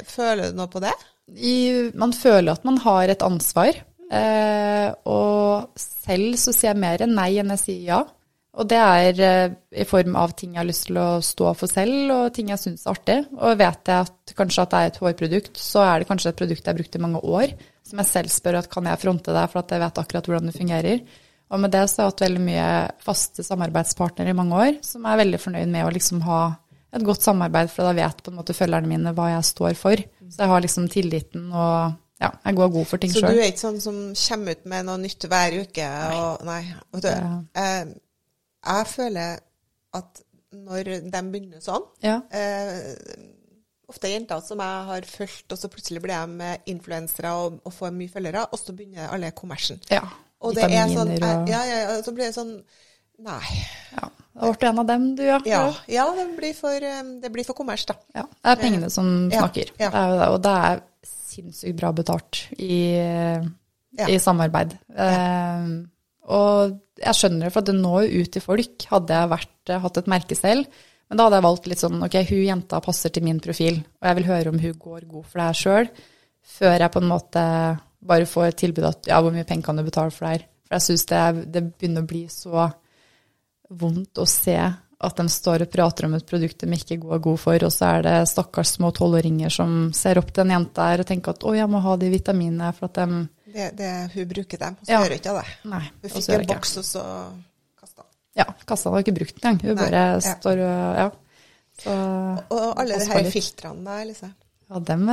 Føler 0.10 0.52
du 0.52 0.60
noe 0.60 0.70
på 0.70 0.82
det? 0.84 0.94
I, 1.34 1.90
man 1.98 2.14
føler 2.14 2.54
at 2.54 2.66
man 2.68 2.78
har 2.84 3.10
et 3.10 3.26
ansvar. 3.26 3.80
Eh, 4.14 4.90
og 5.10 5.80
selv 5.80 6.38
så 6.38 6.54
sier 6.54 6.74
jeg 6.74 6.82
mer 6.84 7.06
nei 7.10 7.32
enn 7.42 7.56
jeg 7.56 7.64
sier 7.64 7.88
ja. 7.88 8.04
Og 8.54 8.68
det 8.70 8.78
er 8.78 9.22
eh, 9.26 9.54
i 9.82 9.86
form 9.90 10.18
av 10.20 10.36
ting 10.38 10.54
jeg 10.54 10.62
har 10.62 10.70
lyst 10.70 10.86
til 10.92 11.00
å 11.02 11.08
stå 11.26 11.56
for 11.58 11.72
selv, 11.72 12.12
og 12.14 12.34
ting 12.36 12.52
jeg 12.54 12.62
syns 12.62 12.86
er 12.86 12.94
artig. 12.94 13.20
Og 13.40 13.58
vet 13.58 13.90
jeg 13.90 14.06
at 14.06 14.36
kanskje 14.38 14.66
at 14.66 14.74
det 14.74 14.82
er 14.82 14.92
et 14.92 15.00
hårprodukt, 15.02 15.56
så 15.58 15.86
er 15.88 16.02
det 16.02 16.10
kanskje 16.12 16.34
et 16.34 16.42
produkt 16.44 16.62
jeg 16.62 16.70
har 16.70 16.78
brukt 16.78 17.00
i 17.00 17.02
mange 17.02 17.24
år, 17.40 17.56
som 17.84 18.00
jeg 18.02 18.10
selv 18.10 18.32
spør 18.34 18.60
at 18.62 18.70
kan 18.72 18.88
jeg 18.90 19.02
fronte 19.02 19.36
deg, 19.36 19.50
for 19.52 19.64
at 19.64 19.72
jeg 19.76 19.84
vet 19.84 20.02
akkurat 20.02 20.28
hvordan 20.30 20.50
det 20.50 20.56
fungerer. 20.58 21.02
Og 21.54 21.60
med 21.62 21.74
det 21.76 21.84
så 21.92 22.02
har 22.02 22.08
jeg 22.08 22.14
hatt 22.14 22.26
veldig 22.26 22.44
mye 22.48 22.68
faste 23.04 23.44
samarbeidspartnere 23.46 24.32
i 24.34 24.38
mange 24.38 24.60
år, 24.68 24.78
som 24.86 25.06
er 25.06 25.20
veldig 25.22 25.40
fornøyd 25.44 25.74
med 25.74 25.86
å 25.86 25.92
liksom 25.94 26.24
ha 26.26 26.40
et 26.94 27.04
godt 27.06 27.26
samarbeid, 27.26 27.70
for 27.74 27.86
da 27.90 27.94
vet 27.98 28.22
på 28.24 28.32
en 28.32 28.38
måte 28.40 28.56
følgerne 28.58 28.90
mine 28.90 29.14
hva 29.18 29.32
jeg 29.34 29.46
står 29.50 29.76
for. 29.78 30.02
Så 30.30 30.44
jeg 30.46 30.52
har 30.54 30.64
liksom 30.66 30.88
tilliten 30.94 31.52
og 31.52 32.00
ja, 32.22 32.30
jeg 32.46 32.56
går 32.56 32.70
god 32.72 32.86
for 32.88 33.02
ting 33.02 33.12
Så 33.12 33.26
du 33.26 33.34
er 33.34 33.50
ikke 33.50 33.66
sånn 33.66 33.82
som 33.84 33.96
kommer 34.16 34.56
ut 34.56 34.68
med 34.70 34.86
noe 34.88 35.02
nytt 35.02 35.26
hver 35.28 35.56
uke? 35.66 35.88
Og, 36.16 36.44
nei. 36.48 36.62
Vet 36.94 37.04
du, 37.04 37.10
eh, 37.60 37.94
jeg 38.64 38.90
føler 38.94 39.42
at 40.00 40.22
når 40.54 40.92
de 41.12 41.22
begynner 41.34 41.64
sånn 41.66 41.84
Ja. 42.06 42.22
eh, 42.32 42.94
Ofte 43.94 44.10
jenter 44.10 44.42
som 44.42 44.62
jeg 44.64 44.86
har 44.90 45.06
fulgt, 45.06 45.46
og 45.54 45.60
så 45.60 45.70
plutselig 45.70 46.02
blir 46.02 46.34
de 46.34 46.54
influensere 46.74 47.34
og, 47.38 47.60
og 47.62 47.76
får 47.76 47.94
mye 47.94 48.10
følgere, 48.10 48.48
og 48.50 48.62
så 48.62 48.74
begynner 48.74 49.14
alle 49.14 49.34
kommersen. 49.38 49.82
ja. 49.94 50.04
Og 50.44 50.58
det 50.58 50.66
er 50.68 50.90
sånn 50.92 51.14
og 51.14 51.48
ja, 51.48 51.62
ja, 51.70 51.94
så 52.04 52.12
blir 52.12 52.28
det 52.28 52.36
sånn 52.36 52.58
Nei. 53.24 53.40
ja. 53.94 54.10
Da 54.34 54.50
ble 54.50 54.58
du 54.58 54.66
en 54.68 54.82
av 54.82 54.88
dem, 54.90 55.04
du, 55.16 55.22
ja. 55.24 55.38
Ja, 55.48 55.62
ja 55.88 56.08
det, 56.18 56.26
blir 56.36 56.56
for, 56.58 56.74
eh, 56.74 57.04
det 57.22 57.30
blir 57.32 57.46
for 57.46 57.56
kommers, 57.56 57.86
da. 57.88 57.96
Ja, 58.18 58.26
det 58.26 58.56
er 58.56 58.60
pengene 58.60 58.90
som 58.92 59.12
snakker. 59.32 59.70
ja. 59.78 59.92
Det 59.94 60.02
er 60.02 60.34
og 60.34 60.40
det 60.44 60.54
er 60.68 60.82
sinnssykt 61.08 61.78
bra 61.78 61.94
betalt 61.96 62.42
i, 62.58 62.82
i 64.10 64.18
samarbeid. 64.20 64.74
Eh, 65.06 65.70
og 66.34 66.74
jeg 67.04 67.20
skjønner 67.20 67.48
det, 67.48 67.54
for 67.54 67.70
det 67.70 67.78
når 67.78 68.08
jo 68.08 68.26
ut 68.26 68.34
til 68.34 68.44
folk. 68.44 68.88
Hadde 68.90 69.22
jeg 69.22 69.32
vært, 69.38 69.74
hatt 69.86 70.02
et 70.02 70.12
merke 70.12 70.38
selv, 70.40 70.84
men 71.14 71.20
da 71.20 71.28
hadde 71.28 71.38
jeg 71.38 71.46
valgt 71.46 71.68
litt 71.70 71.82
sånn 71.84 72.00
ok, 72.08 72.16
hun 72.32 72.40
jenta 72.42 72.80
passer 72.82 73.12
til 73.14 73.22
min 73.24 73.40
profil, 73.44 73.76
og 74.02 74.08
jeg 74.10 74.18
vil 74.18 74.26
høre 74.32 74.50
om 74.50 74.58
hun 74.64 74.78
går 74.82 75.04
god 75.12 75.28
for 75.30 75.38
det 75.40 75.46
her 75.46 75.60
sjøl, 75.60 75.90
før 76.58 76.74
jeg 76.80 76.92
på 76.96 77.02
en 77.04 77.12
måte 77.12 77.44
bare 78.04 78.26
får 78.26 78.48
et 78.50 78.58
tilbud 78.64 78.88
at 78.90 79.12
ja, 79.12 79.20
hvor 79.22 79.32
mye 79.36 79.46
penger 79.46 79.68
kan 79.70 79.78
du 79.78 79.84
betale 79.86 80.12
for 80.12 80.26
det 80.26 80.32
her? 80.34 80.48
For 80.66 80.76
jeg 80.80 80.86
syns 80.88 81.06
det, 81.12 81.22
det 81.54 81.62
begynner 81.70 82.02
å 82.02 82.10
bli 82.10 82.24
så 82.34 82.66
vondt 83.70 84.18
å 84.18 84.26
se 84.26 84.58
at 85.04 85.18
de 85.20 85.26
står 85.30 85.66
og 85.66 85.72
prater 85.72 86.08
om 86.08 86.18
et 86.18 86.26
produkt 86.26 86.64
de 86.64 86.78
ikke 86.80 86.98
går 87.04 87.22
god 87.30 87.40
for, 87.46 87.64
og 87.68 87.72
så 87.76 87.90
er 87.98 88.06
det 88.08 88.18
stakkars 88.32 88.74
små 88.78 88.90
tolvåringer 88.96 89.52
som 89.54 89.92
ser 89.96 90.18
opp 90.22 90.34
til 90.34 90.46
en 90.48 90.54
jente 90.56 90.90
her 90.90 91.04
og 91.04 91.10
tenker 91.10 91.36
at 91.36 91.44
å, 91.46 91.54
jeg 91.58 91.70
må 91.70 91.82
ha 91.84 91.96
de 92.00 92.10
vitaminene 92.14 92.74
for 92.74 92.90
at 92.90 93.02
de 93.04 93.24
Det, 93.54 93.72
det, 93.78 93.90
hun 94.16 94.30
bruker 94.34 94.58
dem, 94.66 94.78
og 94.80 94.88
så 94.88 94.92
Ja. 94.96 95.02
gjør 95.04 95.12
hun 95.14 95.20
ikke 95.20 95.34
det. 95.38 95.48
Nei. 95.70 95.84
Hun 96.02 96.10
fikk 96.18 96.30
en 96.34 96.48
boks, 96.50 96.78
og 96.82 96.86
så. 96.90 97.04
Ja, 98.36 98.46
kassa 98.66 98.90
har 98.90 99.04
ikke 99.04 99.14
brukt 99.20 99.36
den 99.42 99.52
engang. 99.52 99.62
Hun 99.68 99.76
Nei, 99.78 99.84
bare 99.90 100.06
ja. 100.22 100.34
står 100.40 100.64
og 100.66 100.98
Ja. 101.02 101.10
Så 101.84 101.94
Og 102.54 102.80
alle 102.80 103.00
de 103.02 103.06
her 103.10 103.30
filtrene 103.34 103.84
da, 103.84 103.96
Elise. 104.04 104.28
Ja, 104.70 104.80
dem, 104.80 105.06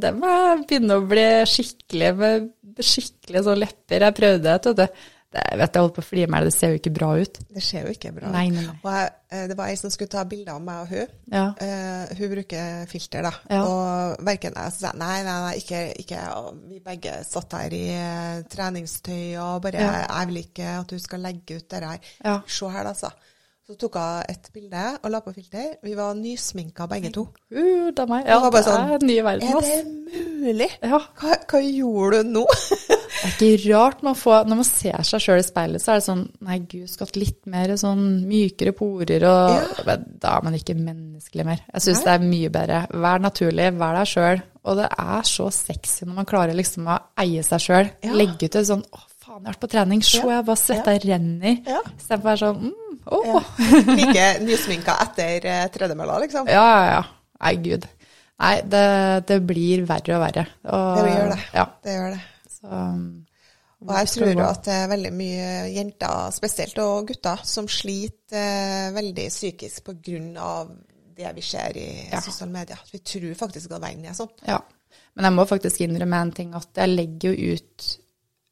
dem 0.00 0.22
er- 0.24 0.62
begynner 0.66 1.00
å 1.02 1.06
bli 1.08 1.26
skikkelig 1.48 2.10
med 2.16 2.50
skikkelig 2.80 3.42
sånn 3.44 3.60
lepper. 3.60 4.00
Jeg 4.06 4.14
prøvde 4.16 4.42
det, 4.42 4.64
vet 4.66 4.76
du. 4.76 5.02
Jeg 5.36 5.58
vet 5.60 5.76
jeg 5.76 5.84
holdt 5.84 5.94
på 5.96 6.02
å 6.02 6.06
flire 6.06 6.30
meg, 6.32 6.46
det 6.48 6.54
ser 6.54 6.72
jo 6.72 6.80
ikke 6.80 6.92
bra 6.96 7.10
ut. 7.20 7.38
Det 7.56 7.62
ser 7.64 7.86
jo 7.86 7.92
ikke 7.94 8.12
bra 8.16 8.28
ut. 8.28 8.34
Nei, 8.34 8.46
nei, 8.54 8.64
nei. 8.66 8.76
Og 8.80 8.90
jeg, 8.94 9.12
eh, 9.30 9.44
det 9.50 9.58
var 9.58 9.70
ei 9.72 9.76
som 9.80 9.92
skulle 9.92 10.12
ta 10.12 10.24
bilder 10.28 10.56
av 10.56 10.64
meg 10.64 10.82
og 10.82 10.92
hun. 10.94 11.14
Ja. 11.32 11.44
Uh, 11.60 12.16
hun 12.18 12.32
bruker 12.32 12.88
filter, 12.90 13.28
da. 13.28 13.32
Ja. 13.52 13.62
Og 13.66 14.26
verken 14.26 14.56
jeg 14.56 14.74
så 14.74 14.86
sa 14.86 14.92
nei, 14.98 15.20
nei, 15.26 15.36
nei, 15.44 15.54
ikke, 15.60 15.84
ikke. 16.02 16.24
Vi 16.72 16.82
begge 16.84 17.14
satt 17.28 17.56
her 17.58 17.76
i 17.76 17.84
uh, 17.92 18.42
treningstøy 18.52 19.36
og 19.44 19.62
bare 19.66 19.86
Ja. 19.86 19.94
Jeg 20.06 20.32
vil 20.32 20.42
ikke 20.46 20.74
at 20.80 20.92
du 20.92 20.98
skal 21.02 21.24
legge 21.26 21.60
ut 21.60 21.70
det 21.70 21.82
her. 21.84 22.12
Ja. 22.24 22.38
Se 22.48 22.70
her, 22.72 22.92
altså. 22.94 23.12
Så 23.66 23.74
tok 23.74 23.96
hun 23.98 24.28
et 24.30 24.44
bilde 24.54 24.82
og 25.02 25.10
la 25.10 25.18
på 25.24 25.32
filter. 25.34 25.72
Vi 25.82 25.96
var 25.98 26.14
nysminka 26.14 26.86
begge 26.86 27.10
to. 27.10 27.24
Uh, 27.50 27.90
det 27.90 27.98
er 27.98 28.10
meg. 28.12 28.28
Ja, 28.30 28.38
Det 28.46 28.62
sånn, 28.62 28.92
er 28.92 29.00
en 29.00 29.08
ny 29.10 29.16
verden, 29.26 29.48
Er 29.48 29.64
det 29.66 29.80
mulig? 30.44 30.68
Ja. 30.82 31.00
Hva, 31.18 31.38
hva 31.50 31.62
gjorde 31.66 32.20
du 32.22 32.30
nå? 32.36 32.44
Det 33.22 33.46
er 33.46 33.56
ikke 33.56 33.72
rart 33.72 34.02
man 34.04 34.16
får 34.18 34.44
Når 34.50 34.58
man 34.60 34.66
ser 34.68 35.02
seg 35.08 35.22
sjøl 35.24 35.40
i 35.40 35.46
speilet, 35.46 35.82
så 35.82 35.92
er 35.94 36.00
det 36.00 36.04
sånn 36.06 36.22
Nei, 36.46 36.58
gud, 36.68 36.84
skulle 36.90 37.08
hatt 37.08 37.18
litt 37.20 37.40
mer 37.50 37.72
sånn 37.80 38.04
mykere 38.28 38.74
porer 38.76 39.24
og 39.28 39.56
ja. 39.86 39.96
Da 39.96 40.36
er 40.36 40.44
man 40.46 40.56
ikke 40.58 40.76
menneskelig 40.76 41.46
mer. 41.48 41.62
Jeg 41.72 41.84
syns 41.86 42.04
det 42.04 42.12
er 42.14 42.24
mye 42.26 42.50
bedre. 42.52 42.82
Vær 43.06 43.22
naturlig, 43.24 43.70
vær 43.80 43.98
deg 44.00 44.10
sjøl. 44.10 44.42
Og 44.66 44.78
det 44.80 44.86
er 44.98 45.26
så 45.28 45.46
sexy 45.54 46.06
når 46.08 46.16
man 46.20 46.28
klarer 46.28 46.56
liksom 46.58 46.88
å 46.90 46.96
eie 47.22 47.42
seg 47.46 47.62
sjøl. 47.62 47.90
Ja. 48.04 48.14
Legge 48.18 48.48
ut 48.50 48.56
det 48.58 48.64
sånn 48.68 48.82
Å, 48.84 49.02
faen, 49.22 49.40
jeg 49.40 49.46
har 49.46 49.52
vært 49.52 49.62
på 49.64 49.70
trening. 49.74 50.02
Se, 50.06 50.20
Ja. 50.22 50.30
jeg 50.36 50.46
bare 50.48 50.62
svetta 50.62 50.96
renner. 51.06 51.58
Ja. 51.66 51.82
Istedenfor 51.96 52.26
å 52.26 52.30
være 52.30 52.42
sånn 52.44 52.62
mm, 52.66 53.02
oh. 53.16 53.26
Ja. 53.26 53.42
Like 53.96 54.26
nysminka 54.46 54.96
etter 55.06 55.46
uh, 55.50 55.66
tredemølla, 55.74 56.18
liksom. 56.26 56.48
Ja, 56.50 56.64
ja, 56.76 56.86
ja. 56.98 57.02
Nei, 57.44 57.54
gud. 57.64 57.86
Nei, 58.36 58.54
det, 58.68 58.86
det 59.30 59.36
blir 59.48 59.84
verre 59.88 60.16
og 60.18 60.24
verre. 60.26 60.42
Og, 60.68 60.98
Det 61.00 61.12
gjør 61.14 61.30
det. 61.32 61.38
Ja. 61.56 61.66
Det 61.86 61.94
gjør 62.00 62.10
det. 62.16 62.24
Så, 62.66 62.72
um, 62.72 63.26
Og 63.86 63.92
jeg 63.98 64.08
tror 64.08 64.40
at 64.46 64.62
det 64.64 64.72
er 64.74 64.88
veldig 64.88 65.12
mye 65.12 65.48
jenter, 65.74 66.30
spesielt 66.32 66.78
og 66.82 67.06
gutter, 67.10 67.42
som 67.44 67.66
sliter 67.68 68.36
eh, 68.40 68.90
veldig 68.96 69.26
psykisk 69.30 69.84
pga. 69.84 70.66
det 71.16 71.30
vi 71.34 71.40
ser 71.40 71.76
i 71.76 72.08
Ja. 72.12 72.20
sosiale 72.20 72.52
medier. 72.52 72.78
Vi 72.92 72.98
tror 72.98 73.34
faktisk 73.34 73.70
at 73.72 73.80
verden 73.80 74.04
er 74.04 74.12
sånn. 74.12 74.28
Ja. 74.46 74.58
Men 75.14 75.24
jeg 75.24 75.32
må 75.32 75.46
faktisk 75.48 75.80
innrømme 75.80 76.20
en 76.20 76.32
ting, 76.32 76.54
at 76.54 76.68
jeg 76.74 76.88
legger 76.88 77.32
jo 77.36 77.54
ut 77.54 77.98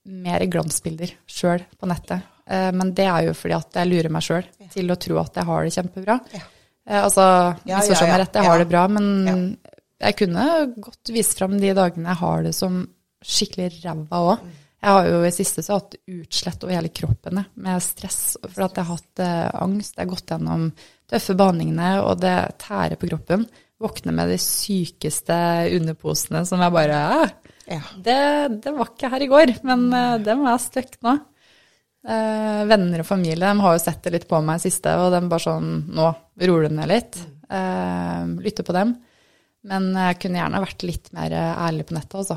mer 0.07 0.41
glansbilder 0.47 1.11
sjøl 1.27 1.65
på 1.81 1.87
nettet. 1.89 2.23
Eh, 2.47 2.71
Men 2.73 2.93
det 2.95 3.05
er 3.07 3.25
jo 3.27 3.33
fordi 3.35 3.55
at 3.55 3.73
jeg 3.73 3.89
lurer 3.89 4.11
meg 4.11 4.23
sjøl 4.23 4.45
til 4.71 4.87
å 4.91 4.97
tro 4.99 5.19
at 5.19 5.35
jeg 5.35 5.45
har 5.45 5.65
det 5.65 5.73
kjempebra. 5.73 6.21
Ja. 6.33 6.41
Eh, 6.87 7.03
Altså, 7.03 7.57
Ja, 7.67 7.79
misforstå 7.81 8.01
ja, 8.01 8.07
ja. 8.07 8.13
meg 8.17 8.21
rett, 8.27 8.35
jeg 8.35 8.45
Ja. 8.45 8.51
har 8.51 8.59
det 8.59 8.69
bra, 8.69 8.87
men 8.89 9.59
jeg 10.01 10.17
kunne 10.17 10.75
godt 10.81 11.09
vise 11.13 11.35
fram 11.37 11.59
de 11.61 11.73
dagene 11.75 12.09
jeg 12.09 12.17
har 12.17 12.43
det 12.43 12.55
som 12.55 12.89
skikkelig 13.25 13.71
ræva 13.85 14.21
òg. 14.35 14.45
Jeg 14.85 14.93
har 14.93 15.07
jo 15.09 15.21
i 15.25 15.31
siste 15.33 15.63
så 15.65 15.79
hatt 15.79 15.95
utslett 16.13 16.65
over 16.67 16.77
hele 16.77 16.91
kroppen 16.93 17.39
med 17.57 17.81
stress, 17.83 18.35
for 18.45 18.67
at 18.67 18.77
jeg 18.77 18.85
har 18.85 18.99
hatt 18.99 19.23
eh, 19.25 19.63
angst. 19.65 19.95
Jeg 19.97 20.05
har 20.05 20.11
gått 20.13 20.29
gjennom 20.35 20.67
tøffe 21.09 21.37
behandlingene, 21.41 21.93
og 22.05 22.19
det 22.21 22.35
tærer 22.61 22.99
på 23.01 23.09
kroppen. 23.09 23.47
Våkner 23.81 24.13
med 24.17 24.29
de 24.35 24.37
sykeste 24.41 25.37
underposene 25.79 26.45
som 26.49 26.61
jeg 26.61 26.75
bare 26.77 27.01
«Æ, 27.01 27.25
Ja. 27.73 27.81
det, 27.97 28.61
det 28.61 28.75
var 28.77 28.91
ikke 28.93 29.09
her 29.09 29.25
i 29.25 29.31
går, 29.33 29.55
men 29.65 29.87
eh, 29.97 30.19
det 30.21 30.37
må 30.37 30.51
jeg 30.53 30.67
støkke 30.67 31.01
nå. 31.09 31.15
Eh, 32.05 32.61
venner 32.69 33.01
og 33.01 33.09
familie 33.09 33.49
de 33.49 33.65
har 33.65 33.79
jo 33.79 33.81
sett 33.87 34.03
det 34.05 34.13
litt 34.13 34.29
på 34.29 34.37
meg 34.45 34.61
i 34.61 34.67
siste, 34.67 34.93
og 35.01 35.09
de 35.15 35.23
bare 35.33 35.41
sånn 35.47 35.71
Nå 35.97 36.11
roer 36.45 36.69
du 36.69 36.75
ned 36.77 36.91
litt. 36.93 37.17
Eh, 37.49 38.25
lytter 38.45 38.67
på 38.69 38.77
dem. 38.77 38.99
Men 39.65 39.87
jeg 39.97 40.19
kunne 40.21 40.41
gjerne 40.43 40.61
vært 40.61 40.83
litt 40.85 41.07
mer 41.17 41.33
eh, 41.33 41.61
ærlig 41.67 41.87
på 41.89 41.95
nettet, 41.97 42.15
altså. 42.21 42.37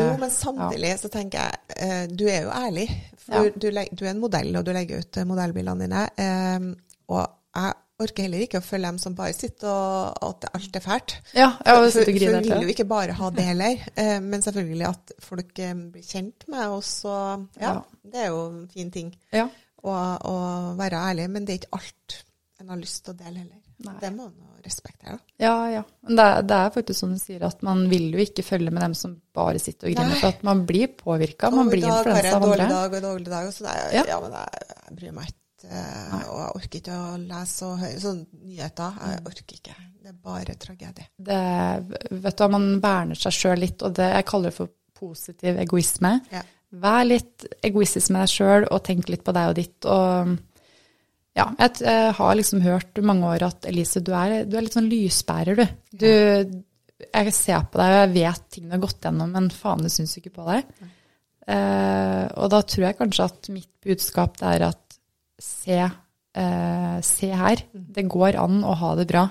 Jo, 0.00 0.12
men 0.22 0.30
samtidig 0.32 0.92
så 1.02 1.10
tenker 1.12 1.42
jeg 1.44 1.82
eh, 1.84 2.06
Du 2.08 2.24
er 2.28 2.46
jo 2.46 2.54
ærlig. 2.56 2.86
For 3.20 3.34
Ja. 3.34 3.50
du, 3.52 3.66
du 3.68 4.04
er 4.06 4.10
en 4.14 4.22
modell, 4.22 4.54
og 4.56 4.64
du 4.64 4.72
legger 4.72 5.02
ut 5.04 5.18
eh, 5.20 5.26
modellbildene 5.28 5.84
dine. 5.84 6.06
Eh, 6.16 6.70
og 7.12 7.26
jeg 7.58 7.74
orker 7.98 8.22
heller 8.28 8.44
ikke 8.46 8.60
å 8.60 8.64
følge 8.64 8.86
dem 8.92 8.98
som 9.02 9.14
bare 9.18 9.34
sitter 9.34 9.68
og 9.68 10.18
at 10.30 10.44
alt 10.54 10.76
er 10.78 10.84
fælt. 10.84 11.14
Ja, 11.34 11.48
jeg 11.66 11.74
for, 11.74 11.90
for 11.98 12.12
vi 12.14 12.20
vil 12.30 12.62
jo 12.62 12.72
ikke 12.72 12.84
bare 12.88 13.16
ha 13.18 13.30
det 13.34 13.44
heller, 13.50 13.84
eh, 13.98 14.16
men 14.24 14.44
selvfølgelig 14.46 14.86
at 14.88 15.12
folk 15.28 15.58
eh, 15.64 15.74
blir 15.92 16.06
kjent 16.06 16.46
med 16.48 16.76
oss. 16.78 16.92
Og, 17.10 17.48
ja, 17.60 17.74
Ja. 17.74 17.78
Det 18.08 18.22
er 18.24 18.30
jo 18.32 18.44
en 18.48 18.62
fin 18.72 18.90
ting 18.94 19.10
Ja. 19.36 19.44
å, 19.84 19.92
å 20.30 20.36
være 20.78 21.04
ærlig, 21.10 21.28
men 21.34 21.44
det 21.44 21.52
er 21.58 21.60
ikke 21.64 21.76
alt 21.82 22.22
en 22.62 22.70
har 22.72 22.80
lyst 22.80 23.04
til 23.04 23.12
å 23.12 23.18
dele 23.20 23.42
heller. 23.44 23.60
Nei. 23.84 23.98
Det 24.00 24.08
må 24.16 24.30
man 24.30 24.47
respektere. 24.64 25.18
Ja, 25.40 25.54
ja. 25.70 25.82
Men 26.06 26.16
det, 26.18 26.26
det 26.50 26.56
er 26.58 26.70
faktisk 26.74 27.00
som 27.00 27.12
du 27.14 27.18
sier, 27.22 27.42
at 27.46 27.62
man 27.66 27.84
vil 27.90 28.10
jo 28.14 28.18
ikke 28.24 28.44
følge 28.46 28.70
med 28.74 28.82
dem 28.82 28.94
som 28.98 29.16
bare 29.34 29.58
sitter 29.62 29.88
og 29.90 29.94
griner. 29.96 30.14
Nei. 30.14 30.20
For 30.22 30.28
at 30.34 30.42
man 30.46 30.64
blir 30.68 30.88
påvirka. 30.98 31.50
Man 31.54 31.70
blir 31.72 31.86
influensa 31.86 32.26
en 32.28 32.38
av 32.38 32.46
dårlig 32.48 32.64
andre. 32.66 32.78
dag 32.78 32.96
og 32.98 33.04
dårlig 33.08 33.30
dag, 33.32 33.52
så 33.54 33.66
det 33.68 33.74
er, 33.76 33.92
Ja. 34.00 34.04
ja. 34.14 34.20
men 34.24 34.32
jeg, 34.38 34.66
jeg 34.88 34.96
bryr 35.00 35.12
meg 35.18 35.28
ikke. 35.30 35.68
eh, 35.68 36.18
Og 36.28 36.38
jeg 36.42 36.50
orker 36.62 36.80
ikke 36.82 36.98
å 36.98 37.16
lese 37.28 37.66
og 37.70 37.78
høre 37.84 38.00
sånne 38.04 38.42
nyheter. 38.48 38.98
Mm. 38.98 39.08
Jeg 39.12 39.24
orker 39.32 39.56
ikke. 39.60 39.78
Det 39.98 40.12
er 40.14 40.20
bare 40.24 40.54
tragedie. 40.66 41.08
det, 41.18 41.40
vet 42.22 42.36
du 42.38 42.42
hva, 42.44 42.50
man 42.54 42.68
verner 42.80 43.18
seg 43.18 43.34
sjøl 43.36 43.58
litt, 43.60 43.82
og 43.84 43.92
det 43.98 44.06
jeg 44.14 44.24
kaller 44.30 44.50
det 44.52 44.56
for 44.56 44.70
positiv 44.98 45.58
egoisme. 45.62 46.14
Ja. 46.32 46.40
Vær 46.68 47.04
litt 47.06 47.46
egoistisk 47.64 48.10
med 48.12 48.26
deg 48.26 48.32
sjøl, 48.32 48.66
og 48.72 48.82
tenk 48.84 49.08
litt 49.08 49.22
på 49.24 49.32
deg 49.36 49.50
og 49.52 49.54
ditt. 49.56 49.86
Og 49.88 50.34
ja, 51.38 51.46
jeg, 51.60 52.14
har 52.18 52.38
liksom 52.38 52.62
hørt 52.64 52.98
mange 53.06 53.28
år 53.34 53.46
at 53.48 53.68
Elise, 53.70 54.02
du 54.04 54.10
er, 54.16 54.42
du 54.48 54.56
er 54.58 54.66
litt 54.66 54.76
sånn 54.76 54.90
lysbærer, 54.90 55.58
du. 55.58 55.66
du. 56.02 56.08
Jeg 57.08 57.34
ser 57.36 57.62
på 57.70 57.78
deg, 57.78 57.92
og 57.94 58.00
jeg 58.00 58.14
vet 58.16 58.48
ting 58.50 58.66
du 58.66 58.74
har 58.74 58.82
gått 58.82 59.06
gjennom, 59.06 59.30
men 59.36 59.52
faen, 59.54 59.84
det 59.86 59.92
syns 59.94 60.16
ikke 60.18 60.34
på 60.34 60.48
deg. 60.48 60.66
Eh, 61.48 62.24
og 62.36 62.50
da 62.52 62.60
tror 62.66 62.88
jeg 62.88 62.98
kanskje 62.98 63.28
at 63.30 63.48
mitt 63.54 63.70
budskap 63.86 64.42
er 64.50 64.66
at 64.66 64.98
se, 65.40 65.78
eh, 65.78 66.98
se 67.06 67.30
her. 67.30 67.64
Det 67.72 68.08
går 68.10 68.36
an 68.42 68.60
å 68.66 68.74
ha 68.82 68.94
det 68.98 69.06
bra. 69.08 69.28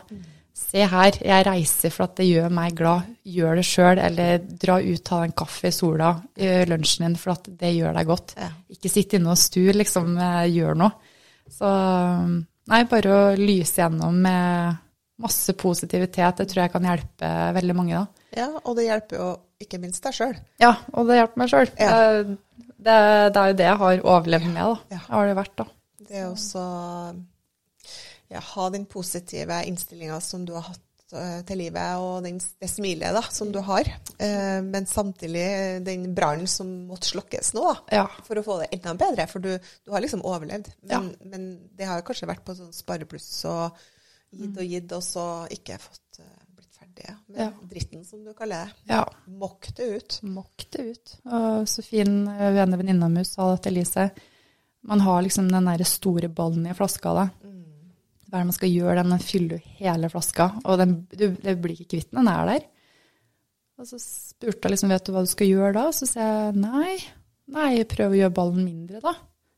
Se 0.58 0.82
her, 0.90 1.20
jeg 1.22 1.46
reiser 1.46 1.94
for 1.94 2.08
at 2.08 2.16
det 2.18 2.26
gjør 2.32 2.50
meg 2.50 2.80
glad. 2.80 3.12
Gjør 3.28 3.60
det 3.60 3.68
sjøl, 3.68 4.00
eller 4.02 4.40
dra 4.40 4.80
ut, 4.82 5.04
ta 5.06 5.22
en 5.24 5.36
kaffe 5.38 5.70
i 5.70 5.76
sola 5.76 6.16
i 6.40 6.64
lunsjen 6.66 7.06
din 7.06 7.20
for 7.20 7.36
at 7.36 7.52
det 7.60 7.76
gjør 7.76 7.94
deg 8.00 8.10
godt. 8.10 8.34
Ikke 8.74 8.92
sitt 8.92 9.14
inne 9.14 9.36
og 9.36 9.38
stu, 9.38 9.68
liksom, 9.76 10.18
eh, 10.18 10.48
gjør 10.56 10.80
noe. 10.80 11.14
Så 11.54 11.70
nei, 12.72 12.82
bare 12.92 13.14
å 13.16 13.24
lyse 13.40 13.82
gjennom 13.82 14.18
med 14.24 14.84
masse 15.22 15.54
positivitet, 15.58 16.38
det 16.38 16.46
tror 16.52 16.64
jeg 16.66 16.74
kan 16.76 16.86
hjelpe 16.86 17.30
veldig 17.58 17.76
mange, 17.78 18.02
da. 18.04 18.26
Ja, 18.38 18.50
og 18.60 18.76
det 18.78 18.86
hjelper 18.86 19.18
jo 19.18 19.30
ikke 19.64 19.80
minst 19.82 20.04
deg 20.06 20.14
sjøl. 20.14 20.36
Ja, 20.62 20.76
og 20.94 21.10
det 21.10 21.18
hjelper 21.18 21.42
meg 21.42 21.50
sjøl. 21.54 21.72
Ja. 21.82 21.96
Det, 22.78 22.98
det 23.34 23.42
er 23.42 23.50
jo 23.50 23.58
det 23.58 23.66
jeg 23.66 23.80
har 23.82 24.04
overlevd 24.04 24.52
med, 24.52 24.62
da. 24.62 24.98
Ja. 24.98 25.02
Har 25.08 25.30
det 25.30 25.40
vært, 25.40 25.56
da. 25.58 25.66
Det 26.08 26.20
er 26.22 26.28
også 26.30 26.62
ja, 28.28 28.42
ha 28.44 28.70
den 28.70 28.86
positive 28.86 29.64
innstillinga 29.66 30.20
som 30.22 30.46
du 30.46 30.54
har 30.58 30.68
hatt 30.70 30.84
til 31.48 31.58
livet, 31.58 31.96
og 32.04 32.24
den, 32.26 32.40
det 32.60 32.68
smilet 32.70 33.14
da, 33.16 33.22
som 33.32 33.52
du 33.52 33.60
har. 33.64 33.88
Eh, 34.20 34.60
men 34.66 34.86
samtidig 34.86 35.84
den 35.86 36.14
brannen 36.18 36.48
som 36.52 36.68
måtte 36.90 37.08
slokkes 37.14 37.54
nå, 37.56 37.64
da, 37.64 38.02
Ja. 38.02 38.08
for 38.28 38.36
å 38.36 38.44
få 38.44 38.58
det 38.62 38.68
enda 38.76 38.94
bedre. 39.00 39.28
For 39.32 39.40
du, 39.40 39.54
du 39.86 39.92
har 39.94 40.02
liksom 40.04 40.22
overlevd. 40.28 40.68
Men, 40.84 40.92
Ja. 40.92 41.30
men 41.32 41.48
det 41.78 41.88
har 41.88 42.02
kanskje 42.02 42.28
vært 42.28 42.44
på 42.44 42.56
sånn 42.58 42.74
sparepluss 42.76 43.30
og 43.46 43.72
gitt 44.36 44.58
og 44.58 44.64
gitt, 44.68 44.92
og 44.92 45.02
så 45.04 45.26
ikke 45.56 45.78
fått 45.80 46.20
uh, 46.20 46.26
blitt 46.58 46.76
ferdig 46.76 47.16
med 47.30 47.40
Ja. 47.40 47.52
dritten, 47.72 48.04
som 48.06 48.24
du 48.26 48.34
kaller 48.34 48.66
det. 48.66 48.74
ja. 48.92 49.06
Mokk 49.28 49.70
det 49.78 49.88
ut. 49.96 50.20
Mokk 50.24 50.66
det 50.72 50.86
ut. 50.92 51.16
Og 51.26 51.68
så 51.72 51.84
fin 51.88 52.28
eh, 52.28 52.52
vene 52.52 52.76
venninna 52.78 53.08
mi 53.10 53.24
sa 53.24 53.54
det 53.56 53.64
til 53.64 53.78
Elise. 53.78 54.10
Man 54.84 55.00
har 55.04 55.22
liksom 55.24 55.48
den 55.52 55.66
der 55.72 55.84
store 55.88 56.28
ballen 56.28 56.68
i 56.68 56.74
flaska. 56.76 57.14
da. 57.14 57.30
Hva 58.28 58.40
er 58.40 58.44
det 58.44 58.50
man 58.50 58.58
skal 58.58 58.74
gjøre? 58.74 59.04
Den 59.08 59.24
fyller 59.24 59.58
jo 59.58 59.76
hele 59.80 60.10
flaska, 60.12 60.50
og 60.66 60.82
den, 60.82 60.98
du, 61.14 61.30
du 61.32 61.52
blir 61.64 61.78
ikke 61.78 61.94
kvitt 61.96 62.10
den. 62.12 62.20
Den 62.22 62.32
er 62.34 62.50
der. 62.52 62.66
Og 63.78 63.88
så 63.88 64.00
spurte 64.02 64.66
jeg 64.66 64.74
liksom, 64.74 64.92
vet 64.92 65.06
du 65.06 65.14
hva 65.14 65.22
du 65.24 65.30
skal 65.32 65.52
gjøre 65.52 65.76
da? 65.78 65.86
Så 65.96 66.10
sa 66.10 66.26
jeg 66.26 66.58
nei. 66.60 66.98
Nei, 67.54 67.72
prøv 67.88 68.16
å 68.16 68.20
gjøre 68.20 68.36
ballen 68.36 68.66
mindre, 68.66 69.00
da. 69.04 69.14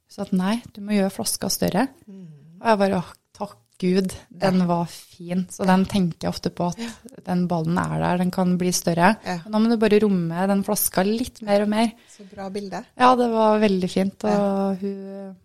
Så 0.10 0.26
at 0.26 0.34
nei, 0.36 0.60
du 0.76 0.82
må 0.86 0.98
gjøre 0.98 1.14
flaska 1.14 1.50
større. 1.54 1.88
Og 2.10 2.68
jeg 2.68 2.82
bare 2.84 3.00
åh, 3.00 3.10
takk 3.38 3.58
Gud, 3.80 4.12
den 4.42 4.66
var 4.68 4.90
fin. 4.92 5.46
Så 5.54 5.64
den 5.64 5.86
tenker 5.88 6.28
jeg 6.28 6.34
ofte 6.34 6.52
på 6.52 6.68
at 6.68 7.22
den 7.24 7.46
ballen 7.48 7.78
er 7.80 7.94
der, 8.02 8.18
den 8.20 8.34
kan 8.36 8.58
bli 8.60 8.74
større. 8.76 9.14
Men 9.24 9.54
da 9.56 9.62
må 9.64 9.72
du 9.72 9.78
bare 9.80 10.02
romme 10.04 10.48
den 10.52 10.66
flaska 10.68 11.06
litt 11.08 11.40
mer 11.48 11.64
og 11.64 11.72
mer. 11.72 11.94
Så 12.12 12.28
bra 12.28 12.50
bilde. 12.52 12.82
Ja, 13.00 13.14
det 13.16 13.30
var 13.32 13.62
veldig 13.64 13.90
fint. 13.94 14.26
Og 14.28 14.84
hun 14.84 15.38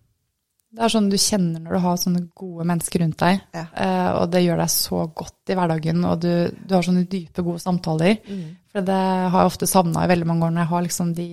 Det 0.74 0.82
er 0.82 0.90
sånn 0.90 1.10
du 1.12 1.16
kjenner 1.20 1.62
når 1.62 1.76
du 1.76 1.82
har 1.84 1.98
sånne 2.02 2.20
gode 2.34 2.64
mennesker 2.66 3.02
rundt 3.04 3.20
deg. 3.22 3.42
Ja. 3.54 3.66
Eh, 3.78 4.08
og 4.18 4.30
det 4.32 4.40
gjør 4.42 4.58
deg 4.64 4.72
så 4.74 5.04
godt 5.22 5.52
i 5.52 5.56
hverdagen, 5.58 6.00
og 6.08 6.22
du, 6.24 6.30
du 6.50 6.74
har 6.74 6.82
sånne 6.86 7.04
dype, 7.10 7.44
gode 7.46 7.62
samtaler. 7.62 8.16
For 8.74 8.82
det 8.88 9.02
har 9.30 9.36
jeg 9.38 9.52
ofte 9.52 9.68
savna 9.70 10.02
i 10.02 10.10
veldig 10.10 10.26
mange 10.26 10.48
år 10.48 10.56
når 10.56 10.64
jeg 10.64 10.72
har 10.72 10.86
liksom 10.88 11.12
de 11.14 11.28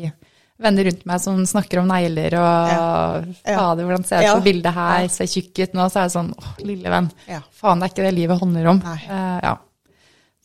venner 0.61 0.85
rundt 0.85 1.05
meg 1.09 1.21
som 1.23 1.41
snakker 1.49 1.81
om 1.81 1.89
negler 1.89 2.35
og 2.37 2.69
Ja. 2.69 3.57
Fader, 3.57 3.83
hvordan 3.87 4.05
ser 4.05 4.21
jeg 4.21 4.29
Ja. 4.29 4.35
på 4.37 4.45
bildet 4.45 4.73
her? 4.77 5.07
Ser 5.09 5.25
tjukk 5.25 5.57
ut 5.63 5.73
nå? 5.73 5.89
Så 5.89 5.99
er 5.99 6.03
det 6.05 6.13
sånn 6.13 6.33
åh, 6.37 6.51
lille 6.61 6.89
venn. 6.93 7.11
Ja. 7.27 7.41
Faen, 7.51 7.79
det 7.81 7.89
er 7.89 7.93
ikke 7.95 8.05
det 8.05 8.13
livet 8.19 8.39
handler 8.39 8.67
om. 8.75 8.83
Eh, 8.85 9.39
ja. 9.41 9.55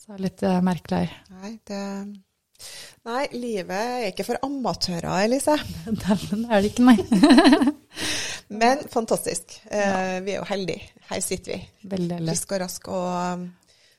Så 0.01 0.07
det 0.09 0.17
er 0.17 0.25
litt 0.25 0.43
uh, 0.47 0.61
merkelig 0.65 1.03
her. 1.05 1.13
Nei, 1.43 1.59
det 1.69 1.83
Nei, 3.07 3.27
livet 3.37 3.71
er 3.71 4.07
ikke 4.09 4.25
for 4.27 4.41
amatører, 4.43 5.13
Elise. 5.27 5.55
det 5.85 6.17
er 6.17 6.63
det 6.63 6.73
ikke, 6.73 6.87
nei. 6.89 6.97
Men 8.49 8.79
fantastisk. 8.93 9.57
Eh, 9.71 10.21
vi 10.25 10.33
er 10.35 10.39
jo 10.41 10.45
heldige. 10.49 10.83
Her 11.11 11.21
sitter 11.21 11.53
vi. 11.57 11.69
Veldig 11.91 12.15
heldig. 12.21 12.29
Frisk 12.35 12.53
og 12.53 12.61
rask 12.61 12.89
og 12.89 13.07
um, 13.35 13.47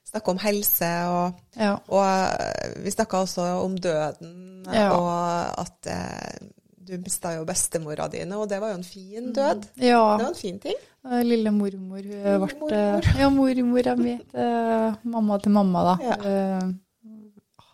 snakker 0.08 0.32
om 0.32 0.38
helse. 0.44 0.92
Og, 1.12 1.42
Ja. 1.60 1.74
og 1.88 2.06
eh, 2.06 2.78
vi 2.86 2.92
snakka 2.96 3.18
også 3.26 3.48
om 3.64 3.76
døden, 3.78 4.64
Ja. 4.74 4.90
og 4.96 5.60
at 5.66 5.88
eh, 5.92 6.48
du 6.88 6.94
mista 7.04 7.34
jo 7.36 7.44
bestemora 7.46 8.08
dine, 8.12 8.38
og 8.38 8.48
det 8.50 8.62
var 8.62 8.70
jo 8.72 8.78
en 8.80 8.84
fin 8.88 9.34
død. 9.36 9.66
ja. 9.78 10.18
Det 10.18 10.24
var 10.24 10.30
en 10.30 10.36
fin 10.36 10.60
ting. 10.60 10.76
Lille 11.24 11.52
mormor 11.52 12.02
hun 12.04 12.14
ble 12.20 12.38
Mormor. 12.40 13.06
Ja, 13.20 13.30
mormora 13.30 13.96
mi. 13.96 14.18
Mamma 15.04 15.38
til 15.40 15.52
mamma, 15.52 15.84
da. 15.84 15.98
Ja. 16.04 16.60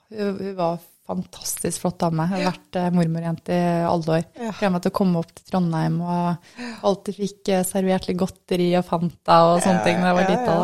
Hun, 0.09 0.37
hun 0.37 0.55
var 0.57 0.77
fantastisk 1.07 1.83
flott 1.83 1.99
dame. 2.01 2.25
Hun 2.29 2.37
har 2.37 2.45
vært 2.53 2.79
eh, 2.79 2.91
mormorjente 2.95 3.55
i 3.55 3.83
alle 3.87 4.17
år. 4.19 4.25
Gleder 4.39 4.73
meg 4.73 4.85
til 4.85 4.93
å 4.93 4.97
komme 4.99 5.23
opp 5.23 5.33
til 5.35 5.47
Trondheim 5.49 5.99
og 6.05 6.63
alltid 6.87 7.19
fikk 7.19 7.51
eh, 7.51 7.65
servert 7.67 8.07
litt 8.07 8.19
godteri 8.21 8.69
og 8.79 8.87
Fanta 8.87 9.39
og 9.51 9.61
sånne 9.65 9.83
ting 9.87 9.99
da 9.99 10.11
jeg 10.11 10.19
var 10.19 10.31
lita. 10.31 10.57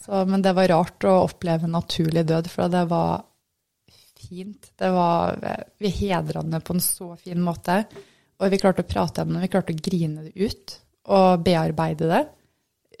Så, 0.00 0.22
men 0.26 0.44
det 0.44 0.54
var 0.56 0.70
rart 0.72 1.06
å 1.06 1.16
oppleve 1.26 1.68
en 1.68 1.76
naturlig 1.76 2.24
død, 2.28 2.48
for 2.50 2.72
det 2.72 2.86
var 2.90 3.20
fint. 4.20 4.70
Det 4.78 4.90
var, 4.94 5.36
vi 5.78 5.92
hedra 5.92 6.42
henne 6.42 6.62
på 6.64 6.76
en 6.76 6.84
så 6.84 7.12
fin 7.20 7.40
måte. 7.44 7.82
Og 8.40 8.52
vi 8.52 8.60
klarte 8.60 8.84
å 8.84 8.88
prate 8.88 9.24
henne, 9.24 9.42
vi 9.42 9.50
klarte 9.52 9.76
å 9.76 9.82
grine 9.84 10.26
det 10.28 10.48
ut 10.48 10.76
og 11.10 11.44
bearbeide 11.44 12.08
det. 12.08 12.22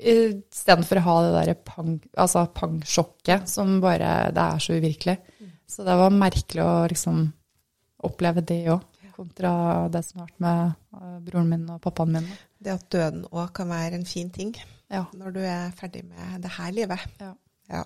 Istedenfor 0.00 1.00
å 1.00 1.04
ha 1.06 1.16
det 1.24 1.32
der 1.34 1.58
pangsjokket 1.60 2.20
altså 2.22 2.46
pangsjokket 2.56 3.50
som 3.52 3.74
bare 3.82 4.30
Det 4.32 4.44
er 4.46 4.62
så 4.64 4.76
uvirkelig. 4.78 5.16
Så 5.70 5.84
det 5.86 5.94
var 6.00 6.10
merkelig 6.10 6.64
å 6.66 6.72
liksom 6.90 7.20
oppleve 8.02 8.42
det 8.46 8.62
òg, 8.72 8.82
kontra 9.14 9.52
det 9.92 10.00
som 10.06 10.22
har 10.22 10.30
vært 10.30 10.40
med 10.40 10.72
eh, 10.96 11.16
broren 11.26 11.48
min 11.52 11.66
og 11.70 11.80
pappaen 11.84 12.14
min. 12.16 12.28
Det 12.60 12.72
at 12.74 12.86
døden 12.92 13.24
òg 13.30 13.52
kan 13.56 13.68
være 13.70 13.98
en 14.00 14.06
fin 14.08 14.30
ting 14.34 14.54
Ja. 14.90 15.04
når 15.14 15.34
du 15.36 15.40
er 15.44 15.70
ferdig 15.78 16.02
med 16.08 16.40
det 16.42 16.50
her 16.56 16.72
livet. 16.74 17.04
Ja. 17.20 17.34
Ja. 17.70 17.84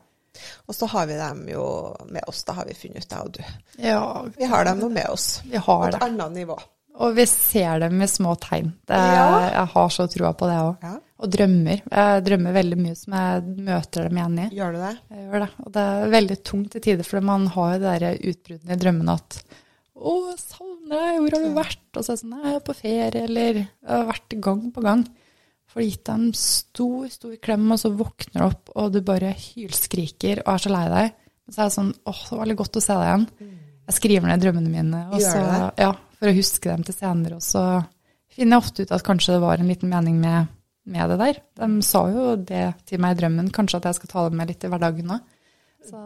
Og 0.67 0.75
så 0.75 0.87
har 0.91 1.07
vi 1.07 1.15
dem 1.19 1.43
jo 1.51 1.65
med 2.11 2.25
oss, 2.31 2.41
da 2.47 2.55
har 2.57 2.65
vi 2.67 2.75
funnet 2.75 3.05
ut, 3.05 3.11
jeg 3.13 3.21
og 3.21 3.33
du. 3.37 3.43
ja 3.85 4.23
Vi 4.39 4.45
har 4.51 4.65
dem 4.65 4.81
jo 4.81 4.89
med 4.89 5.07
oss. 5.11 5.43
vi 5.45 5.59
På 5.59 5.85
et 5.87 5.93
det. 5.99 6.03
annet 6.03 6.33
nivå. 6.33 6.57
Og 6.95 7.15
vi 7.17 7.27
ser 7.27 7.81
dem 7.83 8.01
i 8.03 8.07
små 8.07 8.37
tegn. 8.39 8.73
Det, 8.87 8.95
Ja. 8.97 9.51
Jeg 9.51 9.67
har 9.75 9.89
så 9.91 10.07
trua 10.07 10.33
på 10.33 10.47
det 10.47 10.57
òg. 10.63 10.77
Ja. 10.83 10.97
Og 11.25 11.33
drømmer. 11.33 11.83
Jeg 11.89 12.25
drømmer 12.27 12.57
veldig 12.59 12.79
mye 12.81 12.97
som 12.99 13.17
jeg 13.17 13.59
møter 13.65 14.09
dem 14.09 14.19
igjen 14.21 14.41
i. 14.45 14.49
Gjør 14.59 14.77
du 14.77 14.81
det? 14.83 14.95
Jeg 15.15 15.27
gjør 15.27 15.45
det. 15.47 15.51
Og 15.65 15.75
det 15.75 15.85
er 15.91 16.15
veldig 16.15 16.39
tungt 16.51 16.73
til 16.75 16.85
tider, 16.85 17.09
for 17.09 17.25
man 17.33 17.47
har 17.55 17.75
jo 17.75 17.83
det 17.85 18.15
utbruddene 18.35 18.77
i 18.77 18.83
drømmene 18.85 19.19
at 19.19 19.39
å, 19.95 20.15
jeg 20.29 20.41
savner 20.43 20.91
deg, 20.91 21.19
hvor 21.23 21.37
har 21.37 21.45
du 21.45 21.53
vært? 21.55 21.85
Og 21.95 22.03
så 22.03 22.13
er 22.13 22.17
det 22.17 22.23
sånn, 22.25 22.39
jeg 22.45 22.57
er 22.59 22.65
på 22.67 22.75
ferie, 22.77 23.21
eller 23.25 23.61
jeg 23.61 23.69
har 23.89 24.09
vært 24.09 24.35
gang 24.45 24.65
på 24.75 24.83
gang. 24.85 25.05
Får 25.71 25.85
gitt 25.87 26.03
deg 26.07 26.15
en 26.19 26.35
stor, 26.39 27.05
stor 27.15 27.37
klem, 27.43 27.69
og 27.73 27.81
så 27.81 27.91
våkner 27.95 28.43
du 28.43 28.47
opp, 28.49 28.73
og 28.75 28.91
du 28.95 28.99
bare 29.07 29.31
hylskriker 29.39 30.43
og 30.45 30.51
er 30.57 30.65
så 30.65 30.73
lei 30.75 30.83
deg. 30.93 31.15
Så 31.49 31.61
er 31.61 31.71
det 31.71 31.77
sånn, 31.77 31.93
åh, 32.11 32.21
det 32.27 32.35
var 32.35 32.43
veldig 32.43 32.59
godt 32.61 32.79
å 32.81 32.83
se 32.85 32.99
deg 32.99 33.07
igjen. 33.09 33.25
Jeg 33.85 33.97
skriver 33.99 34.31
ned 34.31 34.43
drømmene 34.45 34.71
mine, 34.73 35.01
og 35.13 35.23
så, 35.23 35.41
ja, 35.81 35.91
for 36.19 36.31
å 36.31 36.37
huske 36.37 36.71
dem 36.71 36.85
til 36.89 36.97
senere. 36.97 37.39
Og 37.39 37.45
så 37.45 37.65
finner 38.35 38.57
jeg 38.57 38.65
ofte 38.65 38.85
ut 38.85 38.95
at 38.97 39.07
kanskje 39.07 39.35
det 39.37 39.43
var 39.45 39.61
en 39.63 39.71
liten 39.71 39.93
mening 39.93 40.21
med, 40.23 40.53
med 40.85 41.13
det 41.13 41.19
der. 41.21 41.41
De 41.61 41.69
sa 41.87 42.05
jo 42.13 42.25
det 42.37 42.65
til 42.89 43.03
meg 43.03 43.15
i 43.15 43.21
drømmen, 43.23 43.53
kanskje 43.55 43.81
at 43.81 43.91
jeg 43.91 44.01
skal 44.01 44.13
ta 44.13 44.25
det 44.29 44.39
med 44.41 44.51
litt 44.53 44.65
i 44.67 44.73
hverdagen 44.73 45.15
òg. 45.17 45.37
Så 45.85 46.01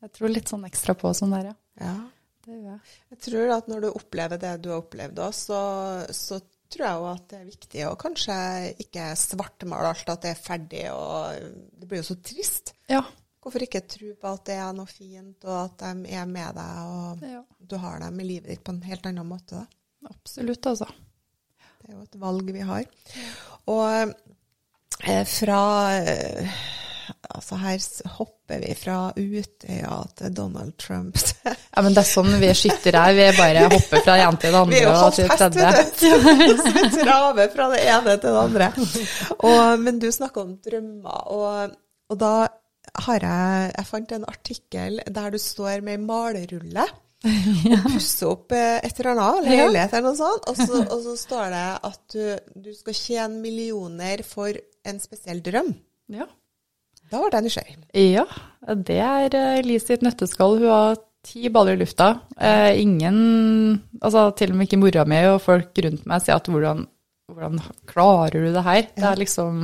jeg 0.00 0.14
tror 0.16 0.32
litt 0.32 0.50
sånn 0.50 0.66
ekstra 0.68 0.96
på 0.98 1.12
sånn 1.16 1.34
der, 1.36 1.52
ja. 1.52 1.58
Ja. 1.80 1.98
Det 2.40 2.54
gjør 2.54 2.70
jeg. 2.70 2.80
Jeg 3.12 3.20
tror 3.26 3.50
at 3.54 3.66
når 3.68 3.82
du 3.84 3.88
opplever 3.90 4.40
det 4.40 4.54
du 4.64 4.70
har 4.72 4.80
opplevd 4.80 5.18
òg, 5.22 5.34
så, 5.36 5.60
så 6.16 6.38
tror 6.70 6.86
jeg 6.86 7.00
jo 7.00 7.08
at 7.10 7.24
det 7.30 7.38
er 7.38 7.48
viktig 7.48 7.82
å 7.86 7.96
kanskje 8.00 8.36
ikke 8.86 9.08
svartmale 9.18 9.90
alt, 9.92 10.12
at 10.12 10.24
det 10.24 10.32
er 10.32 10.40
ferdig, 10.40 10.84
og 10.94 11.58
det 11.80 11.90
blir 11.90 12.00
jo 12.00 12.08
så 12.12 12.16
trist. 12.24 12.72
Ja. 12.90 13.02
Hvorfor 13.40 13.64
ikke 13.64 13.84
tro 13.88 14.14
på 14.20 14.32
at 14.32 14.46
det 14.48 14.56
er 14.60 14.72
noe 14.76 14.88
fint, 14.88 15.44
og 15.48 15.56
at 15.56 15.84
de 15.84 16.16
er 16.16 16.26
med 16.28 16.56
deg, 16.56 16.80
og 16.94 17.28
ja. 17.28 17.44
du 17.58 17.76
har 17.80 18.02
dem 18.04 18.20
i 18.20 18.28
livet 18.32 18.52
ditt 18.54 18.64
på 18.64 18.74
en 18.74 18.82
helt 18.88 19.08
annen 19.10 19.28
måte. 19.28 19.60
Da. 19.60 20.10
Absolutt, 20.10 20.70
altså. 20.70 20.88
Er 21.90 21.96
jo 21.96 22.04
et 22.04 22.20
valg 22.22 22.50
vi 22.54 22.62
har. 22.62 22.84
Og 23.66 23.86
eh, 23.90 25.24
fra 25.26 25.62
eh, 25.98 26.60
Altså, 27.30 27.56
her 27.58 27.82
hopper 28.16 28.60
vi 28.62 28.74
fra 28.78 28.96
Utøya 29.18 29.96
til 30.18 30.36
Donald 30.36 30.76
Trump. 30.78 31.18
Ja, 31.70 31.82
men 31.86 31.94
det 31.94 32.02
er 32.02 32.08
sånn 32.08 32.32
vi 32.42 32.48
skytter 32.58 32.96
her. 32.98 33.12
Vi 33.14 33.26
bare 33.38 33.66
hopper 33.70 34.02
fra 34.02 34.16
det 34.18 34.24
ene 34.26 34.40
til 34.42 34.54
det 34.54 34.62
Vi 34.72 34.78
er 34.78 34.86
andre 34.86 34.88
jo 34.88 34.94
du. 35.54 35.60
Så 35.98 36.70
vi 36.78 36.88
traver 36.94 37.52
fra 37.54 37.68
det 37.74 37.82
ene 37.86 38.16
til 38.16 38.26
det 38.26 38.40
andre. 38.40 38.70
Og, 39.36 39.60
men 39.82 40.00
du 40.02 40.08
snakker 40.14 40.46
om 40.46 40.56
drømmer, 40.66 41.20
og, 41.34 41.76
og 42.10 42.20
da 42.22 42.32
har 43.06 43.22
jeg 43.22 43.70
Jeg 43.76 43.86
fant 43.86 44.12
en 44.16 44.26
artikkel 44.26 44.98
der 45.06 45.30
du 45.30 45.38
står 45.38 45.86
med 45.86 45.98
ei 45.98 46.88
malerrulle 47.24 47.78
og 47.78 47.94
pusse 47.94 48.28
opp 48.28 48.54
eh, 48.56 48.78
et 48.86 49.00
eller 49.00 49.12
annet, 49.14 49.48
leilighet 49.48 49.96
eller 49.96 50.08
noe 50.08 50.18
sånt, 50.18 50.48
og 50.50 50.60
så, 50.60 50.82
og 50.94 51.02
så 51.04 51.16
står 51.20 51.46
det 51.54 51.66
at 51.90 52.16
du, 52.16 52.54
du 52.68 52.70
skal 52.76 52.96
tjene 52.96 53.42
millioner 53.42 54.24
for 54.26 54.56
en 54.88 55.02
spesiell 55.02 55.42
drøm. 55.44 55.74
Ja. 56.10 56.26
Da 57.10 57.18
ble 57.18 57.30
jeg 57.34 57.46
nysgjerrig. 57.48 57.76
ja, 58.14 58.26
det 58.86 59.00
er 59.02 59.34
Elise 59.34 59.66
Lise 59.66 59.90
sitt 59.90 60.04
nøtteskall. 60.06 60.60
Hun 60.62 60.70
har 60.70 61.00
ti 61.26 61.50
baller 61.52 61.76
i 61.76 61.82
lufta. 61.82 62.12
Eh, 62.38 62.80
ingen 62.80 63.18
Altså 64.00 64.30
til 64.38 64.52
og 64.52 64.56
med 64.56 64.68
ikke 64.68 64.80
mora 64.80 65.04
mi 65.04 65.18
og 65.28 65.42
folk 65.44 65.76
rundt 65.84 66.06
meg 66.08 66.22
sier 66.24 66.38
at 66.38 66.48
hvordan, 66.48 66.86
hvordan 67.28 67.60
klarer 67.90 68.46
du 68.46 68.54
det 68.54 68.64
her? 68.64 68.86
Det 68.94 69.08
er 69.10 69.20
liksom 69.20 69.58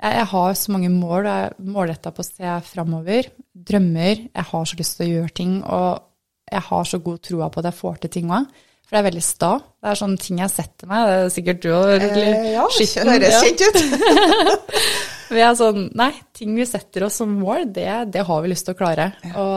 jeg, 0.00 0.16
jeg 0.16 0.26
har 0.32 0.54
så 0.56 0.72
mange 0.72 0.88
mål, 0.88 1.26
og 1.26 1.28
jeg 1.28 1.46
er 1.46 1.72
målretta 1.76 2.12
på 2.16 2.24
å 2.24 2.26
se 2.26 2.54
framover. 2.70 3.28
Drømmer. 3.52 4.22
Jeg 4.32 4.46
har 4.50 4.64
så 4.64 4.78
lyst 4.78 4.96
til 4.96 5.06
å 5.06 5.10
gjøre 5.10 5.34
ting, 5.36 5.58
og 5.60 6.09
jeg 6.50 6.66
har 6.70 6.90
så 6.90 6.98
god 7.02 7.22
troa 7.26 7.48
på 7.50 7.62
at 7.62 7.70
jeg 7.70 7.78
får 7.80 8.02
til 8.02 8.12
ting 8.18 8.32
òg. 8.34 8.50
For 8.90 8.96
det 8.96 9.00
er 9.04 9.06
veldig 9.06 9.22
sta. 9.22 9.52
Det 9.78 9.86
er 9.92 9.98
sånne 10.00 10.18
ting 10.18 10.40
jeg 10.42 10.50
setter 10.50 10.90
meg. 10.90 11.06
Det 11.06 11.18
er 11.20 11.28
sikkert 11.36 11.62
du 11.62 11.68
òg. 11.70 11.92
Eh, 11.94 12.48
ja, 12.56 12.66
det 12.66 13.12
høres 13.12 13.36
ja. 13.36 13.42
kjent 13.46 13.62
ut. 13.68 14.80
Vi 15.30 15.38
er 15.46 15.54
sånn, 15.54 15.84
nei, 15.94 16.10
ting 16.34 16.56
vi 16.58 16.64
setter 16.66 17.04
oss 17.06 17.20
som 17.20 17.30
mål, 17.38 17.68
det, 17.70 17.86
det 18.10 18.24
har 18.26 18.40
vi 18.42 18.48
lyst 18.50 18.66
til 18.66 18.74
å 18.74 18.78
klare. 18.80 19.04
Og, 19.30 19.52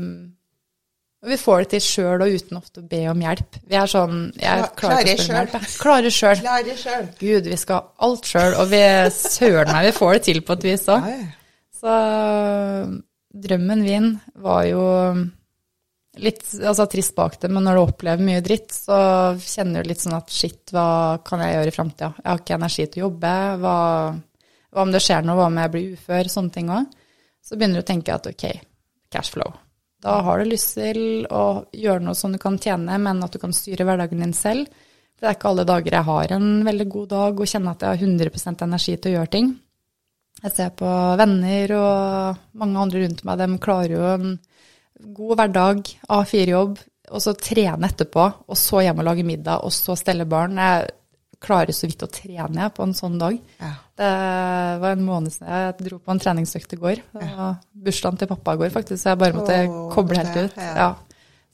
um, 0.00 0.06
og 1.20 1.32
vi 1.34 1.36
får 1.36 1.64
det 1.64 1.68
til 1.74 1.82
sjøl 1.84 2.24
og 2.24 2.32
uten 2.32 2.56
ofte 2.56 2.80
å 2.80 2.86
be 2.88 3.02
om 3.10 3.20
hjelp. 3.26 3.58
Vi 3.68 3.76
er 3.76 3.90
sånn 3.92 4.22
jeg 4.38 4.62
Kla- 4.62 4.70
klarer 4.80 5.10
ikke 5.12 5.18
å 5.18 5.26
spørre 5.26 5.34
om 5.34 5.40
hjelp. 5.42 5.56
jeg. 5.58 5.74
Klarer 5.82 6.16
sjøl. 6.16 6.40
Klarer 6.40 6.80
sjøl. 6.80 7.08
Gud, 7.20 7.50
vi 7.52 7.58
skal 7.60 7.90
alt 8.08 8.30
sjøl. 8.30 8.56
Og 8.62 8.72
vi 8.72 8.80
søren 9.18 9.74
meg, 9.74 9.90
vi 9.90 9.96
får 9.98 10.16
det 10.16 10.22
til 10.30 10.40
på 10.48 10.56
et 10.56 10.66
vis 10.70 10.88
òg. 10.94 11.10
Så 11.78 11.98
drømmen 13.48 13.84
min 13.84 14.08
var 14.48 14.64
jo 14.70 14.86
litt 16.22 16.42
altså, 16.58 16.86
trist 16.90 17.14
bak 17.16 17.38
det, 17.42 17.50
men 17.52 17.64
når 17.66 17.78
du 17.78 17.82
opplever 17.82 18.24
mye 18.24 18.42
dritt, 18.44 18.72
så 18.74 18.98
kjenner 19.42 19.84
du 19.84 19.92
litt 19.92 20.02
sånn 20.02 20.16
at 20.18 20.32
shit, 20.32 20.60
hva 20.74 21.18
kan 21.26 21.42
jeg 21.44 21.56
gjøre 21.56 21.72
i 21.72 21.76
framtida? 21.76 22.10
Jeg 22.18 22.28
har 22.30 22.42
ikke 22.42 22.58
energi 22.58 22.86
til 22.86 23.02
å 23.02 23.06
jobbe. 23.06 23.36
Hva, 23.62 23.76
hva 24.74 24.84
om 24.84 24.94
det 24.94 25.04
skjer 25.04 25.24
noe? 25.26 25.38
Hva 25.38 25.46
om 25.50 25.62
jeg 25.62 25.74
blir 25.74 25.94
ufør? 25.96 26.32
Sånne 26.32 26.54
ting 26.54 26.72
òg. 26.74 26.90
Så 27.44 27.56
begynner 27.56 27.80
du 27.80 27.86
å 27.86 27.90
tenke 27.92 28.14
at 28.14 28.28
ok, 28.28 28.44
cashflow. 29.14 29.54
Da 30.04 30.20
har 30.22 30.38
du 30.38 30.50
lyst 30.52 30.76
til 30.76 31.24
å 31.34 31.44
gjøre 31.74 32.04
noe 32.06 32.18
som 32.18 32.34
du 32.34 32.38
kan 32.42 32.58
tjene, 32.62 32.98
men 33.02 33.24
at 33.24 33.34
du 33.34 33.40
kan 33.42 33.54
styre 33.56 33.86
hverdagen 33.88 34.22
din 34.22 34.36
selv. 34.36 34.68
For 35.18 35.26
det 35.26 35.30
er 35.32 35.38
ikke 35.38 35.50
alle 35.50 35.66
dager 35.66 35.96
jeg 35.96 36.06
har 36.06 36.34
en 36.36 36.50
veldig 36.66 36.90
god 36.94 37.08
dag 37.10 37.40
og 37.40 37.50
kjenner 37.50 37.74
at 37.74 37.82
jeg 37.82 37.96
har 37.96 38.04
100% 38.06 38.68
energi 38.68 38.94
til 38.94 39.10
å 39.10 39.16
gjøre 39.16 39.32
ting. 39.32 39.48
Jeg 40.38 40.54
ser 40.54 40.70
på 40.78 40.90
venner 41.18 41.72
og 41.74 42.44
mange 42.60 42.84
andre 42.84 43.02
rundt 43.02 43.24
meg, 43.26 43.40
de 43.40 43.58
klarer 43.58 43.94
jo 43.96 44.04
en 44.12 44.36
god 44.98 45.34
hverdag, 45.38 45.90
A4-jobb, 46.10 46.78
og 47.08 47.24
så 47.24 47.34
trene 47.38 47.88
etterpå, 47.88 48.24
og 48.48 48.58
så 48.58 48.82
hjem 48.84 49.02
og 49.02 49.08
lage 49.08 49.26
middag, 49.26 49.64
og 49.64 49.72
så 49.74 49.96
stelle 49.98 50.26
barn. 50.28 50.58
Jeg 50.60 50.88
klarer 51.42 51.74
så 51.76 51.88
vidt 51.88 52.02
å 52.02 52.10
trene 52.10 52.68
på 52.74 52.84
en 52.84 52.94
sånn 52.96 53.18
dag. 53.20 53.36
Ja. 53.62 53.74
Det 53.98 54.12
var 54.82 54.94
en 54.94 55.04
måned 55.06 55.34
siden 55.34 55.52
jeg 55.52 55.76
dro 55.86 56.00
på 56.02 56.14
en 56.14 56.22
treningsøkt 56.22 56.74
i 56.74 56.80
går. 56.80 57.02
Det 57.14 57.28
var 57.38 57.60
bursdagen 57.86 58.18
til 58.20 58.30
pappa 58.32 58.56
i 58.56 58.62
går, 58.62 58.72
faktisk, 58.74 59.02
så 59.02 59.12
jeg 59.12 59.22
bare 59.22 59.38
måtte 59.38 59.60
oh, 59.66 59.84
koble 59.94 60.18
helt 60.20 60.40
ut. 60.48 60.58
ja. 60.58 60.90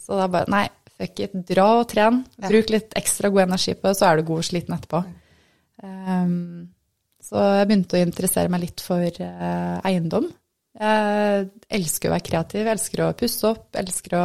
Så 0.05 0.19
er 0.21 0.33
bare, 0.33 0.51
nei, 0.53 0.67
fuck 0.99 1.21
it, 1.25 1.37
dra 1.49 1.69
og 1.81 1.87
tren. 1.93 2.23
Ja. 2.37 2.49
Bruk 2.51 2.73
litt 2.75 2.97
ekstra 2.99 3.31
god 3.33 3.47
energi 3.47 3.77
på 3.77 3.89
det, 3.89 3.99
så 3.99 4.09
er 4.09 4.19
du 4.19 4.29
god 4.29 4.43
og 4.43 4.49
sliten 4.49 4.77
etterpå. 4.77 5.05
Um, 5.85 6.35
så 7.25 7.41
jeg 7.59 7.69
begynte 7.71 7.99
å 7.99 8.05
interessere 8.05 8.53
meg 8.53 8.67
litt 8.67 8.85
for 8.85 9.05
uh, 9.05 9.79
eiendom. 9.87 10.29
Jeg 10.75 11.51
elsker 11.79 12.11
å 12.11 12.15
være 12.17 12.27
kreativ, 12.27 12.67
elsker 12.67 13.05
å 13.05 13.13
pusse 13.19 13.47
opp, 13.47 13.69
elsker 13.79 14.17
å 14.19 14.25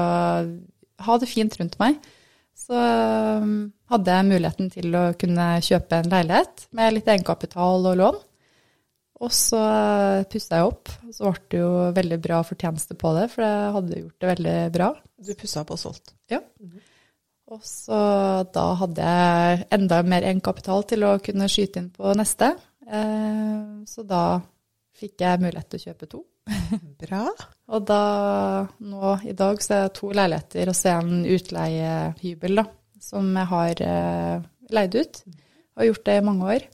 ha 1.05 1.17
det 1.21 1.29
fint 1.29 1.57
rundt 1.59 1.77
meg. 1.81 1.99
Så 2.59 2.75
um, 2.75 3.69
hadde 3.89 4.15
jeg 4.15 4.27
muligheten 4.27 4.71
til 4.73 4.95
å 4.97 5.03
kunne 5.19 5.45
kjøpe 5.63 6.01
en 6.01 6.09
leilighet 6.11 6.65
med 6.75 6.97
litt 6.97 7.07
egenkapital 7.07 7.85
og 7.91 8.01
lån. 8.01 8.19
Og 9.19 9.31
så 9.35 9.59
pussa 10.31 10.59
jeg 10.59 10.67
opp. 10.69 10.91
Så 11.11 11.27
ble 11.27 11.41
det 11.51 11.59
jo 11.59 11.71
veldig 11.95 12.19
bra 12.23 12.39
fortjeneste 12.47 12.95
på 12.99 13.11
det, 13.17 13.25
for 13.33 13.43
jeg 13.43 13.73
hadde 13.75 14.03
gjort 14.03 14.23
det 14.23 14.29
veldig 14.31 14.55
bra. 14.75 14.93
Du 15.19 15.33
pussa 15.39 15.63
opp 15.63 15.73
og 15.75 15.81
solgt. 15.81 16.13
Ja. 16.31 16.39
Og 17.49 17.63
så 17.65 17.99
da 18.53 18.65
hadde 18.79 19.11
jeg 19.11 19.65
enda 19.75 20.01
mer 20.05 20.27
egenkapital 20.27 20.85
til 20.87 21.05
å 21.07 21.17
kunne 21.23 21.49
skyte 21.51 21.81
inn 21.81 21.89
på 21.95 22.13
neste. 22.17 22.53
Eh, 22.85 23.59
så 23.89 24.05
da 24.07 24.23
fikk 24.99 25.25
jeg 25.25 25.41
mulighet 25.41 25.71
til 25.71 25.81
å 25.81 25.87
kjøpe 25.89 26.09
to. 26.11 26.23
Bra. 27.03 27.23
Og 27.69 27.85
da, 27.85 28.01
nå 28.81 29.13
i 29.29 29.35
dag, 29.37 29.61
så 29.63 29.75
er 29.75 29.85
det 29.87 29.95
to 29.99 30.11
leiligheter 30.15 30.71
og 30.71 30.77
så 30.77 30.91
er 30.91 31.05
en 31.05 31.25
utleiehybel, 31.29 32.61
da, 32.61 32.65
som 33.03 33.29
jeg 33.37 33.49
har 33.53 33.83
eh, 33.85 34.47
leid 34.73 34.97
ut. 34.97 35.23
Og 35.79 35.89
gjort 35.89 36.05
det 36.09 36.19
i 36.19 36.25
mange 36.25 36.53
år. 36.55 36.67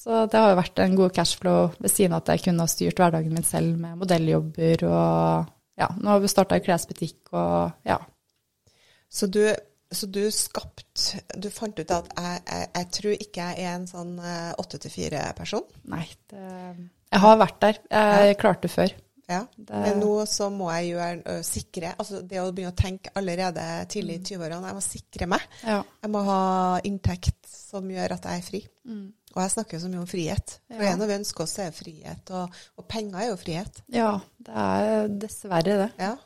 Så 0.00 0.24
det 0.32 0.38
har 0.40 0.52
jo 0.52 0.60
vært 0.60 0.80
en 0.80 0.94
god 0.96 1.16
cashflow 1.16 1.64
ved 1.76 1.92
siden 1.92 2.14
av 2.16 2.22
at 2.22 2.30
jeg 2.32 2.46
kunne 2.46 2.64
ha 2.64 2.72
styrt 2.72 3.00
hverdagen 3.02 3.34
min 3.36 3.44
selv 3.44 3.74
med 3.76 3.98
modelljobber 4.00 4.86
og 4.88 5.50
ja, 5.80 5.88
nå 5.96 6.14
har 6.14 6.22
vi 6.22 6.30
starta 6.30 6.60
klesbutikk 6.62 7.34
og 7.36 7.74
ja. 7.84 7.98
Så 9.10 9.28
du, 9.28 9.42
så 9.92 10.06
du 10.06 10.22
skapt 10.32 11.10
Du 11.42 11.48
fant 11.52 11.76
ut 11.76 11.92
at 11.92 12.08
jeg, 12.14 12.40
jeg, 12.46 12.70
jeg 12.78 12.88
tror 12.96 13.24
ikke 13.26 13.50
jeg 13.50 13.66
er 13.66 13.74
en 13.74 13.86
sånn 13.90 14.14
åtte 14.62 14.80
til 14.80 14.94
fire-person? 14.94 15.68
Nei, 15.92 16.06
det, 16.32 16.46
jeg 17.12 17.20
har 17.24 17.38
vært 17.40 17.60
der. 17.64 17.78
Jeg 17.90 18.36
klarte 18.40 18.66
det 18.68 18.70
før. 18.74 18.96
Ja, 19.30 19.44
men 19.70 20.00
nå 20.02 20.24
så 20.26 20.48
må 20.50 20.72
jeg 20.74 20.88
gjøre 20.90 21.36
sikre 21.46 21.92
Altså 22.02 22.18
det 22.26 22.40
å 22.42 22.48
begynne 22.50 22.72
å 22.72 22.78
tenke 22.80 23.12
allerede 23.14 23.62
tidlig 23.92 24.16
i 24.16 24.22
20-årene, 24.32 24.66
jeg 24.72 24.74
må 24.74 24.82
sikre 24.82 25.28
meg. 25.30 25.44
Ja. 25.62 25.76
Jeg 26.02 26.10
må 26.10 26.22
ha 26.26 26.40
inntekt 26.88 27.46
som 27.46 27.86
gjør 27.94 28.16
at 28.16 28.26
jeg 28.26 28.40
er 28.42 28.46
fri. 28.48 28.60
Og 29.30 29.38
jeg 29.44 29.52
snakker 29.54 29.76
jo 29.78 29.82
så 29.84 29.90
mye 29.92 30.00
om 30.02 30.08
frihet. 30.10 30.56
For 30.66 30.82
Ja. 30.82 30.90
en 30.96 31.02
av 31.06 31.12
vi 31.12 31.14
ønsker 31.20 31.44
oss 31.46 31.54
er 31.62 31.70
frihet, 31.70 32.32
og, 32.34 32.58
og 32.82 32.88
penger 32.90 33.20
er 33.22 33.28
jo 33.30 33.36
frihet. 33.38 33.78
ja, 33.94 34.10
det 34.42 34.56
er 34.66 35.08
dessverre 35.22 35.76
det. 35.84 35.90
Ja. 36.02 36.16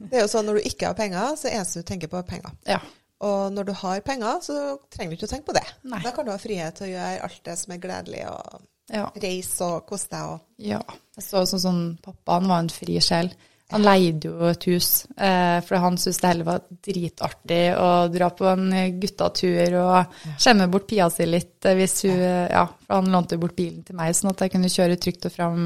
Det 0.00 0.10
er 0.18 0.24
jo 0.24 0.30
sånn 0.32 0.48
når 0.50 0.58
du 0.58 0.66
ikke 0.72 0.88
har 0.90 0.98
penger, 0.98 1.36
så 1.38 1.46
er 1.46 1.52
det 1.52 1.58
eneste 1.60 1.84
du 1.84 1.86
tenker 1.92 2.10
på, 2.10 2.18
er 2.18 2.26
penger. 2.26 2.56
Ja. 2.66 2.80
Og 3.22 3.52
når 3.54 3.68
du 3.70 3.72
har 3.84 4.00
penger, 4.02 4.40
så 4.42 4.56
trenger 4.90 5.14
du 5.14 5.20
ikke 5.20 5.28
å 5.30 5.34
tenke 5.36 5.46
på 5.52 5.54
det. 5.60 5.62
Nei. 5.86 6.02
Da 6.02 6.10
kan 6.10 6.26
du 6.26 6.32
ha 6.34 6.40
frihet 6.42 6.74
til 6.80 6.88
å 6.88 6.94
gjøre 6.96 7.22
alt 7.28 7.38
det 7.46 7.54
som 7.62 7.72
er 7.76 7.78
gledelig, 7.86 8.24
og 8.34 8.66
Ja. 8.92 9.08
reise 9.18 9.66
og 9.66 9.86
kose 9.88 10.08
deg. 10.12 10.32
Og 10.36 10.62
ja. 10.62 10.80
Så 11.18 11.42
sånn 11.48 11.62
sånn 11.62 11.84
Pappa 12.04 12.36
han 12.38 12.48
var 12.50 12.64
en 12.64 12.72
fri 12.72 12.98
sjel. 13.02 13.32
Han 13.74 13.82
leide 13.82 14.28
jo 14.28 14.46
et 14.46 14.62
hus, 14.70 15.08
eh, 15.18 15.58
for 15.66 15.82
han 15.82 15.96
syntes 15.98 16.20
det 16.22 16.28
heller 16.28 16.46
var 16.46 16.60
dritartig 16.86 17.62
å 17.74 17.88
dra 18.14 18.28
på 18.30 18.46
en 18.46 18.68
guttatur 19.02 19.74
og 19.80 20.20
skjemme 20.38 20.68
bort 20.70 20.86
pia 20.86 21.08
si 21.10 21.26
litt 21.26 21.66
eh, 21.66 21.74
hvis 21.74 21.96
hun 22.06 22.20
Ja, 22.22 22.62
for 22.86 23.00
han 23.00 23.10
lånte 23.10 23.34
jo 23.34 23.42
bort 23.42 23.56
bilen 23.58 23.82
til 23.82 23.98
meg, 23.98 24.14
sånn 24.14 24.30
at 24.30 24.44
jeg 24.44 24.54
kunne 24.54 24.70
kjøre 24.70 25.00
trygt 25.02 25.26
og 25.26 25.34
fram, 25.34 25.64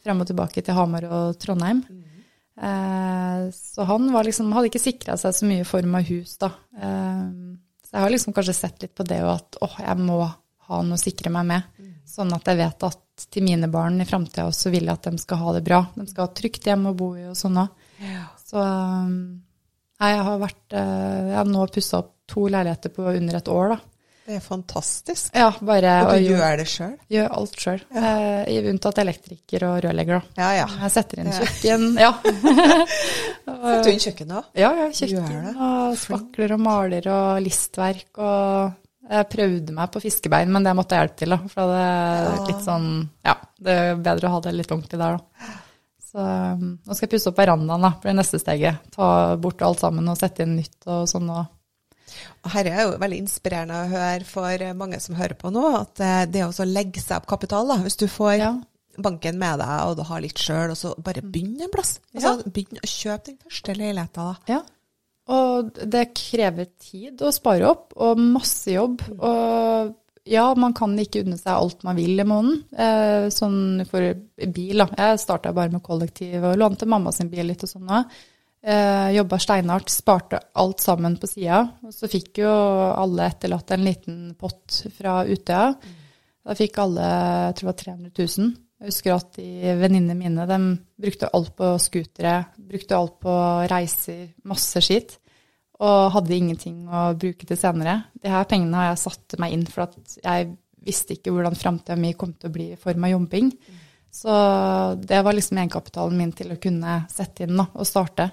frem 0.00 0.24
og 0.24 0.30
tilbake 0.32 0.64
til 0.64 0.78
Hamar 0.78 1.04
og 1.10 1.36
Trondheim. 1.42 1.84
Eh, 2.60 3.50
så 3.52 3.84
han 3.88 4.08
var 4.12 4.24
liksom, 4.24 4.52
hadde 4.56 4.68
ikke 4.72 4.82
sikra 4.82 5.16
seg 5.20 5.36
så 5.36 5.48
mye 5.48 5.64
i 5.64 5.68
form 5.68 5.94
av 6.00 6.08
hus, 6.08 6.38
da. 6.40 6.50
Eh, 6.76 7.28
så 7.84 7.96
jeg 7.98 8.04
har 8.04 8.12
liksom 8.16 8.32
kanskje 8.36 8.56
sett 8.56 8.84
litt 8.84 8.96
på 8.96 9.04
det 9.04 9.20
og 9.24 9.34
at 9.34 9.60
åh, 9.64 9.76
jeg 9.84 10.00
må 10.00 10.22
ha 10.24 10.82
noe 10.86 10.96
å 10.96 11.00
sikre 11.00 11.32
meg 11.34 11.48
med. 11.52 11.79
Sånn 12.08 12.32
at 12.34 12.48
jeg 12.50 12.58
vet 12.58 12.86
at 12.88 13.26
til 13.30 13.44
mine 13.44 13.68
barn 13.70 14.00
i 14.00 14.06
framtida 14.08 14.46
også 14.48 14.70
vil 14.72 14.88
jeg 14.88 14.96
at 14.96 15.10
de 15.10 15.18
skal 15.20 15.42
ha 15.42 15.52
det 15.58 15.62
bra. 15.66 15.82
De 15.94 16.06
skal 16.08 16.26
ha 16.26 16.32
trygt 16.34 16.66
hjem 16.66 16.88
å 16.90 16.96
bo 16.96 17.12
i 17.20 17.26
og 17.28 17.36
sånn 17.38 17.60
òg. 17.60 17.86
Så 18.48 18.56
um, 18.58 19.12
nei, 20.00 20.08
jeg 20.14 20.24
har 20.26 20.38
vært 20.40 20.74
eh, 20.74 21.28
Jeg 21.28 21.36
har 21.36 21.50
nå 21.52 21.66
pussa 21.70 22.00
opp 22.00 22.14
to 22.30 22.46
leiligheter 22.48 22.92
på 22.94 23.04
under 23.12 23.36
et 23.40 23.48
år, 23.52 23.74
da. 23.74 23.78
det 24.26 24.36
er 24.38 24.42
fantastisk. 24.44 25.30
Ja, 25.36 25.50
bare 25.60 25.92
Og 26.06 26.10
du 26.14 26.16
og, 26.16 26.26
gjør 26.30 26.56
det 26.62 26.66
sjøl? 26.70 26.92
gjør 27.12 27.28
alt 27.36 27.56
sjøl. 27.60 27.80
Eh, 28.00 28.50
unntatt 28.72 29.00
elektriker 29.02 29.66
og 29.68 29.80
rørlegger, 29.84 30.20
da. 30.22 30.42
Ja, 30.42 30.50
ja. 30.62 30.66
Jeg 30.86 30.94
setter 30.96 31.20
inn 31.22 31.32
kjøkken. 31.36 31.88
Ja. 32.00 32.12
Setter 33.50 33.82
du 33.84 33.90
inn 33.92 34.04
kjøkkenet 34.06 34.36
òg? 34.40 34.50
Ja, 34.62 34.70
ja, 34.78 34.86
kjøkken 34.94 35.50
og 35.68 35.98
spakler 36.00 36.54
og 36.56 36.62
maler 36.64 37.10
og 37.12 37.42
listverk 37.44 38.20
og 38.22 38.78
Jeg 39.10 39.26
prøvde 39.32 39.74
meg 39.74 39.90
på 39.90 40.00
fiskebein, 40.04 40.50
men 40.54 40.62
det 40.66 40.72
måtte 40.78 40.94
jeg 40.94 41.02
hjelpe 41.08 41.18
til, 41.18 41.32
da. 41.34 41.38
For 41.50 41.72
det 41.72 41.80
er 41.82 42.44
litt 42.46 42.62
sånn 42.66 42.88
Ja, 43.26 43.34
det 43.58 43.74
er 43.82 43.96
bedre 44.06 44.28
å 44.28 44.34
ha 44.36 44.40
det 44.44 44.52
litt 44.54 44.70
ordentlig 44.70 45.00
der, 45.00 45.16
da. 45.18 45.48
Så 46.10 46.18
um, 46.26 46.62
nå 46.86 46.94
skal 46.96 47.06
jeg 47.06 47.12
pusse 47.16 47.30
opp 47.30 47.38
verandaen, 47.38 47.84
da, 47.86 47.90
blir 48.02 48.14
neste 48.18 48.38
steget. 48.42 48.80
Ta 48.94 49.36
bort 49.38 49.62
alt 49.62 49.82
sammen 49.82 50.08
og 50.10 50.18
sette 50.18 50.42
inn 50.46 50.56
nytt 50.58 50.86
og 50.90 51.04
sånn. 51.10 51.28
og 51.30 51.46
Dette 52.46 52.70
er 52.72 52.80
jo 52.88 52.96
veldig 53.02 53.20
inspirerende 53.22 53.82
å 53.84 53.90
høre 53.92 54.26
for 54.26 54.64
mange 54.78 54.98
som 55.02 55.14
hører 55.18 55.36
på 55.38 55.52
nå, 55.54 55.62
at 55.78 56.02
eh, 56.02 56.24
det 56.30 56.42
å 56.46 56.66
legge 56.66 57.02
seg 57.02 57.20
opp 57.20 57.28
kapital, 57.30 57.66
da, 57.70 57.76
hvis 57.84 57.98
du 58.00 58.06
får 58.10 58.34
Ja. 58.40 58.50
banken 58.98 59.38
med 59.38 59.58
deg 59.62 59.86
og 59.86 59.96
du 60.00 60.02
har 60.08 60.20
litt 60.22 60.38
sjøl, 60.42 60.70
og 60.74 60.78
så 60.78 60.94
bare 60.98 61.22
begynn 61.22 61.60
en 61.62 61.70
plass. 61.70 62.00
Altså, 62.14 62.42
Begynn 62.50 62.82
å 62.82 62.90
kjøpe 62.90 63.30
den 63.30 63.38
første 63.46 63.74
leiligheta, 63.78 64.26
da. 64.32 64.54
Ja. 64.54 64.60
Og 65.30 65.70
det 65.86 66.10
krever 66.16 66.70
tid 66.80 67.20
å 67.22 67.32
spare 67.34 67.68
opp, 67.70 67.94
og 68.00 68.18
masse 68.20 68.72
jobb. 68.74 69.04
Og 69.18 69.94
ja, 70.30 70.48
man 70.58 70.74
kan 70.76 70.96
ikke 71.00 71.22
unne 71.24 71.38
seg 71.40 71.52
alt 71.54 71.84
man 71.86 71.98
vil 71.98 72.18
i 72.20 72.26
måneden. 72.26 72.64
Eh, 72.74 73.28
sånn 73.34 73.86
for 73.88 74.10
bil, 74.54 74.82
da. 74.82 74.88
Jeg 74.98 75.22
starta 75.22 75.54
bare 75.56 75.72
med 75.72 75.84
kollektiv 75.86 76.44
og 76.44 76.58
lånte 76.60 76.88
mamma 76.90 77.12
sin 77.14 77.30
bil 77.32 77.48
litt 77.50 77.64
og 77.66 77.72
sånn 77.72 77.90
òg. 78.00 78.20
Eh, 78.60 79.10
Jobba 79.16 79.38
steinhardt, 79.40 79.88
sparte 79.92 80.42
alt 80.60 80.84
sammen 80.84 81.16
på 81.20 81.30
sida. 81.30 81.62
Og 81.86 81.94
så 81.96 82.10
fikk 82.12 82.42
jo 82.42 82.50
alle 82.50 83.30
etterlatt 83.30 83.72
en 83.74 83.86
liten 83.86 84.18
pott 84.38 84.82
fra 84.98 85.22
Utøya. 85.28 85.70
Da 86.40 86.56
fikk 86.56 86.80
alle, 86.82 87.06
jeg 87.46 87.56
tror 87.56 87.66
det 87.66 87.70
var 87.70 87.80
300 87.84 88.12
000. 88.16 88.52
Jeg 88.80 88.88
husker 88.94 89.12
at 89.12 89.34
de 89.36 89.74
venninnene 89.76 90.16
mine 90.16 90.46
de 90.48 90.58
brukte 91.04 91.28
alt 91.36 91.52
på 91.56 91.74
scootere, 91.84 92.36
brukte 92.56 92.96
alt 92.96 93.18
på 93.20 93.34
reiser, 93.68 94.30
masse 94.48 94.80
skitt. 94.84 95.18
Og 95.80 96.10
hadde 96.12 96.36
ingenting 96.36 96.82
å 96.92 97.14
bruke 97.16 97.46
til 97.48 97.56
senere. 97.56 98.02
De 98.20 98.28
her 98.28 98.44
pengene 98.44 98.74
har 98.76 98.90
jeg 98.90 98.98
satt 99.06 99.38
meg 99.40 99.54
inn 99.56 99.64
for 99.66 99.86
at 99.86 99.96
jeg 100.22 100.50
visste 100.84 101.14
ikke 101.16 101.32
hvordan 101.32 101.56
framtida 101.56 101.96
mi 101.96 102.12
kom 102.16 102.34
til 102.34 102.50
å 102.50 102.52
bli 102.52 102.66
i 102.74 102.76
form 102.80 103.04
av 103.04 103.10
jobbing. 103.14 103.48
Så 104.12 104.34
det 105.06 105.22
var 105.24 105.32
liksom 105.36 105.56
egenkapitalen 105.62 106.16
min 106.18 106.32
til 106.36 106.52
å 106.52 106.60
kunne 106.60 106.98
sette 107.08 107.46
inn 107.46 107.56
da, 107.56 107.66
og 107.72 107.86
starte. 107.88 108.30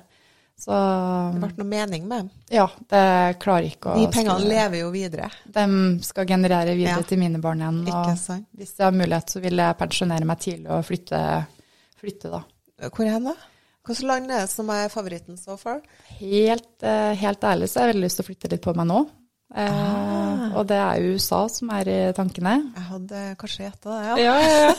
Så 0.58 0.74
Det 0.74 1.39
ble 1.43 1.52
noe 1.60 1.70
mening 1.70 2.08
med 2.10 2.18
dem. 2.24 2.30
ja, 2.50 2.66
det 2.89 3.38
klarer 3.39 3.68
ikke 3.70 3.91
å 3.93 3.98
De 4.00 4.08
pengene 4.12 4.39
skulle- 4.39 4.56
lever 4.56 4.80
jo 4.80 4.89
videre. 4.91 5.30
De 5.45 5.66
skal 6.02 6.26
generere 6.26 6.74
videre 6.76 6.98
Ja. 6.98 7.02
til 7.04 7.20
mine 7.20 7.39
barn 7.39 7.60
igjen. 7.62 7.84
Ikke 7.86 7.95
Og 7.95 8.45
hvis 8.58 8.76
jeg 8.78 8.84
har 8.84 8.91
mulighet, 8.91 9.30
så 9.30 9.39
vil 9.41 9.56
jeg 9.56 9.78
pensjonere 9.78 10.26
meg 10.26 10.39
tidlig 10.39 10.68
og 10.72 10.84
flytte, 10.84 11.45
flytte 12.02 12.32
da. 12.32 12.43
Hvor 12.89 13.06
hen, 13.06 13.24
da? 13.24 13.34
Hvilket 13.88 14.04
land 14.10 14.32
er 14.32 14.44
det 14.44 14.52
som 14.52 14.70
er 14.76 14.90
favoritten 14.92 15.38
so 15.40 15.56
far? 15.60 15.80
Helt, 16.20 16.68
eh, 16.84 17.14
helt 17.16 17.48
ærlig 17.48 17.70
så 17.72 17.80
har 17.80 17.88
jeg 17.88 17.96
veldig 17.96 18.06
lyst 18.10 18.20
til 18.20 18.26
å 18.26 18.28
flytte 18.28 18.52
litt 18.52 18.66
på 18.68 18.76
meg 18.78 18.90
nå. 18.92 19.06
Eh, 19.56 20.18
Ah. 20.48 20.52
Og 20.60 20.66
det 20.68 20.78
er 20.80 21.04
USA 21.14 21.40
som 21.52 21.70
er 21.76 21.88
i 21.92 21.98
tankene. 22.16 22.54
Jeg 22.76 22.84
hadde 22.88 23.22
kanskje 23.40 23.64
gjetta 23.66 23.94
det, 23.94 24.04
ja. 24.08 24.16
Ja, 24.18 24.36
ja, 24.42 24.60
ja. 24.68 24.74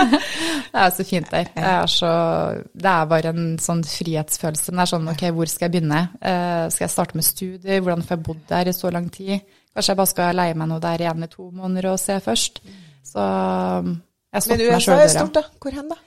det 0.72 0.82
er 0.82 0.90
så 0.94 1.04
fint 1.06 1.30
der. 1.30 1.48
Det 1.54 1.64
er, 1.72 1.86
så, 1.90 2.10
det 2.74 2.90
er 2.92 3.08
bare 3.10 3.32
en 3.34 3.46
sånn 3.62 3.82
frihetsfølelse. 3.86 4.70
Men 4.72 4.80
det 4.80 4.84
er 4.86 4.92
sånn, 4.92 5.08
ok, 5.12 5.24
hvor 5.36 5.50
skal 5.50 5.66
jeg 5.68 5.74
begynne? 5.76 6.00
Eh, 6.20 6.66
skal 6.72 6.86
jeg 6.86 6.94
starte 6.94 7.18
med 7.18 7.26
studier? 7.26 7.80
Hvordan 7.84 8.04
får 8.06 8.16
jeg 8.16 8.24
bodd 8.28 8.42
der 8.50 8.70
i 8.70 8.76
så 8.76 8.92
lang 8.94 9.08
tid? 9.14 9.40
Kanskje 9.74 9.92
jeg 9.94 10.00
bare 10.02 10.12
skal 10.12 10.38
leie 10.40 10.58
meg 10.58 10.70
noe 10.72 10.82
der 10.82 11.04
igjen 11.06 11.26
i 11.26 11.30
to 11.30 11.50
måneder 11.50 11.90
og 11.92 12.00
se 12.02 12.18
først. 12.24 12.62
Så 13.10 13.24
jeg 13.24 13.90
Men 13.90 14.46
stopper 14.46 14.64
meg 14.64 14.76
USA 14.76 14.84
sjøl 14.86 14.96
er 14.98 15.04
døra. 15.06 15.16
stort, 15.18 15.34
da. 15.40 15.44
Hvor 15.60 15.76
hen, 15.80 15.90
da? 15.90 16.00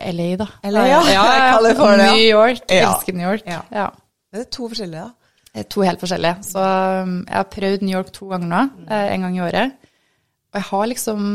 LA, 0.00 0.30
da. 0.40 0.46
LA, 0.64 0.86
ja. 0.88 1.00
ja, 1.08 1.24
ja. 1.34 1.50
California. 1.56 2.12
New 2.16 2.24
York. 2.26 2.64
Ja. 2.68 2.90
Elsker 2.90 3.16
New 3.16 3.26
York. 3.26 3.46
Ja. 3.46 3.60
Ja. 3.74 3.88
Det 4.34 4.42
er 4.46 4.50
to 4.50 4.68
forskjellige, 4.72 5.06
da. 5.06 5.64
To 5.70 5.84
helt 5.86 6.02
forskjellige. 6.02 6.36
Så 6.42 6.60
um, 7.04 7.18
jeg 7.28 7.36
har 7.38 7.50
prøvd 7.50 7.84
New 7.86 7.94
York 7.94 8.10
to 8.14 8.26
ganger 8.32 8.50
nå, 8.50 8.62
eh, 8.88 9.10
en 9.14 9.26
gang 9.26 9.36
i 9.36 9.42
året. 9.46 9.90
Og 10.50 10.58
jeg 10.58 10.68
har 10.70 10.86
liksom 10.90 11.26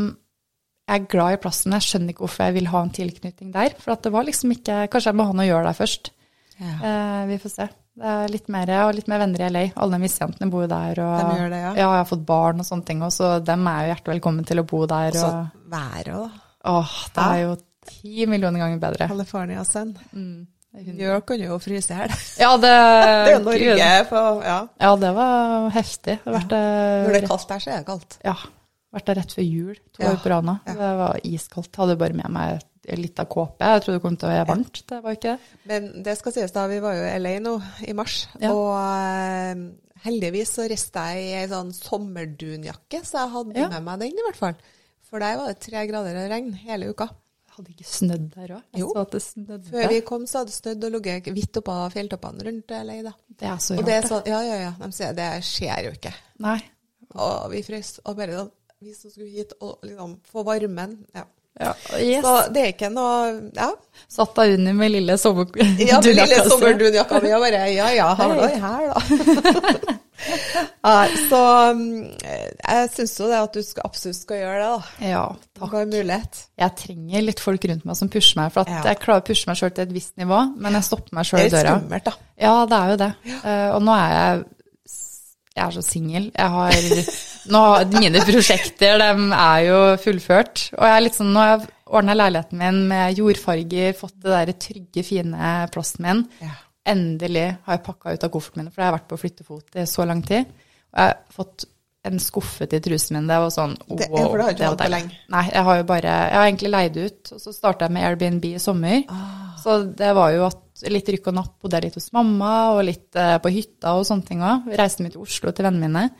Jeg 0.90 1.00
er 1.00 1.06
glad 1.06 1.32
i 1.36 1.38
plassen, 1.38 1.72
jeg 1.72 1.86
skjønner 1.86 2.10
ikke 2.10 2.24
hvorfor 2.24 2.48
jeg 2.48 2.54
vil 2.56 2.66
ha 2.72 2.80
en 2.82 2.90
tilknytning 2.90 3.52
der. 3.54 3.76
For 3.78 3.94
at 3.94 4.02
det 4.02 4.10
var 4.12 4.24
liksom 4.26 4.50
ikke 4.50 4.88
Kanskje 4.90 5.12
jeg 5.12 5.18
må 5.20 5.26
ha 5.28 5.36
noe 5.36 5.46
å 5.46 5.50
gjøre 5.52 5.68
der 5.68 5.78
først. 5.78 6.10
Eh, 6.60 7.22
vi 7.30 7.38
får 7.40 7.52
se. 7.54 7.68
Det 8.00 8.10
er 8.10 8.32
litt 8.32 8.48
mer, 8.52 8.70
og 8.86 8.94
litt 8.96 9.08
mer 9.10 9.20
venner 9.22 9.42
i 9.44 9.48
LA. 9.52 9.62
Alle 9.82 9.98
de 10.00 10.08
jentene 10.08 10.50
bor 10.52 10.66
der. 10.68 11.00
Og, 11.04 11.16
De 11.20 11.40
gjør 11.40 11.50
det, 11.52 11.62
ja. 11.62 11.72
ja. 11.72 11.80
jeg 11.80 12.00
har 12.00 12.06
fått 12.08 12.26
barn 12.26 12.62
og 12.62 12.68
sånne 12.68 12.86
ting, 12.88 13.02
òg, 13.04 13.12
så 13.14 13.32
dem 13.44 13.66
er 13.68 13.82
jo 13.82 13.90
hjertelig 13.92 14.14
velkommen 14.14 14.46
til 14.48 14.62
å 14.62 14.66
bo 14.68 14.84
der. 14.90 15.16
Og 15.16 15.20
så 15.20 15.32
været 15.72 16.12
òg, 16.14 16.22
da. 16.26 16.46
åh, 16.74 16.94
det 17.16 17.26
er 17.26 17.42
jo 17.44 17.56
ti 17.86 18.26
millioner 18.26 18.58
ganger 18.62 18.78
bedre. 18.82 19.08
California 19.08 19.64
sun. 19.64 19.94
Mm. 20.12 20.46
New 20.72 21.02
York 21.02 21.24
kan 21.26 21.40
jo 21.42 21.56
fryse 21.58 21.90
i 21.90 21.96
hjel. 21.98 22.12
Ja, 22.38 22.52
det, 22.62 22.70
Det 23.26 23.32
er 23.34 23.40
Norge 23.42 23.90
på 24.10 24.20
Ja. 24.46 24.58
Ja, 24.78 24.90
det 24.96 25.10
var 25.16 25.70
heftig. 25.74 26.18
Det 26.24 26.34
vært, 26.36 26.52
eh, 26.54 27.04
Når 27.04 27.12
det 27.16 27.22
er 27.24 27.26
kaldt 27.32 27.48
der, 27.48 27.58
så 27.64 27.70
er 27.72 27.78
det 27.80 27.86
kaldt. 27.88 28.18
Ja. 28.24 28.36
Vært 28.94 29.06
der 29.06 29.18
rett 29.20 29.34
før 29.34 29.46
jul, 29.46 29.74
to 29.94 30.02
Ja, 30.02 30.12
år 30.12 30.20
på 30.22 30.30
rad 30.30 30.46
nå. 30.46 30.54
Det 30.66 30.76
var 31.00 31.18
iskaldt. 31.26 31.76
Hadde 31.78 31.96
bare 31.98 32.14
med 32.18 32.30
meg 32.34 32.62
litt 32.98 33.18
av 33.22 33.26
kåpe. 33.30 33.60
Jeg 33.62 33.82
trodde 33.84 33.98
det 33.98 34.02
kom 34.02 34.16
til 34.18 34.26
å 34.28 34.32
være 34.32 34.46
varmt. 34.48 34.80
Det 34.88 34.98
var 35.04 35.14
ikke 35.14 35.34
det. 35.34 35.52
Men 35.70 35.90
det 36.06 36.14
skal 36.18 36.32
sies 36.34 36.54
da, 36.54 36.64
vi 36.70 36.78
var 36.82 36.96
jo 36.98 37.04
i 37.06 37.18
LA 37.22 37.34
nå 37.44 37.52
i 37.86 37.92
mars, 37.94 38.16
Ja. 38.40 38.50
og 38.50 38.72
eh, 38.80 39.60
heldigvis 40.06 40.54
så 40.56 40.66
reiste 40.70 41.02
jeg 41.12 41.22
i 41.28 41.34
ei 41.42 41.46
sånn 41.50 41.70
sommerdunjakke, 41.76 43.02
så 43.06 43.20
jeg 43.24 43.32
hadde 43.34 43.58
Ja. 43.58 43.68
med 43.74 43.84
meg 43.84 44.00
den 44.00 44.18
i 44.18 44.26
hvert 44.26 44.38
fall. 44.38 44.54
For 45.10 45.18
der 45.22 45.36
var 45.36 45.50
det 45.50 45.60
tre 45.60 45.86
grader 45.86 46.14
og 46.24 46.30
regn 46.30 46.52
hele 46.54 46.90
uka. 46.94 47.08
Hadde 47.60 47.74
ikke 47.74 47.84
snødd 47.84 48.28
der 48.32 48.52
òg? 48.56 48.60
Jo. 48.80 48.86
Så 48.94 49.00
at 49.04 49.16
det. 49.16 49.58
Før 49.68 49.88
vi 49.92 49.98
kom, 50.08 50.22
så 50.26 50.40
hadde 50.40 50.48
det 50.48 50.56
snødd 50.56 50.86
og 50.88 50.94
ligget 50.96 51.26
hvitt 51.36 51.58
oppå 51.60 51.74
fjelltoppene 51.92 52.46
rundt 52.46 52.72
LA. 52.72 52.94
Det 53.36 53.48
er 53.50 53.58
så 53.60 53.76
rart. 53.76 53.84
det 53.90 53.96
er 53.98 54.06
sånn, 54.08 54.22
ja, 54.32 54.38
ja, 54.46 54.56
ja. 54.62 54.70
De 54.80 54.88
sier 54.96 55.12
det 55.18 55.26
skjer 55.44 55.90
jo 55.90 55.92
ikke. 55.98 56.14
Nei. 56.46 56.56
Og 57.12 57.50
vi 57.52 57.60
frøs. 57.66 57.98
Og 58.06 58.16
bare 58.16 58.38
sånn, 58.38 58.50
vi 58.80 58.94
som 58.96 59.12
skulle 59.12 59.28
hit 59.28 59.52
og 59.60 59.84
liksom 59.84 60.16
få 60.32 60.46
varmen. 60.48 60.96
Ja. 61.12 61.26
Ja, 61.60 61.74
yes. 61.98 62.22
Så 62.24 62.34
det 62.54 62.60
er 62.62 62.68
ikke 62.72 62.88
noe 62.94 63.50
Ja. 63.58 63.66
Satt 64.08 64.36
deg 64.38 64.54
under 64.54 64.76
med 64.78 64.92
lille 64.94 65.16
sommerdunjakka 65.18 65.82
Ja, 65.90 65.98
med 66.00 66.14
lille 66.16 66.38
sommerdunjakka 66.46 67.18
mi 67.20 67.32
og 67.36 67.42
bare 67.42 67.64
Ja 67.74 67.88
ja, 67.92 68.06
den 68.16 68.62
her, 68.62 68.86
da? 68.94 69.96
Så 71.30 71.40
mm, 71.76 72.10
jeg 72.20 72.90
syns 72.94 73.14
jo 73.20 73.28
det 73.30 73.38
at 73.40 73.56
du 73.56 73.62
skal, 73.64 73.86
absolutt 73.88 74.18
skal 74.20 74.40
gjøre 74.42 74.60
det, 74.60 74.68
da. 74.70 75.06
Ja, 75.08 75.24
Du 75.32 75.60
takk. 75.62 75.72
har 75.74 75.88
mulighet. 75.90 76.40
Jeg 76.60 76.76
trenger 76.80 77.24
litt 77.26 77.40
folk 77.42 77.64
rundt 77.70 77.84
meg 77.88 77.96
som 77.98 78.10
pusher 78.12 78.40
meg, 78.42 78.52
for 78.54 78.60
at 78.66 78.72
Ja. 78.74 78.82
jeg 78.90 79.00
klarer 79.02 79.22
å 79.24 79.26
pushe 79.30 79.48
meg 79.50 79.56
sjøl 79.60 79.74
til 79.74 79.86
et 79.88 79.92
visst 79.96 80.16
nivå, 80.20 80.40
men 80.60 80.72
jeg 80.78 80.84
stopper 80.88 81.12
meg 81.16 81.24
Det 81.24 81.30
sjøl 81.30 81.40
er 81.40 81.42
i 81.42 81.48
litt 81.50 81.58
døra. 81.58 81.74
skummelt, 81.80 82.04
da. 82.04 82.14
Ja, 82.40 82.54
det 82.66 82.78
er 82.80 82.90
jo 82.94 82.96
det. 83.04 83.10
Eh, 83.44 83.68
og 83.74 83.82
nå 83.88 83.96
er 83.98 84.16
jeg 84.16 84.44
Jeg 85.56 85.66
er 85.66 85.70
så 85.74 85.82
singel. 85.82 86.30
Jeg 86.30 86.48
har 86.48 86.72
nå, 87.50 87.60
Mine 87.98 88.20
prosjekter, 88.24 88.98
de 89.02 89.32
er 89.34 89.64
jo 89.66 89.80
fullført. 89.98 90.70
Og 90.78 90.84
jeg 90.86 90.94
er 90.96 91.00
litt 91.02 91.16
sånn, 91.18 91.32
nå 91.34 91.40
har 91.42 91.58
jeg 91.58 91.68
ordna 91.90 92.14
leiligheten 92.14 92.56
min 92.60 92.78
med 92.88 93.18
jordfarger, 93.18 93.92
fått 93.98 94.14
det 94.22 94.30
der 94.30 94.52
trygge, 94.62 95.02
fine 95.04 95.50
plassen 95.74 96.06
min. 96.06 96.22
Ja. 96.40 96.54
Endelig 96.88 97.48
har 97.66 97.76
jeg 97.76 97.84
pakka 97.84 98.14
ut 98.14 98.24
av 98.24 98.30
kofferten 98.32 98.62
min, 98.62 98.70
for 98.72 98.80
jeg 98.82 98.88
har 98.90 98.96
vært 98.98 99.10
på 99.10 99.18
flyttefot 99.20 99.76
i 99.76 99.84
så 99.86 100.06
lang 100.08 100.22
tid. 100.24 100.48
Og 100.90 101.02
jeg 101.02 101.12
har 101.12 101.18
fått 101.34 101.66
en 102.08 102.16
skuffe 102.22 102.64
til 102.72 102.80
trusen 102.80 103.18
min. 103.18 103.26
Det 103.28 103.36
var 103.42 103.50
sånn 103.52 103.76
Det- 103.76 104.08
for 104.08 104.38
det 104.38 104.44
har 104.46 104.54
ikke 104.54 104.68
hatt 104.70 104.78
på 104.78 104.88
lenge. 104.90 105.12
Nei, 105.28 105.44
jeg 105.52 105.62
har 105.64 105.76
jo 105.76 105.82
bare 105.84 106.02
Jeg 106.30 106.32
har 106.32 106.46
egentlig 106.46 106.70
leid 106.70 106.96
ut, 106.96 107.32
og 107.32 107.40
så 107.40 107.52
starta 107.52 107.80
jeg 107.84 107.90
med 107.90 108.02
Airbnb 108.04 108.44
i 108.44 108.58
sommer. 108.58 109.04
Ah. 109.08 109.56
Så 109.62 109.94
det 109.94 110.14
var 110.14 110.32
jo 110.32 110.46
at 110.46 110.56
litt 110.88 111.04
rykk 111.06 111.26
og 111.28 111.34
napp, 111.34 111.60
bodde 111.60 111.72
jeg 111.76 111.82
litt 111.84 111.94
hos 111.94 112.12
mamma, 112.12 112.72
og 112.72 112.84
litt 112.84 113.14
eh, 113.14 113.36
på 113.38 113.52
hytta 113.52 113.92
og 113.98 114.06
sånne 114.06 114.24
ting 114.26 114.40
òg. 114.40 114.74
Reiste 114.74 115.02
mye 115.02 115.12
til 115.12 115.20
Oslo 115.20 115.52
til 115.52 115.64
vennene 115.66 115.88
mine. 115.90 116.10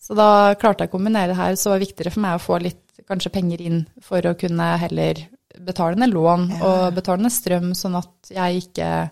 Så 0.00 0.14
da 0.16 0.54
klarte 0.54 0.80
jeg 0.84 0.88
å 0.90 0.96
kombinere 0.98 1.28
det 1.28 1.36
her, 1.36 1.52
så 1.56 1.70
var 1.70 1.78
det 1.78 1.88
viktigere 1.88 2.12
for 2.12 2.20
meg 2.20 2.34
å 2.38 2.42
få 2.42 2.62
litt 2.62 2.82
kanskje 3.06 3.32
penger 3.32 3.60
inn 3.60 3.86
for 4.00 4.20
å 4.22 4.36
kunne 4.38 4.78
heller 4.78 5.14
betale 5.60 5.96
ned 5.96 6.12
lån 6.12 6.62
og 6.62 6.94
betale 6.94 7.22
ned 7.22 7.32
strøm, 7.32 7.70
sånn 7.76 7.96
at 7.96 8.30
jeg 8.30 8.62
ikke 8.62 9.10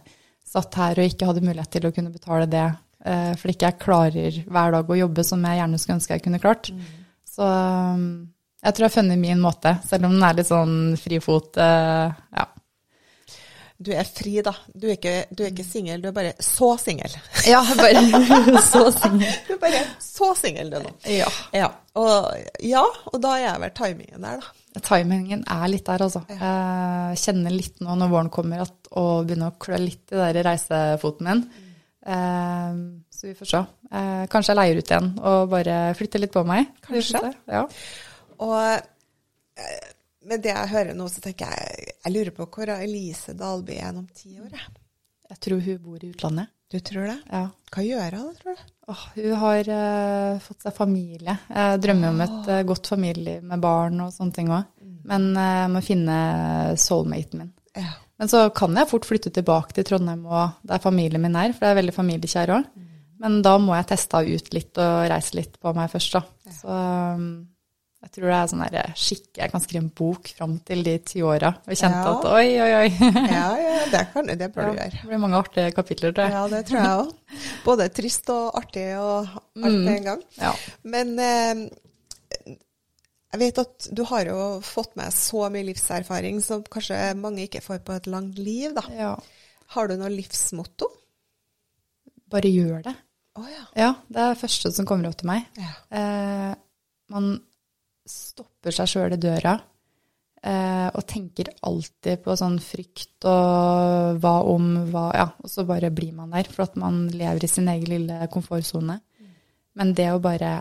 satt 0.55 0.79
her 0.81 1.01
og 1.03 1.11
ikke 1.11 1.29
hadde 1.29 1.43
mulighet 1.45 1.73
til 1.75 1.89
å 1.89 1.93
kunne 1.95 2.15
betale 2.15 2.47
det. 2.51 2.67
eh, 3.05 3.33
Fordi 3.41 3.57
ikke 3.57 3.71
jeg 3.73 3.81
klarer 3.83 4.39
hver 4.47 4.77
dag 4.79 4.91
å 4.95 5.01
jobbe 5.03 5.25
som 5.27 5.43
jeg 5.45 5.61
gjerne 5.61 5.81
skulle 5.83 5.99
ønske 5.99 6.15
jeg 6.17 6.25
kunne 6.29 6.43
klart. 6.43 6.71
Så 7.35 7.43
um, 7.51 8.05
jeg 8.63 8.73
tror 8.73 8.87
jeg 8.87 8.93
har 8.93 8.97
funnet 9.03 9.19
min 9.21 9.41
måte, 9.43 9.75
selv 9.85 10.07
om 10.07 10.15
den 10.15 10.23
er 10.25 10.37
litt 10.39 10.49
sånn 10.49 10.77
frifot. 11.01 11.59
eh, 11.61 12.15
Ja. 12.39 12.47
Du 13.75 13.91
er 13.91 14.07
fri, 14.07 14.37
da. 14.45 14.53
Du 14.71 14.87
er 14.87 14.95
ikke, 14.95 15.15
du 15.35 15.43
er 15.43 15.51
ikke 15.51 15.65
singel, 15.67 16.03
du 16.03 16.07
er 16.09 16.15
bare 16.15 16.35
så 16.43 16.75
singel. 16.79 17.17
Ja, 17.51 17.61
bare 17.77 18.03
så 18.73 18.85
singel. 18.95 19.33
Du 19.49 19.57
er 19.57 19.63
bare 19.63 19.81
så 20.03 20.31
singel, 20.39 20.71
du 20.71 20.79
nå. 20.85 20.93
Ja. 21.11 21.31
Ja. 21.57 21.73
Ja, 22.63 22.85
og 23.11 23.19
da 23.23 23.35
er 23.39 23.59
vel 23.63 23.75
timingen 23.75 24.23
der, 24.23 24.41
da. 24.43 24.81
Timingen 24.83 25.45
er 25.51 25.67
litt 25.71 25.85
der, 25.87 26.03
altså. 26.07 26.25
Jeg 26.31 27.19
kjenner 27.23 27.55
litt 27.55 27.83
nå 27.85 27.95
når 27.99 28.11
våren 28.15 28.31
kommer 28.35 28.65
at, 28.65 28.75
å 28.95 29.23
begynne 29.27 29.53
å 29.53 29.59
klø 29.63 29.79
litt 29.83 30.15
i 30.15 30.23
den 30.23 30.47
reisefoten 30.47 31.29
min. 31.31 31.45
Eh, 32.07 32.79
så 33.11 33.27
vi 33.27 33.35
får 33.39 33.51
se. 33.51 33.61
Eh, 33.91 34.25
kanskje 34.31 34.53
jeg 34.53 34.61
leier 34.61 34.81
ut 34.81 34.91
igjen 34.91 35.13
og 35.19 35.51
bare 35.53 35.77
flytter 35.99 36.23
litt 36.23 36.35
på 36.35 36.43
meg. 36.47 36.71
Kanskje. 36.85 37.31
Ja. 37.51 37.63
Og 38.45 38.59
eh, 38.75 39.93
med 40.29 40.43
det 40.45 40.53
jeg 40.53 40.73
hører 40.73 40.97
nå, 40.97 41.09
så 41.13 41.23
tenker 41.25 41.53
jeg 41.53 41.93
Jeg 42.05 42.15
lurer 42.15 42.35
på 42.37 42.47
hvor 42.53 42.73
Elise 42.77 43.35
Dalby 43.39 43.79
er 43.79 43.93
om 43.93 44.07
ti 44.13 44.37
år. 44.41 44.51
jeg. 44.53 44.81
Jeg 45.31 45.41
tror 45.41 45.65
hun 45.65 45.81
bor 45.83 46.05
i 46.05 46.11
utlandet. 46.13 46.53
Du 46.73 46.79
tror 46.81 47.07
det? 47.07 47.19
Ja. 47.31 47.43
Hva 47.75 47.83
gjør 47.85 48.17
hun 48.19 48.31
tror 48.39 48.57
du? 48.57 48.63
Oh, 48.93 49.03
hun 49.17 49.35
har 49.41 49.69
uh, 49.71 50.41
fått 50.45 50.65
seg 50.67 50.75
familie. 50.77 51.37
Jeg 51.49 51.83
drømmer 51.85 52.11
om 52.11 52.23
et 52.25 52.49
eh, 52.53 52.65
godt 52.69 52.91
familieliv 52.91 53.45
med 53.47 53.63
barn 53.63 54.03
og 54.05 54.13
sånne 54.13 54.37
ting 54.37 54.51
òg. 54.53 54.67
Men 55.09 55.31
eh, 55.33 55.53
jeg 55.63 55.71
må 55.73 55.83
finne 55.85 56.17
soulmaten 56.81 57.41
min. 57.41 57.53
Ja. 57.79 57.95
Men 58.21 58.31
så 58.31 58.45
kan 58.55 58.77
jeg 58.79 58.91
fort 58.91 59.07
flytte 59.09 59.33
tilbake 59.35 59.75
til 59.77 59.87
Trondheim 59.89 60.27
og 60.29 60.61
der 60.67 60.83
familien 60.83 61.23
min 61.25 61.39
er, 61.39 61.55
for 61.55 61.67
jeg 61.67 61.75
er 61.75 61.81
veldig 61.81 61.97
familiekjær 61.97 62.53
òg. 62.59 62.69
Men 63.25 63.41
da 63.47 63.55
må 63.63 63.75
jeg 63.79 63.89
teste 63.95 64.21
ut 64.27 64.53
litt 64.55 64.79
og 64.83 65.09
reise 65.11 65.39
litt 65.39 65.57
på 65.63 65.73
meg 65.77 65.91
først, 65.93 66.19
da. 66.19 66.53
Så 66.59 66.79
um, 67.17 67.29
jeg 68.05 68.11
tror 68.15 68.27
det 68.31 68.37
er 68.37 68.49
sånn 68.53 68.63
der 68.75 68.91
skikk 69.01 69.39
Jeg 69.41 69.51
kan 69.53 69.63
skrive 69.65 69.81
en 69.83 69.91
bok 69.97 70.29
fram 70.37 70.59
til 70.69 70.83
de 70.87 70.95
ti 71.09 71.23
åra 71.25 71.51
og 71.65 71.73
kjente 71.73 72.03
Ja. 72.05 72.13
at 72.15 72.27
oi, 72.31 72.49
oi, 72.61 72.73
oi. 72.83 72.91
Ja, 73.39 73.47
ja, 73.59 73.79
det, 73.95 74.03
kan, 74.13 74.29
det 74.29 74.49
bør 74.55 74.69
du 74.71 74.79
gjøre. 74.79 74.91
det 75.01 75.09
blir 75.09 75.23
mange 75.25 75.39
artige 75.41 75.73
kapitler, 75.75 76.13
tror 76.13 76.29
jeg. 76.29 76.35
Ja, 76.37 76.43
det 76.53 76.61
tror 76.69 76.81
jeg 76.81 76.99
òg. 77.01 77.41
Både 77.65 77.89
trist 77.97 78.29
og 78.35 78.59
artig 78.61 78.87
og 79.01 79.33
alt 79.33 79.81
Mm. 79.81 79.89
en 79.97 80.05
gang. 80.11 80.23
Ja. 80.39 80.53
Men 80.85 81.15
eh, 81.19 81.65
jeg 83.35 83.41
vet 83.43 83.59
at 83.65 83.89
du 83.97 84.05
har 84.13 84.29
jo 84.31 84.41
fått 84.63 84.93
med 85.01 85.11
så 85.15 85.49
mye 85.51 85.67
livserfaring 85.67 86.37
som 86.45 86.63
kanskje 86.71 86.99
mange 87.19 87.49
ikke 87.49 87.63
får 87.65 87.81
på 87.87 87.97
et 87.97 88.07
langt 88.07 88.39
liv, 88.39 88.71
da. 88.77 88.85
ja. 88.95 89.15
Har 89.75 89.89
du 89.91 89.97
noe 89.99 90.13
livsmotto? 90.13 90.87
Bare 92.31 92.51
gjør 92.53 92.83
det. 92.85 92.93
Oh, 93.39 93.47
ja. 93.51 93.65
Ja, 93.75 93.89
det 94.07 94.21
er 94.23 94.35
det 94.35 94.39
første 94.45 94.71
som 94.77 94.87
kommer 94.87 95.09
opp 95.11 95.17
til 95.19 95.27
meg. 95.33 95.49
ja. 95.59 95.73
Eh, 95.91 96.53
man 97.11 97.35
stopper 98.09 98.75
seg 98.75 98.91
sjøl 98.91 99.15
i 99.17 99.21
døra 99.21 99.55
eh, 100.45 100.89
og 100.91 101.07
tenker 101.09 101.51
alltid 101.65 102.23
på 102.25 102.37
sånn 102.39 102.59
frykt 102.63 103.27
og 103.31 104.21
hva 104.23 104.35
om, 104.51 104.69
hva 104.93 105.07
Ja, 105.17 105.27
og 105.41 105.51
så 105.51 105.65
bare 105.69 105.93
blir 105.95 106.13
man 106.17 106.35
der, 106.37 106.49
for 106.51 106.67
at 106.67 106.77
man 106.81 107.07
lever 107.13 107.45
i 107.45 107.51
sin 107.51 107.71
egen 107.73 107.91
lille 107.91 108.29
komfortsone. 108.33 109.01
Men 109.75 109.97
det 109.97 110.13
å 110.13 110.23
bare 110.23 110.61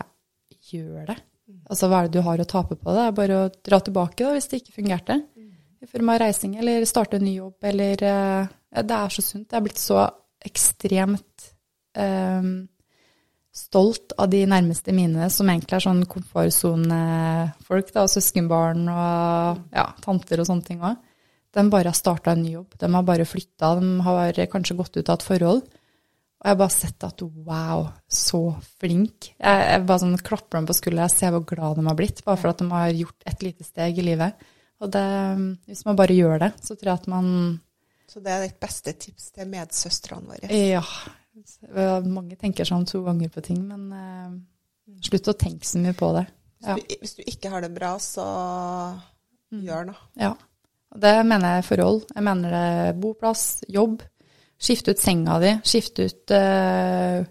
gjøre 0.72 1.06
det 1.12 1.20
Altså 1.68 1.88
hva 1.88 2.00
er 2.00 2.08
det 2.08 2.18
du 2.18 2.24
har 2.24 2.40
å 2.40 2.46
tape 2.48 2.76
på 2.76 2.92
det? 2.92 2.96
Det 2.96 3.04
er 3.06 3.16
bare 3.16 3.38
å 3.40 3.48
dra 3.68 3.78
tilbake 3.84 4.24
da, 4.24 4.32
hvis 4.36 4.50
det 4.50 4.60
ikke 4.62 4.78
fungerte. 4.78 5.16
I 5.84 5.88
form 5.88 6.12
av 6.12 6.20
reising 6.22 6.54
eller 6.60 6.84
starte 6.88 7.18
en 7.18 7.26
ny 7.26 7.34
jobb 7.36 7.66
eller 7.68 8.04
eh, 8.08 8.52
Det 8.80 8.96
er 8.96 9.12
så 9.12 9.24
sunt. 9.24 9.48
Det 9.50 9.58
er 9.58 9.64
blitt 9.64 9.80
så 9.80 9.98
ekstremt 10.44 11.48
eh, 11.96 12.48
stolt 13.54 14.12
av 14.18 14.30
de 14.32 14.42
nærmeste 14.50 14.92
mine, 14.94 15.28
som 15.30 15.48
egentlig 15.50 15.78
er 15.78 15.84
sånn 15.84 16.02
komfortsonefolk, 16.10 17.92
da, 17.94 18.06
søskenbarn 18.10 18.88
og 18.90 19.60
ja, 19.74 19.86
tanter 20.02 20.42
og 20.42 20.48
sånne 20.48 20.66
ting 20.66 20.82
òg. 20.82 20.98
De 21.54 21.62
bare 21.70 21.92
har 21.92 21.94
starta 21.94 22.32
en 22.34 22.42
ny 22.42 22.56
jobb. 22.56 22.74
De 22.80 22.90
har 22.90 23.06
bare 23.06 23.26
flytta, 23.28 23.76
de 23.78 23.90
har 24.02 24.40
kanskje 24.50 24.74
gått 24.80 24.98
ut 24.98 25.06
av 25.06 25.20
et 25.20 25.26
forhold. 25.28 25.62
Og 25.62 26.48
jeg 26.48 26.56
har 26.56 26.60
bare 26.60 26.74
sett 26.74 27.06
at 27.06 27.22
wow, 27.22 27.86
så 28.10 28.42
flink. 28.82 29.30
Jeg, 29.38 29.60
jeg 29.70 29.86
bare 29.86 30.02
sånn 30.02 30.18
klapper 30.26 30.58
dem 30.58 30.66
på 30.68 30.76
skuldra, 30.76 31.06
jeg 31.06 31.14
ser 31.14 31.36
hvor 31.36 31.46
glad 31.54 31.78
de 31.78 31.86
har 31.86 31.96
blitt, 31.96 32.24
bare 32.26 32.42
for 32.42 32.50
at 32.50 32.60
de 32.60 32.66
har 32.74 32.90
gjort 32.90 33.30
et 33.30 33.46
lite 33.46 33.64
steg 33.64 34.02
i 34.02 34.08
livet. 34.10 34.48
Og 34.82 34.90
det, 34.92 35.06
hvis 35.70 35.86
man 35.86 35.96
bare 35.96 36.16
gjør 36.18 36.42
det, 36.42 36.50
så 36.58 36.74
tror 36.74 36.90
jeg 36.90 37.04
at 37.04 37.12
man 37.14 37.28
Så 38.10 38.20
det 38.20 38.34
er 38.34 38.48
ditt 38.48 38.58
beste 38.60 38.92
tips 38.98 39.30
til 39.38 39.48
medsøstrene 39.48 40.34
våre? 40.34 40.50
Ja. 40.50 40.82
Mange 42.06 42.36
tenker 42.38 42.66
sånn 42.68 42.86
to 42.86 43.02
ganger 43.04 43.30
på 43.34 43.42
ting, 43.44 43.60
men 43.66 43.90
uh, 43.90 44.96
slutt 45.02 45.32
å 45.32 45.36
tenke 45.38 45.66
så 45.66 45.82
mye 45.82 45.94
på 45.98 46.12
det. 46.16 46.24
Ja. 46.64 46.76
Hvis, 46.78 46.86
du, 46.86 46.96
hvis 47.02 47.14
du 47.18 47.22
ikke 47.26 47.52
har 47.52 47.64
det 47.64 47.72
bra, 47.74 47.94
så 48.00 48.24
gjør 49.50 49.90
noe. 49.90 50.10
Ja. 50.20 50.32
Og 50.94 51.00
det 51.02 51.14
mener 51.26 51.56
jeg 51.56 51.66
forhold. 51.66 52.04
Jeg 52.14 52.26
mener 52.26 52.54
det 52.54 52.64
er 52.80 52.98
boplass, 53.02 53.46
jobb. 53.68 54.02
Skifte 54.64 54.94
ut 54.94 55.02
senga 55.02 55.40
di, 55.42 55.50
skifte 55.66 56.06
ut 56.06 56.34
uh, 56.38 57.24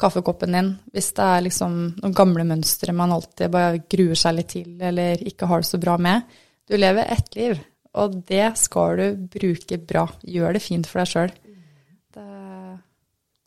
kaffekoppen 0.00 0.56
din. 0.56 0.70
Hvis 0.94 1.12
det 1.18 1.26
er 1.34 1.44
liksom 1.46 1.76
noen 2.00 2.16
gamle 2.16 2.46
mønstre 2.48 2.94
man 2.96 3.12
alltid 3.14 3.52
bare 3.52 3.84
gruer 3.84 4.18
seg 4.18 4.38
litt 4.38 4.50
til, 4.56 4.72
eller 4.80 5.20
ikke 5.28 5.50
har 5.50 5.62
det 5.62 5.68
så 5.68 5.80
bra 5.82 5.98
med. 6.00 6.32
Du 6.68 6.78
lever 6.78 7.12
ett 7.12 7.36
liv, 7.36 7.60
og 8.00 8.16
det 8.28 8.46
skal 8.58 8.98
du 8.98 9.06
bruke 9.36 9.78
bra. 9.78 10.06
Gjør 10.24 10.56
det 10.56 10.64
fint 10.64 10.88
for 10.88 11.02
deg 11.02 11.12
sjøl. 11.12 11.34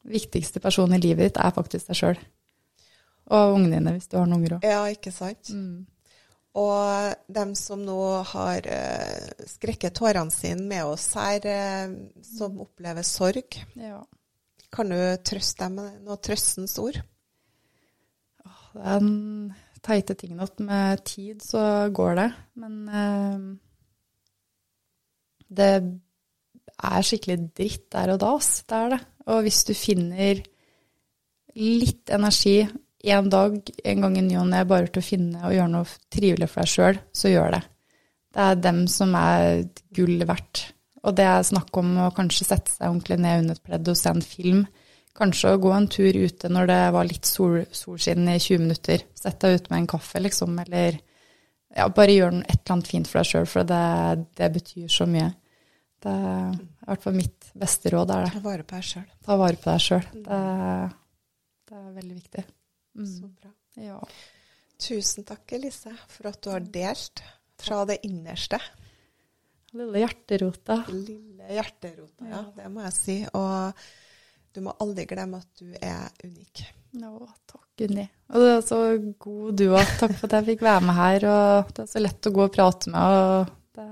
Viktigste 0.06 0.62
personen 0.62 1.00
i 1.00 1.02
livet 1.08 1.32
ditt 1.32 1.42
er 1.42 1.54
faktisk 1.56 1.90
deg 1.90 1.98
sjøl. 1.98 2.20
Og 3.34 3.56
ungene 3.56 3.80
dine, 3.80 3.96
hvis 3.96 4.10
du 4.12 4.20
har 4.20 4.28
noen 4.30 4.38
unger 4.40 4.58
òg. 4.60 4.66
Ja, 4.70 4.84
ikke 4.94 5.12
sant? 5.14 5.50
Og 6.56 7.16
dem 7.36 7.56
som 7.58 7.82
nå 7.84 7.98
har 8.30 8.68
uh, 8.70 9.46
skrekket 9.50 9.96
tårene 9.98 10.32
sine 10.32 10.62
med 10.70 10.86
oss 10.88 11.10
her, 11.18 11.42
uh, 11.44 11.96
som 12.24 12.62
opplever 12.64 13.04
sorg, 13.04 13.58
Ja. 13.76 14.04
kan 14.72 14.94
du 14.94 15.00
trøste 15.26 15.66
dem 15.66 15.76
med 15.82 16.00
noe 16.06 16.18
trøstens 16.22 16.78
ord? 16.80 17.02
Det 18.76 18.84
er 18.84 19.00
den 19.00 19.54
teite 19.86 20.16
tingen 20.20 20.40
at 20.44 20.60
med 20.60 21.04
tid 21.08 21.44
så 21.44 21.90
går 21.96 22.16
det, 22.20 22.30
men 22.62 22.74
uh, 22.88 23.58
det 25.50 25.74
er 26.76 27.06
skikkelig 27.08 27.38
dritt 27.56 27.90
der 27.96 28.14
og 28.16 28.20
da, 28.24 28.32
ass. 28.36 28.64
Det 28.68 28.80
er 28.80 28.96
det. 28.96 29.02
Og 29.32 29.46
hvis 29.46 29.64
du 29.68 29.74
finner 29.78 30.42
litt 31.56 32.12
energi 32.14 32.60
en 33.06 33.30
dag, 33.30 33.58
en 33.86 34.02
gang 34.02 34.18
i 34.18 34.24
ny 34.26 34.38
og 34.42 34.48
ne, 34.50 34.64
bare 34.68 34.90
til 34.90 35.02
å 35.02 35.06
finne 35.06 35.44
og 35.46 35.54
gjøre 35.54 35.72
noe 35.72 35.98
trivelig 36.14 36.50
for 36.52 36.64
deg 36.64 36.72
sjøl, 36.72 37.02
så 37.14 37.32
gjør 37.32 37.58
det. 37.58 37.62
Det 38.36 38.48
er 38.50 38.64
dem 38.64 38.82
som 38.92 39.14
er 39.16 39.68
gull 39.96 40.26
verdt. 40.28 40.66
Og 41.06 41.14
det 41.16 41.28
er 41.30 41.46
snakk 41.46 41.78
om 41.78 41.94
å 42.02 42.12
kanskje 42.16 42.48
sette 42.48 42.74
seg 42.74 42.90
ordentlig 42.90 43.20
ned 43.22 43.44
under 43.44 43.60
et 43.60 43.68
pledd 43.68 43.92
og 43.92 44.00
se 44.00 44.12
en 44.12 44.26
film. 44.26 44.66
Kanskje 45.16 45.54
å 45.54 45.60
gå 45.62 45.72
en 45.72 45.88
tur 45.88 46.18
ute 46.18 46.50
når 46.52 46.72
det 46.72 46.80
var 46.98 47.08
litt 47.08 47.30
sol, 47.30 47.62
solskinn 47.72 48.26
i 48.28 48.40
20 48.42 48.64
minutter. 48.66 49.06
Sett 49.16 49.38
deg 49.44 49.62
ute 49.62 49.72
med 49.72 49.84
en 49.84 49.92
kaffe, 49.94 50.20
liksom, 50.20 50.58
eller 50.66 50.98
ja, 51.76 51.88
bare 51.88 52.16
gjør 52.16 52.40
et 52.42 52.58
eller 52.58 52.76
annet 52.76 52.90
fint 52.90 53.10
for 53.10 53.22
deg 53.22 53.30
sjøl, 53.30 53.48
for 53.50 53.70
det, 53.70 53.86
det, 54.40 54.50
betyr 54.58 54.92
så 54.92 55.08
mye. 55.10 55.30
Det 56.06 56.14
er 56.14 56.54
i 56.54 56.86
hvert 56.86 57.02
fall 57.02 57.16
mitt 57.18 57.48
beste 57.58 57.90
råd. 57.90 58.12
er 58.14 58.26
det. 58.28 58.34
Ta 58.36 58.44
vare 58.44 58.66
på 58.68 58.78
deg 58.78 58.86
sjøl. 58.86 59.06
Ta 59.26 59.38
vare 59.42 59.58
på 59.58 59.70
deg 59.72 59.82
sjøl. 59.82 60.08
Det, 60.14 60.40
det, 61.66 61.78
er 61.80 61.92
veldig 61.96 62.18
viktig. 62.20 62.44
Mm. 62.96 63.08
Så 63.10 63.30
bra. 63.30 63.54
Ja. 63.82 64.00
Tusen 64.86 65.26
takk, 65.26 65.56
Elise, 65.58 65.96
for 66.12 66.30
at 66.30 66.42
du 66.46 66.52
har 66.54 66.68
delt 66.76 67.24
fra 67.62 67.82
det 67.90 68.04
innerste. 68.06 68.60
Lille 69.76 70.04
hjerterota. 70.04 70.78
Lille 70.94 71.50
hjerterota, 71.58 72.28
ja. 72.30 72.44
Det 72.56 72.70
må 72.72 72.86
jeg 72.86 72.96
si. 72.96 73.18
Og 73.36 73.82
du 74.56 74.62
må 74.68 74.76
aldri 74.86 75.08
glemme 75.10 75.42
at 75.42 75.64
du 75.64 75.74
er 75.82 76.06
unik. 76.22 76.68
Å, 77.02 77.32
takk, 77.50 77.66
Unni. 77.88 78.06
Og 78.30 78.46
du 78.46 78.52
er 78.54 78.62
så 78.64 78.78
god 79.26 79.58
du 79.58 79.66
òg. 79.72 79.98
Takk 80.00 80.14
for 80.16 80.30
at 80.30 80.38
jeg 80.38 80.52
fikk 80.54 80.64
være 80.70 80.86
med 80.86 81.00
her. 81.02 81.28
Og 81.34 81.74
det 81.74 81.88
er 81.88 81.92
så 81.92 82.04
lett 82.06 82.30
å 82.30 82.36
gå 82.38 82.46
og 82.46 82.54
prate 82.54 82.94
med. 82.94 83.18
og 83.18 83.56
det 83.76 83.90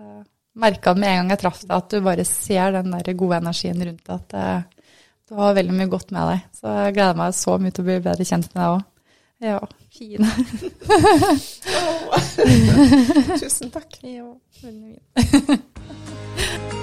merka 0.53 0.93
med 0.97 1.09
en 1.09 1.17
gang 1.23 1.33
jeg 1.33 1.41
traff 1.43 1.61
deg, 1.63 1.75
at 1.77 1.89
du 1.93 2.05
bare 2.05 2.25
ser 2.27 2.75
den 2.77 2.93
der 2.93 3.13
gode 3.17 3.39
energien 3.41 3.83
rundt 3.83 4.05
deg. 4.05 4.15
At 4.15 4.27
det, 4.33 4.87
du 5.29 5.37
har 5.39 5.57
veldig 5.57 5.77
mye 5.77 5.91
godt 5.91 6.13
med 6.15 6.33
deg. 6.33 6.39
Så 6.59 6.75
jeg 6.79 6.97
gleder 6.97 7.21
meg 7.21 7.37
så 7.37 7.57
mye 7.59 7.73
til 7.73 7.85
å 7.85 7.89
bli 7.89 7.99
bedre 8.09 8.29
kjent 8.29 8.49
med 8.53 8.61
deg 8.63 8.69
òg. 8.77 8.83
Ja, 9.43 9.59
fine. 9.91 10.29
Tusen 13.43 13.73
takk. 13.73 13.99
Ja, 14.05 14.29
veldig 14.63 14.97
fint. 15.33 16.79